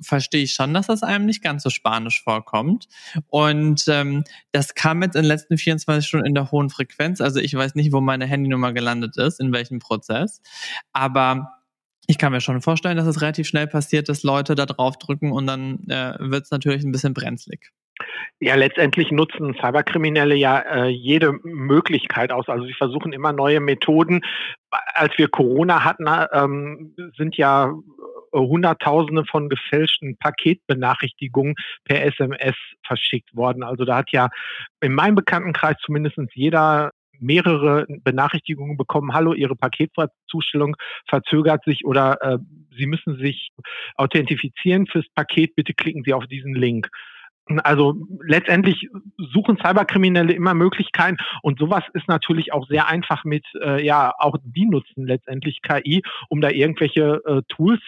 verstehe 0.00 0.42
ich 0.42 0.52
schon, 0.52 0.74
dass 0.74 0.88
das 0.88 1.02
einem 1.02 1.26
nicht 1.26 1.42
ganz 1.42 1.62
so 1.62 1.70
spanisch 1.70 2.22
vorkommt. 2.22 2.88
Und 3.28 3.84
ähm, 3.88 4.24
das 4.50 4.74
kam 4.74 5.02
jetzt 5.02 5.14
in 5.14 5.22
den 5.22 5.28
letzten 5.28 5.56
24 5.56 6.06
Stunden 6.06 6.26
in 6.26 6.34
der 6.34 6.50
hohen 6.50 6.70
Frequenz. 6.70 7.20
Also 7.20 7.40
ich 7.40 7.54
weiß 7.54 7.74
nicht, 7.74 7.92
wo 7.92 8.00
meine 8.00 8.26
Handynummer 8.26 8.72
gelandet 8.72 9.16
ist, 9.16 9.40
in 9.40 9.52
welchem 9.52 9.78
Prozess. 9.78 10.40
Aber 10.92 11.62
ich 12.06 12.18
kann 12.18 12.32
mir 12.32 12.40
schon 12.40 12.62
vorstellen, 12.62 12.96
dass 12.96 13.06
es 13.06 13.20
relativ 13.20 13.46
schnell 13.46 13.66
passiert, 13.66 14.08
dass 14.08 14.22
Leute 14.22 14.54
da 14.54 14.66
drauf 14.66 14.98
drücken 14.98 15.30
und 15.32 15.46
dann 15.46 15.88
äh, 15.88 16.16
wird 16.18 16.44
es 16.44 16.50
natürlich 16.50 16.82
ein 16.82 16.92
bisschen 16.92 17.14
brenzlig. 17.14 17.72
Ja, 18.40 18.54
letztendlich 18.54 19.10
nutzen 19.10 19.54
Cyberkriminelle 19.54 20.34
ja 20.34 20.58
äh, 20.58 20.88
jede 20.88 21.32
Möglichkeit 21.42 22.32
aus. 22.32 22.48
Also 22.48 22.64
sie 22.64 22.74
versuchen 22.74 23.12
immer 23.12 23.32
neue 23.32 23.60
Methoden. 23.60 24.22
Als 24.70 25.16
wir 25.18 25.28
Corona 25.28 25.84
hatten, 25.84 26.06
ähm, 26.32 26.94
sind 27.16 27.36
ja 27.36 27.72
Hunderttausende 28.32 29.24
von 29.26 29.48
gefälschten 29.48 30.16
Paketbenachrichtigungen 30.18 31.54
per 31.84 32.04
SMS 32.04 32.56
verschickt 32.86 33.34
worden. 33.36 33.62
Also 33.62 33.84
da 33.84 33.96
hat 33.96 34.10
ja 34.10 34.30
in 34.80 34.94
meinem 34.94 35.14
Bekanntenkreis 35.14 35.76
zumindest 35.84 36.16
jeder 36.32 36.92
mehrere 37.22 37.86
Benachrichtigungen 37.88 38.76
bekommen, 38.76 39.14
hallo, 39.14 39.32
Ihre 39.32 39.54
Paketzustellung 39.54 40.76
verzögert 41.08 41.64
sich 41.64 41.84
oder 41.84 42.20
äh, 42.20 42.38
Sie 42.76 42.86
müssen 42.86 43.16
sich 43.18 43.50
authentifizieren 43.96 44.86
fürs 44.86 45.06
Paket, 45.14 45.54
bitte 45.54 45.72
klicken 45.72 46.02
Sie 46.04 46.14
auf 46.14 46.26
diesen 46.26 46.54
Link. 46.54 46.88
Also 47.64 47.96
letztendlich 48.24 48.88
suchen 49.16 49.56
Cyberkriminelle 49.56 50.32
immer 50.32 50.54
Möglichkeiten 50.54 51.16
und 51.42 51.58
sowas 51.58 51.82
ist 51.92 52.08
natürlich 52.08 52.52
auch 52.52 52.66
sehr 52.68 52.86
einfach 52.86 53.24
mit, 53.24 53.44
äh, 53.60 53.84
ja, 53.84 54.12
auch 54.16 54.36
die 54.44 54.66
nutzen 54.66 55.06
letztendlich 55.06 55.60
KI, 55.62 56.02
um 56.28 56.40
da 56.40 56.50
irgendwelche 56.50 57.20
äh, 57.26 57.42
Tools 57.48 57.80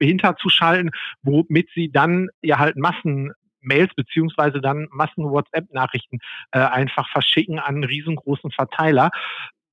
hinterzuschalten, 0.00 0.90
womit 1.22 1.68
sie 1.74 1.90
dann 1.90 2.28
ja 2.40 2.58
halt 2.58 2.76
Massen 2.76 3.32
Mails 3.62 3.92
beziehungsweise 3.94 4.60
dann 4.60 4.88
Massen 4.90 5.24
WhatsApp-Nachrichten 5.24 6.18
äh, 6.52 6.60
einfach 6.60 7.08
verschicken 7.10 7.58
an 7.58 7.76
einen 7.76 7.84
riesengroßen 7.84 8.50
Verteiler. 8.50 9.10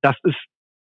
Das 0.01 0.15
ist 0.23 0.37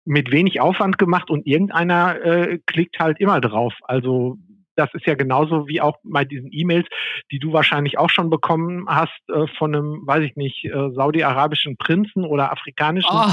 mit 0.05 0.30
wenig 0.30 0.61
Aufwand 0.61 0.98
gemacht 0.98 1.30
und 1.30 1.46
irgendeiner 1.46 2.20
äh, 2.22 2.59
klickt 2.66 2.98
halt 2.98 3.20
immer 3.20 3.40
drauf. 3.40 3.74
Also 3.82 4.38
das 4.76 4.92
ist 4.94 5.06
ja 5.06 5.14
genauso 5.14 5.68
wie 5.68 5.80
auch 5.80 5.96
bei 6.02 6.24
diesen 6.24 6.50
E-Mails, 6.52 6.86
die 7.30 7.38
du 7.38 7.52
wahrscheinlich 7.52 7.98
auch 7.98 8.10
schon 8.10 8.30
bekommen 8.30 8.86
hast 8.88 9.18
äh, 9.28 9.46
von 9.58 9.74
einem, 9.74 10.06
weiß 10.06 10.22
ich 10.22 10.36
nicht, 10.36 10.64
äh, 10.64 10.90
saudi-arabischen 10.94 11.76
Prinzen 11.76 12.24
oder 12.24 12.52
afrikanischen 12.52 13.10
oh, 13.12 13.30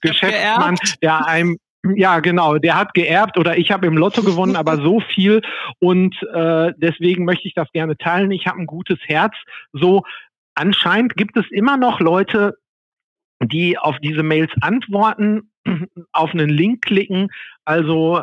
Geschäftsmann, 0.00 0.76
der 1.02 1.26
einem 1.26 1.58
ja, 1.94 2.18
genau. 2.18 2.58
Der 2.58 2.76
hat 2.76 2.92
geerbt 2.92 3.38
oder 3.38 3.56
ich 3.56 3.70
habe 3.70 3.86
im 3.86 3.96
Lotto 3.96 4.22
gewonnen, 4.22 4.56
aber 4.56 4.78
so 4.78 5.00
viel 5.00 5.42
und 5.78 6.14
äh, 6.34 6.72
deswegen 6.76 7.24
möchte 7.24 7.46
ich 7.46 7.54
das 7.54 7.70
gerne 7.72 7.96
teilen. 7.96 8.32
Ich 8.32 8.46
habe 8.46 8.58
ein 8.58 8.66
gutes 8.66 8.98
Herz. 9.06 9.34
So 9.72 10.02
anscheinend 10.54 11.14
gibt 11.16 11.36
es 11.36 11.44
immer 11.50 11.76
noch 11.76 12.00
Leute, 12.00 12.54
die 13.40 13.78
auf 13.78 13.96
diese 14.00 14.24
Mails 14.24 14.50
antworten, 14.60 15.52
auf 16.12 16.32
einen 16.32 16.48
Link 16.48 16.84
klicken. 16.84 17.28
Also 17.64 18.22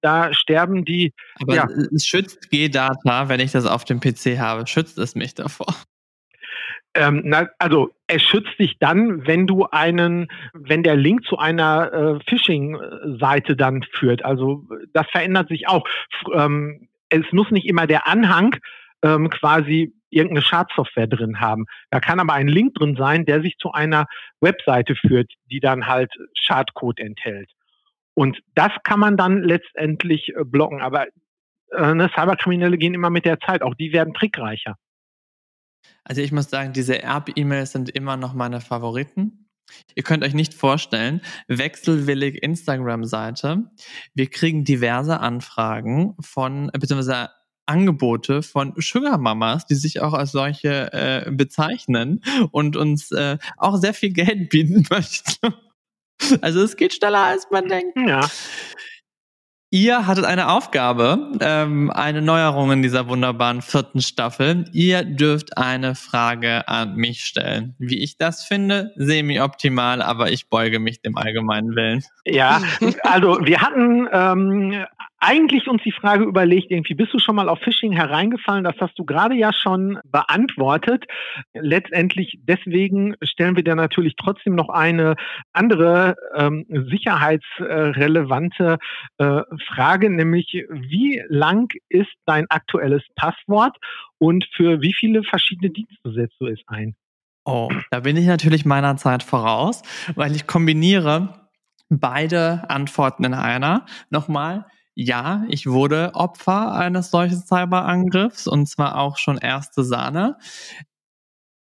da 0.00 0.32
sterben 0.32 0.84
die. 0.84 1.12
Aber 1.40 1.54
ja. 1.54 1.66
es 1.94 2.06
schützt 2.06 2.50
G-Data, 2.50 3.28
wenn 3.28 3.40
ich 3.40 3.52
das 3.52 3.66
auf 3.66 3.84
dem 3.84 4.00
PC 4.00 4.38
habe, 4.38 4.66
schützt 4.66 4.98
es 4.98 5.14
mich 5.14 5.34
davor. 5.34 5.74
Ähm, 6.94 7.22
na, 7.24 7.48
also 7.58 7.94
es 8.08 8.22
schützt 8.22 8.58
dich 8.58 8.78
dann, 8.80 9.26
wenn 9.26 9.46
du 9.46 9.64
einen, 9.66 10.26
wenn 10.52 10.82
der 10.82 10.96
Link 10.96 11.24
zu 11.24 11.38
einer 11.38 11.92
äh, 11.92 12.18
Phishing-Seite 12.28 13.54
dann 13.54 13.84
führt. 13.92 14.24
Also 14.24 14.66
das 14.92 15.06
verändert 15.10 15.48
sich 15.48 15.68
auch. 15.68 15.86
Ähm, 16.34 16.88
es 17.08 17.24
muss 17.30 17.50
nicht 17.50 17.66
immer 17.66 17.86
der 17.86 18.08
Anhang 18.08 18.56
ähm, 19.02 19.30
quasi 19.30 19.92
irgendeine 20.10 20.42
Schadsoftware 20.42 21.06
drin 21.06 21.40
haben. 21.40 21.66
Da 21.90 22.00
kann 22.00 22.18
aber 22.18 22.32
ein 22.32 22.48
Link 22.48 22.74
drin 22.74 22.96
sein, 22.96 23.24
der 23.24 23.40
sich 23.40 23.56
zu 23.58 23.70
einer 23.72 24.06
Webseite 24.40 24.96
führt, 24.96 25.32
die 25.50 25.60
dann 25.60 25.86
halt 25.86 26.12
Schadcode 26.34 26.98
enthält. 26.98 27.50
Und 28.20 28.42
das 28.54 28.70
kann 28.84 29.00
man 29.00 29.16
dann 29.16 29.42
letztendlich 29.42 30.36
äh, 30.36 30.44
blocken. 30.44 30.82
Aber 30.82 31.06
äh, 31.72 31.94
ne, 31.94 32.10
Cyberkriminelle 32.14 32.76
gehen 32.76 32.92
immer 32.92 33.08
mit 33.08 33.24
der 33.24 33.40
Zeit. 33.40 33.62
Auch 33.62 33.74
die 33.74 33.94
werden 33.94 34.12
trickreicher. 34.12 34.76
Also 36.04 36.20
ich 36.20 36.30
muss 36.30 36.50
sagen, 36.50 36.74
diese 36.74 37.02
Erb-E-Mails 37.02 37.72
sind 37.72 37.88
immer 37.88 38.18
noch 38.18 38.34
meine 38.34 38.60
Favoriten. 38.60 39.48
Ihr 39.94 40.02
könnt 40.02 40.22
euch 40.22 40.34
nicht 40.34 40.52
vorstellen, 40.52 41.22
wechselwillig 41.48 42.42
Instagram-Seite. 42.42 43.70
Wir 44.12 44.26
kriegen 44.26 44.64
diverse 44.64 45.18
Anfragen 45.18 46.14
von, 46.20 46.70
beziehungsweise 46.74 47.30
Angebote 47.64 48.42
von 48.42 48.74
Sugar 48.76 49.16
Mamas, 49.16 49.64
die 49.64 49.76
sich 49.76 50.02
auch 50.02 50.12
als 50.12 50.32
solche 50.32 50.92
äh, 50.92 51.30
bezeichnen 51.30 52.22
und 52.50 52.76
uns 52.76 53.12
äh, 53.12 53.38
auch 53.56 53.78
sehr 53.78 53.94
viel 53.94 54.12
Geld 54.12 54.50
bieten 54.50 54.84
möchten. 54.90 55.54
Also 56.42 56.62
es 56.62 56.76
geht 56.76 56.94
schneller, 56.94 57.24
als 57.24 57.46
man 57.50 57.68
denkt. 57.68 57.96
Ja. 57.96 58.28
Ihr 59.72 60.08
hattet 60.08 60.24
eine 60.24 60.50
Aufgabe, 60.50 61.30
ähm, 61.40 61.92
eine 61.92 62.20
Neuerung 62.20 62.72
in 62.72 62.82
dieser 62.82 63.06
wunderbaren 63.08 63.62
vierten 63.62 64.02
Staffel. 64.02 64.64
Ihr 64.72 65.04
dürft 65.04 65.56
eine 65.56 65.94
Frage 65.94 66.66
an 66.66 66.96
mich 66.96 67.24
stellen. 67.24 67.76
Wie 67.78 68.02
ich 68.02 68.16
das 68.16 68.42
finde, 68.42 68.92
semi-optimal, 68.96 70.02
aber 70.02 70.32
ich 70.32 70.48
beuge 70.48 70.80
mich 70.80 71.02
dem 71.02 71.16
allgemeinen 71.16 71.76
Willen. 71.76 72.04
Ja, 72.24 72.60
also 73.02 73.38
wir 73.42 73.60
hatten 73.60 74.08
ähm, 74.10 74.86
eigentlich 75.20 75.68
uns 75.68 75.82
die 75.82 75.92
Frage 75.92 76.24
überlegt, 76.24 76.70
irgendwie 76.70 76.94
bist 76.94 77.12
du 77.12 77.18
schon 77.18 77.36
mal 77.36 77.48
auf 77.48 77.60
Phishing 77.60 77.92
hereingefallen? 77.92 78.64
Das 78.64 78.76
hast 78.80 78.98
du 78.98 79.04
gerade 79.04 79.34
ja 79.34 79.52
schon 79.52 79.98
beantwortet. 80.04 81.04
Letztendlich 81.52 82.38
deswegen 82.42 83.14
stellen 83.22 83.54
wir 83.54 83.62
dir 83.62 83.74
natürlich 83.74 84.14
trotzdem 84.16 84.54
noch 84.54 84.70
eine 84.70 85.16
andere 85.52 86.16
ähm, 86.34 86.64
sicherheitsrelevante 86.90 88.78
äh, 89.18 89.42
Frage, 89.66 90.10
nämlich 90.10 90.64
wie 90.70 91.22
lang 91.28 91.72
ist 91.88 92.12
dein 92.24 92.46
aktuelles 92.48 93.02
Passwort 93.14 93.76
und 94.18 94.46
für 94.56 94.80
wie 94.80 94.94
viele 94.94 95.22
verschiedene 95.22 95.70
Dienste 95.70 96.12
setzt 96.12 96.40
du 96.40 96.46
es 96.46 96.60
ein? 96.66 96.94
Oh, 97.44 97.70
da 97.90 98.00
bin 98.00 98.16
ich 98.16 98.26
natürlich 98.26 98.64
meiner 98.64 98.96
Zeit 98.96 99.22
voraus, 99.22 99.82
weil 100.14 100.34
ich 100.34 100.46
kombiniere 100.46 101.48
beide 101.90 102.68
Antworten 102.70 103.24
in 103.24 103.34
einer. 103.34 103.86
Nochmal, 104.10 104.66
ja, 105.02 105.44
ich 105.48 105.66
wurde 105.66 106.10
Opfer 106.14 106.74
eines 106.74 107.10
solchen 107.10 107.42
Cyberangriffs 107.42 108.46
und 108.46 108.66
zwar 108.66 108.98
auch 108.98 109.16
schon 109.16 109.38
erste 109.38 109.82
Sahne. 109.82 110.36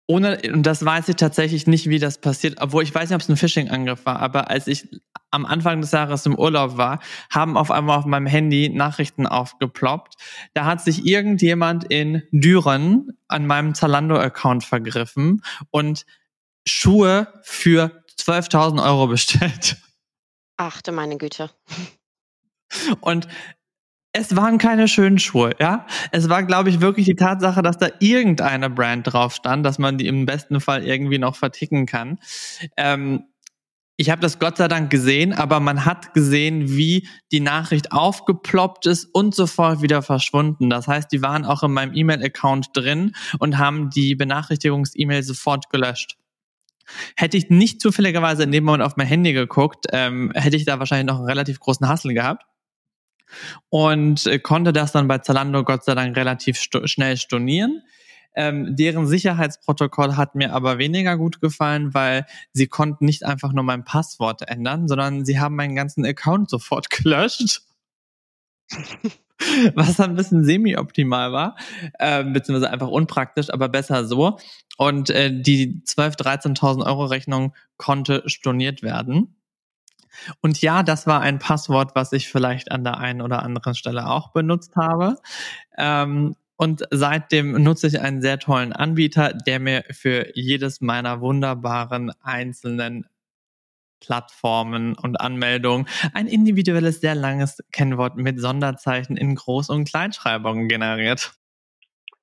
Ohne, 0.05 0.41
und 0.51 0.63
das 0.63 0.84
weiß 0.84 1.07
ich 1.07 1.15
tatsächlich 1.15 1.65
nicht, 1.65 1.88
wie 1.88 1.99
das 1.99 2.19
passiert, 2.19 2.59
obwohl 2.59 2.84
ich 2.84 2.93
weiß 2.93 3.09
nicht, 3.09 3.15
ob 3.15 3.21
es 3.21 3.29
ein 3.29 3.38
Phishing-Angriff 3.38 4.05
war, 4.05 4.19
aber 4.19 4.49
als 4.49 4.67
ich 4.67 4.89
am 5.29 5.45
Anfang 5.45 5.79
des 5.79 5.91
Jahres 5.91 6.25
im 6.25 6.38
Urlaub 6.38 6.75
war, 6.75 6.99
haben 7.29 7.55
auf 7.55 7.71
einmal 7.71 7.99
auf 7.99 8.05
meinem 8.05 8.25
Handy 8.25 8.67
Nachrichten 8.67 9.25
aufgeploppt. 9.25 10.15
Da 10.53 10.65
hat 10.65 10.82
sich 10.82 11.05
irgendjemand 11.05 11.86
in 11.86 12.23
Düren 12.32 13.17
an 13.29 13.47
meinem 13.47 13.73
Zalando-Account 13.73 14.65
vergriffen 14.65 15.41
und 15.69 16.05
Schuhe 16.67 17.32
für 17.43 18.03
12.000 18.19 18.84
Euro 18.84 19.07
bestellt. 19.07 19.77
Achte 20.57 20.91
meine 20.91 21.17
Güte. 21.17 21.49
Und 23.01 23.28
es 24.13 24.36
waren 24.36 24.57
keine 24.57 24.88
schönen 24.88 25.19
Schuhe, 25.19 25.51
ja. 25.59 25.86
Es 26.11 26.28
war, 26.28 26.43
glaube 26.43 26.69
ich, 26.69 26.82
wirklich 26.82 27.05
die 27.05 27.15
Tatsache, 27.15 27.61
dass 27.61 27.78
da 27.78 27.88
irgendeine 27.99 28.69
Brand 28.69 29.11
drauf 29.11 29.34
stand, 29.34 29.65
dass 29.65 29.80
man 29.80 29.97
die 29.97 30.07
im 30.07 30.26
besten 30.26 30.59
Fall 30.59 30.84
irgendwie 30.84 31.17
noch 31.17 31.36
verticken 31.36 31.86
kann. 31.86 32.19
Ähm, 32.76 33.24
ich 34.01 34.09
habe 34.09 34.19
das 34.22 34.39
Gott 34.39 34.57
sei 34.57 34.67
Dank 34.67 34.89
gesehen, 34.89 35.32
aber 35.32 35.59
man 35.59 35.86
hat 35.86 36.13
gesehen, 36.13 36.69
wie 36.69 37.07
die 37.32 37.39
Nachricht 37.39 37.91
aufgeploppt 37.91 38.88
ist 38.88 39.05
und 39.05 39.36
sofort 39.36 39.82
wieder 39.82 40.01
verschwunden. 40.01 40.69
Das 40.69 40.88
heißt, 40.88 41.11
die 41.11 41.22
waren 41.22 41.45
auch 41.45 41.61
in 41.61 41.72
meinem 41.72 41.93
E-Mail-Account 41.93 42.69
drin 42.74 43.13
und 43.38 43.59
haben 43.59 43.91
die 43.91 44.15
Benachrichtigungs-E-Mail 44.15 45.22
sofort 45.24 45.69
gelöscht. 45.69 46.17
Hätte 47.15 47.38
ich 47.38 47.49
nicht 47.49 47.80
zufälligerweise 47.80 48.43
in 48.43 48.51
dem 48.51 48.63
Moment 48.63 48.84
auf 48.84 48.97
mein 48.97 49.07
Handy 49.07 49.34
geguckt, 49.34 49.86
ähm, 49.91 50.32
hätte 50.34 50.57
ich 50.57 50.65
da 50.65 50.80
wahrscheinlich 50.80 51.07
noch 51.07 51.19
einen 51.19 51.30
relativ 51.30 51.59
großen 51.59 51.88
Hassel 51.88 52.13
gehabt. 52.13 52.43
Und 53.69 54.25
äh, 54.27 54.39
konnte 54.39 54.73
das 54.73 54.91
dann 54.91 55.07
bei 55.07 55.19
Zalando 55.19 55.63
Gott 55.63 55.84
sei 55.84 55.95
Dank 55.95 56.15
relativ 56.15 56.57
sto 56.57 56.88
schnell 56.88 57.17
stornieren. 57.17 57.82
Ähm, 58.34 58.75
deren 58.77 59.07
Sicherheitsprotokoll 59.07 60.15
hat 60.15 60.36
mir 60.36 60.53
aber 60.53 60.77
weniger 60.77 61.17
gut 61.17 61.41
gefallen, 61.41 61.93
weil 61.93 62.25
sie 62.53 62.67
konnten 62.67 63.05
nicht 63.05 63.25
einfach 63.25 63.51
nur 63.51 63.63
mein 63.63 63.84
Passwort 63.84 64.47
ändern, 64.47 64.88
sondern 64.88 65.25
sie 65.25 65.39
haben 65.39 65.55
meinen 65.55 65.75
ganzen 65.75 66.05
Account 66.05 66.49
sofort 66.49 66.89
gelöscht. 67.03 67.61
was 69.75 69.99
ein 69.99 70.15
bisschen 70.15 70.43
semi-optimal 70.43 71.34
war, 71.34 71.55
äh, 71.99 72.23
beziehungsweise 72.23 72.71
einfach 72.71 72.88
unpraktisch, 72.88 73.49
aber 73.49 73.69
besser 73.69 74.05
so. 74.05 74.38
Und 74.77 75.09
äh, 75.09 75.32
die 75.32 75.82
12.000, 75.86 76.57
13.000 76.57 76.86
Euro 76.86 77.05
Rechnung 77.05 77.53
konnte 77.77 78.23
storniert 78.27 78.84
werden. 78.84 79.40
Und 80.41 80.62
ja, 80.62 80.84
das 80.84 81.07
war 81.07 81.22
ein 81.22 81.39
Passwort, 81.39 81.91
was 81.95 82.12
ich 82.14 82.30
vielleicht 82.30 82.72
an 82.72 82.84
der 82.84 82.97
einen 82.97 83.22
oder 83.22 83.43
anderen 83.43 83.76
Stelle 83.76 84.07
auch 84.07 84.32
benutzt 84.32 84.76
habe. 84.76 85.18
Ähm, 85.78 86.36
und 86.57 86.84
seitdem 86.91 87.53
nutze 87.64 87.88
ich 87.88 87.99
einen 87.99 88.22
sehr 88.22 88.38
tollen 88.38 88.72
Anbieter, 88.72 89.34
der 89.34 89.59
mir 89.59 89.84
für 89.89 90.28
jedes 90.36 90.80
meiner 90.80 91.20
wunderbaren 91.20 92.12
einzelnen 92.22 93.07
Plattformen 93.99 94.95
und 94.95 95.20
Anmeldungen 95.22 95.88
ein 96.14 96.28
individuelles, 96.28 97.01
sehr 97.01 97.16
langes 97.16 97.64
Kennwort 97.72 98.18
mit 98.18 98.39
Sonderzeichen 98.39 99.16
in 99.16 99.36
Groß- 99.36 99.72
und 99.72 99.88
Kleinschreibungen 99.88 100.68
generiert. 100.68 101.34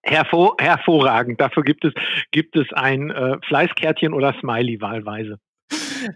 Hervor, 0.03 0.55
hervorragend. 0.61 1.41
Dafür 1.41 1.63
gibt 1.63 1.85
es, 1.85 1.93
gibt 2.31 2.57
es 2.57 2.67
ein 2.73 3.11
äh, 3.11 3.39
Fleißkärtchen 3.47 4.13
oder 4.13 4.35
Smiley 4.41 4.81
wahlweise. 4.81 5.39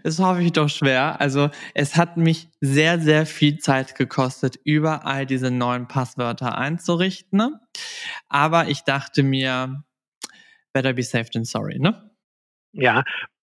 Das 0.03 0.19
hoffe 0.19 0.41
ich 0.41 0.51
doch 0.51 0.69
schwer. 0.69 1.19
Also 1.19 1.49
es 1.73 1.95
hat 1.95 2.17
mich 2.17 2.49
sehr, 2.61 2.99
sehr 2.99 3.25
viel 3.25 3.57
Zeit 3.59 3.95
gekostet, 3.95 4.59
überall 4.63 5.25
diese 5.25 5.51
neuen 5.51 5.87
Passwörter 5.87 6.57
einzurichten. 6.57 7.37
Ne? 7.37 7.59
Aber 8.29 8.67
ich 8.67 8.83
dachte 8.83 9.23
mir, 9.23 9.83
better 10.73 10.93
be 10.93 11.03
safe 11.03 11.29
than 11.29 11.45
sorry, 11.45 11.79
ne? 11.79 12.09
Ja, 12.73 13.03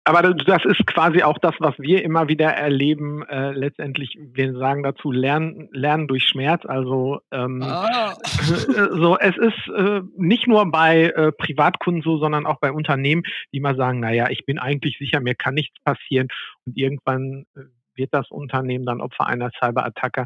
aber 0.04 0.34
das 0.34 0.66
ist 0.66 0.88
quasi 0.88 1.22
auch 1.22 1.38
das, 1.38 1.54
was 1.60 1.78
wir 1.78 2.04
immer 2.04 2.28
wieder 2.28 2.50
erleben. 2.50 3.22
Äh, 3.28 3.52
letztendlich, 3.52 4.18
wir 4.20 4.54
sagen 4.54 4.82
dazu 4.82 5.12
Lernen, 5.12 5.70
Lernen 5.72 6.08
durch 6.08 6.24
Schmerz. 6.24 6.66
Also 6.66 7.20
ähm, 7.32 7.62
ah. 7.62 8.16
so, 8.92 9.18
es 9.20 9.38
ist 9.38 9.68
äh, 9.76 10.02
nicht 10.18 10.48
nur 10.48 10.70
bei 10.72 11.10
äh, 11.10 11.32
Privatkunden 11.32 12.02
so, 12.02 12.18
sondern 12.18 12.48
auch 12.48 12.60
bei 12.60 12.72
Unternehmen, 12.72 13.24
die 13.54 13.60
mal 13.60 13.76
sagen: 13.76 14.00
Naja, 14.00 14.30
ich 14.30 14.46
bin 14.46 14.58
eigentlich 14.58 14.98
sicher, 14.98 15.20
mir 15.20 15.36
kann 15.36 15.54
nichts 15.54 15.78
passieren. 15.84 16.30
Und 16.66 16.78
irgendwann 16.78 17.46
äh, 17.56 17.62
wird 17.94 18.14
das 18.14 18.32
Unternehmen 18.32 18.86
dann 18.86 19.02
Opfer 19.02 19.28
einer 19.28 19.52
Cyberattacke. 19.52 20.26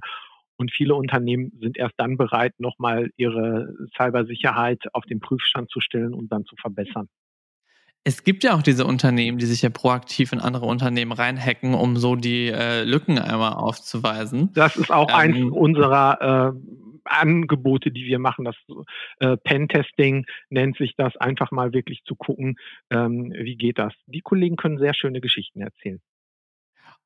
Und 0.58 0.72
viele 0.72 0.96
Unternehmen 0.96 1.52
sind 1.60 1.78
erst 1.78 1.96
dann 1.98 2.16
bereit, 2.16 2.54
nochmal 2.60 3.10
ihre 3.18 3.76
Cybersicherheit 3.98 4.84
auf 4.94 5.04
den 5.06 5.20
Prüfstand 5.20 5.70
zu 5.70 5.82
stellen 5.82 6.14
und 6.14 6.32
dann 6.32 6.46
zu 6.46 6.56
verbessern. 6.56 7.10
Es 8.08 8.24
gibt 8.24 8.44
ja 8.44 8.56
auch 8.56 8.62
diese 8.62 8.86
Unternehmen, 8.86 9.40
die 9.40 9.48
sich 9.48 9.64
ja 9.64 9.72
proaktiv 9.72 10.32
in 10.32 10.40
andere 10.40 10.68
Unternehmen 10.68 11.12
reinhacken, 11.12 11.74
um 11.74 11.98
so 11.98 12.16
die 12.16 12.48
äh, 12.50 12.84
Lücken 12.84 13.18
einmal 13.18 13.54
aufzuweisen. 13.54 14.54
Das 14.54 14.78
ist 14.78 14.92
auch 14.92 15.10
ähm, 15.10 15.16
eins 15.16 15.52
unserer 15.52 16.54
äh, 16.54 16.60
Angebote, 17.06 17.92
die 17.92 18.06
wir 18.06 18.20
machen. 18.20 18.46
Das 18.46 18.56
äh, 19.20 19.38
Pen-Testing 19.38 20.26
nennt 20.50 20.78
sich 20.78 20.96
das, 20.96 21.18
einfach 21.18 21.50
mal 21.50 21.74
wirklich 21.74 22.04
zu 22.06 22.16
gucken, 22.16 22.58
ähm, 22.92 23.34
wie 23.36 23.56
geht 23.56 23.80
das. 23.80 23.94
Die 24.06 24.22
Kollegen 24.22 24.56
können 24.56 24.78
sehr 24.78 24.94
schöne 24.94 25.20
Geschichten 25.20 25.62
erzählen. 25.62 26.00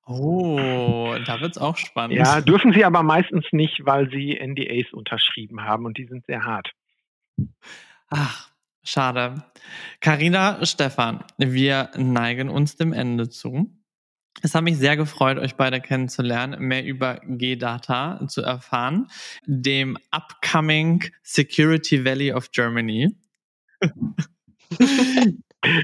Oh, 0.05 1.15
da 1.25 1.39
wird 1.39 1.51
es 1.51 1.61
auch 1.61 1.77
spannend. 1.77 2.17
Ja, 2.17 2.41
dürfen 2.41 2.73
sie 2.73 2.83
aber 2.83 3.03
meistens 3.03 3.45
nicht, 3.51 3.85
weil 3.85 4.09
sie 4.09 4.39
NDAs 4.39 4.91
unterschrieben 4.91 5.63
haben 5.63 5.85
und 5.85 5.97
die 5.97 6.05
sind 6.05 6.25
sehr 6.25 6.43
hart. 6.43 6.71
Ach, 8.09 8.48
Schade. 8.89 9.43
Karina, 9.99 10.65
Stefan, 10.65 11.23
wir 11.37 11.91
neigen 11.95 12.49
uns 12.49 12.75
dem 12.75 12.91
Ende 12.91 13.29
zu. 13.29 13.71
Es 14.41 14.55
hat 14.55 14.63
mich 14.63 14.79
sehr 14.79 14.97
gefreut, 14.97 15.37
euch 15.37 15.55
beide 15.55 15.79
kennenzulernen, 15.79 16.59
mehr 16.59 16.83
über 16.83 17.21
G-Data 17.23 18.25
zu 18.27 18.41
erfahren, 18.41 19.05
dem 19.45 19.95
upcoming 20.09 21.03
Security 21.21 22.03
Valley 22.03 22.33
of 22.33 22.49
Germany. 22.49 23.15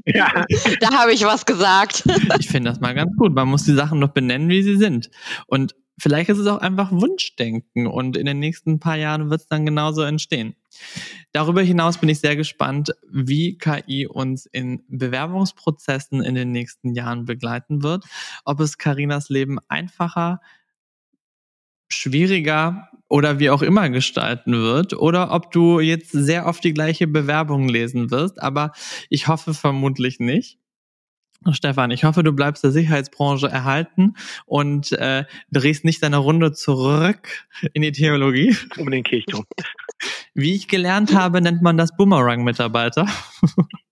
ja. 0.08 0.46
Da 0.80 0.94
habe 0.94 1.14
ich 1.14 1.24
was 1.26 1.46
gesagt. 1.46 2.06
ich 2.40 2.48
finde 2.48 2.72
das 2.72 2.80
mal 2.80 2.96
ganz 2.96 3.16
gut. 3.18 3.36
Man 3.36 3.50
muss 3.50 3.66
die 3.66 3.76
Sachen 3.76 4.02
doch 4.02 4.14
benennen, 4.14 4.50
wie 4.50 4.64
sie 4.64 4.78
sind. 4.78 5.12
Und 5.46 5.76
vielleicht 5.98 6.30
ist 6.30 6.38
es 6.38 6.48
auch 6.48 6.60
einfach 6.60 6.92
Wunschdenken 6.92 7.88
und 7.88 8.18
in 8.18 8.26
den 8.26 8.40
nächsten 8.40 8.80
paar 8.80 8.98
Jahren 8.98 9.30
wird 9.30 9.42
es 9.42 9.48
dann 9.48 9.66
genauso 9.66 10.02
entstehen. 10.02 10.56
Darüber 11.32 11.62
hinaus 11.62 11.98
bin 11.98 12.10
ich 12.10 12.20
sehr 12.20 12.36
gespannt, 12.36 12.92
wie 13.10 13.58
KI 13.58 14.08
uns 14.08 14.46
in 14.46 14.84
Bewerbungsprozessen 14.88 16.22
in 16.22 16.36
den 16.36 16.52
nächsten 16.52 16.94
Jahren 16.94 17.26
begleiten 17.26 17.84
wird. 17.84 18.06
Ob 18.44 18.60
es 18.60 18.78
Karinas 18.78 19.30
Leben 19.30 19.58
einfacher, 19.68 20.42
schwieriger 21.88 22.90
oder 23.08 23.40
wie 23.40 23.50
auch 23.50 23.62
immer 23.62 23.90
gestalten 23.90 24.54
wird 24.54 24.94
oder 24.94 25.32
ob 25.32 25.52
du 25.52 25.80
jetzt 25.80 26.12
sehr 26.12 26.46
oft 26.48 26.64
die 26.64 26.74
gleiche 26.74 27.08
Bewerbung 27.08 27.70
lesen 27.70 28.12
wirst, 28.12 28.42
aber 28.42 28.72
ich 29.10 29.28
hoffe 29.28 29.54
vermutlich 29.54 30.20
nicht. 30.20 30.58
Stefan, 31.52 31.92
ich 31.92 32.04
hoffe, 32.04 32.24
du 32.24 32.34
bleibst 32.34 32.64
der 32.64 32.72
Sicherheitsbranche 32.72 33.48
erhalten 33.48 34.16
und 34.46 34.92
äh, 34.94 35.26
drehst 35.52 35.86
nicht 35.86 36.02
deine 36.02 36.18
Runde 36.18 36.54
zurück 36.54 37.48
in 37.74 37.82
die 37.82 37.92
Theologie. 37.92 38.56
Um 38.78 38.90
den 38.90 39.04
Kirchturm. 39.04 39.46
Wie 40.34 40.56
ich 40.56 40.68
gelernt 40.68 41.16
habe, 41.16 41.42
nennt 41.42 41.62
man 41.62 41.78
das 41.78 41.96
Boomerang-Mitarbeiter. 41.96 43.08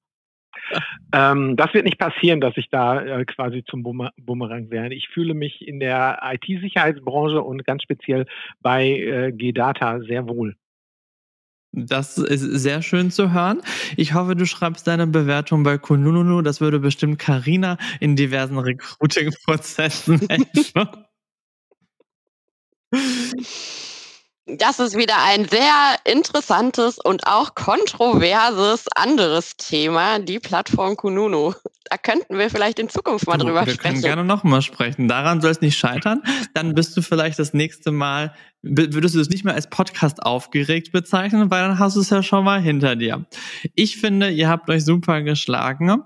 Ähm, 1.14 1.56
das 1.56 1.74
wird 1.76 1.86
nicht 1.86 2.00
passieren, 2.00 2.42
dass 2.42 2.58
ich 2.58 2.70
da 2.70 3.00
äh, 3.00 3.26
quasi 3.26 3.64
zum 3.64 3.84
Bumerang 3.84 4.72
werde. 4.72 4.96
Ich 4.96 5.10
fühle 5.10 5.36
mich 5.36 5.68
in 5.68 5.80
der 5.80 6.20
IT-Sicherheitsbranche 6.24 7.42
und 7.42 7.64
ganz 7.66 7.84
speziell 7.84 8.26
bei 8.62 8.88
äh, 8.88 9.32
G-Data 9.32 10.00
sehr 10.00 10.28
wohl. 10.28 10.56
Das 11.76 12.20
ist 12.20 12.42
sehr 12.42 12.84
schön 12.84 13.10
zu 13.10 13.34
hören. 13.34 13.62
Ich 13.98 14.14
hoffe, 14.14 14.36
du 14.36 14.46
schreibst 14.46 14.86
deine 14.86 15.08
Bewertung 15.08 15.64
bei 15.64 15.80
Kununu. 15.80 16.44
Das 16.44 16.62
würde 16.62 16.80
bestimmt 16.80 17.18
Karina 17.18 17.78
in 18.00 18.16
diversen 18.16 18.60
Recruiting-Prozessen 18.60 20.20
helfen. 20.30 20.88
Das 24.46 24.80
ist 24.80 24.98
wieder 24.98 25.24
ein 25.24 25.48
sehr 25.48 25.96
interessantes 26.04 27.00
und 27.00 27.28
auch 27.28 27.56
kontroverses 27.56 28.88
anderes 28.94 29.56
Thema, 29.56 30.20
die 30.20 30.40
Plattform 30.40 30.98
Kununu. 30.98 31.54
Da 31.90 31.98
könnten 31.98 32.38
wir 32.38 32.50
vielleicht 32.50 32.78
in 32.80 32.90
Zukunft 32.90 33.26
mal 33.26 33.38
du, 33.38 33.46
drüber 33.46 33.66
wir 33.66 33.74
sprechen. 33.74 33.84
Wir 33.84 34.02
können 34.02 34.02
gerne 34.02 34.24
nochmal 34.26 34.62
sprechen. 34.62 35.08
Daran 35.08 35.40
soll 35.40 35.52
es 35.52 35.62
nicht 35.62 35.78
scheitern. 35.78 36.24
Dann 36.54 36.76
bist 36.76 36.98
du 36.98 37.02
vielleicht 37.02 37.40
das 37.40 37.54
nächste 37.54 37.92
Mal, 37.92 38.34
würdest 38.62 39.16
du 39.16 39.22
es 39.22 39.30
nicht 39.30 39.46
mehr 39.46 39.54
als 39.54 39.70
Podcast 39.70 40.22
aufgeregt 40.22 40.92
bezeichnen, 40.92 41.50
weil 41.50 41.66
dann 41.66 41.80
hast 41.80 41.96
du 41.96 42.02
es 42.02 42.10
ja 42.10 42.22
schon 42.22 42.44
mal 42.44 42.60
hinter 42.60 42.98
dir. 42.98 43.26
Ich 43.76 43.98
finde, 43.98 44.30
ihr 44.30 44.50
habt 44.50 44.70
euch 44.70 44.84
super 44.84 45.22
geschlagen. 45.22 46.04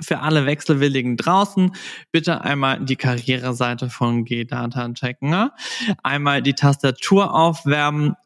Für 0.00 0.20
alle 0.20 0.44
Wechselwilligen 0.44 1.16
draußen, 1.16 1.72
bitte 2.10 2.40
einmal 2.40 2.84
die 2.84 2.96
Karriereseite 2.96 3.90
von 3.90 4.24
G-Data 4.24 4.92
checken. 4.92 5.50
Einmal 6.02 6.42
die 6.42 6.54
Tastatur 6.54 7.32
aufwärmen, 7.32 8.16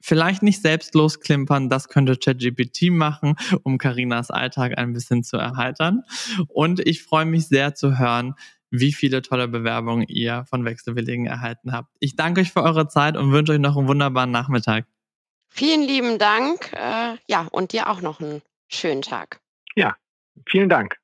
vielleicht 0.00 0.42
nicht 0.42 0.60
selbst 0.60 0.94
losklimpern, 0.94 1.68
das 1.68 1.88
könnte 1.88 2.16
ChatGPT 2.16 2.90
machen, 2.90 3.36
um 3.62 3.78
Karinas 3.78 4.30
Alltag 4.30 4.76
ein 4.76 4.92
bisschen 4.92 5.22
zu 5.22 5.36
erheitern. 5.36 6.02
Und 6.48 6.80
ich 6.80 7.04
freue 7.04 7.24
mich 7.24 7.46
sehr 7.46 7.74
zu 7.74 7.98
hören, 7.98 8.34
wie 8.70 8.92
viele 8.92 9.22
tolle 9.22 9.48
Bewerbungen 9.48 10.06
ihr 10.08 10.44
von 10.48 10.64
Wechselwilligen 10.64 11.26
erhalten 11.26 11.72
habt. 11.72 11.94
Ich 12.00 12.16
danke 12.16 12.40
euch 12.40 12.52
für 12.52 12.62
eure 12.62 12.88
Zeit 12.88 13.16
und 13.16 13.30
wünsche 13.30 13.52
euch 13.52 13.58
noch 13.58 13.76
einen 13.76 13.86
wunderbaren 13.86 14.30
Nachmittag. 14.30 14.86
Vielen 15.50 15.82
lieben 15.82 16.18
Dank. 16.18 16.72
Äh, 16.72 17.16
ja, 17.28 17.46
und 17.52 17.72
dir 17.72 17.90
auch 17.90 18.00
noch 18.00 18.20
einen 18.20 18.40
schönen 18.68 19.02
Tag. 19.02 19.40
Ja, 19.76 19.94
vielen 20.46 20.70
Dank. 20.70 21.01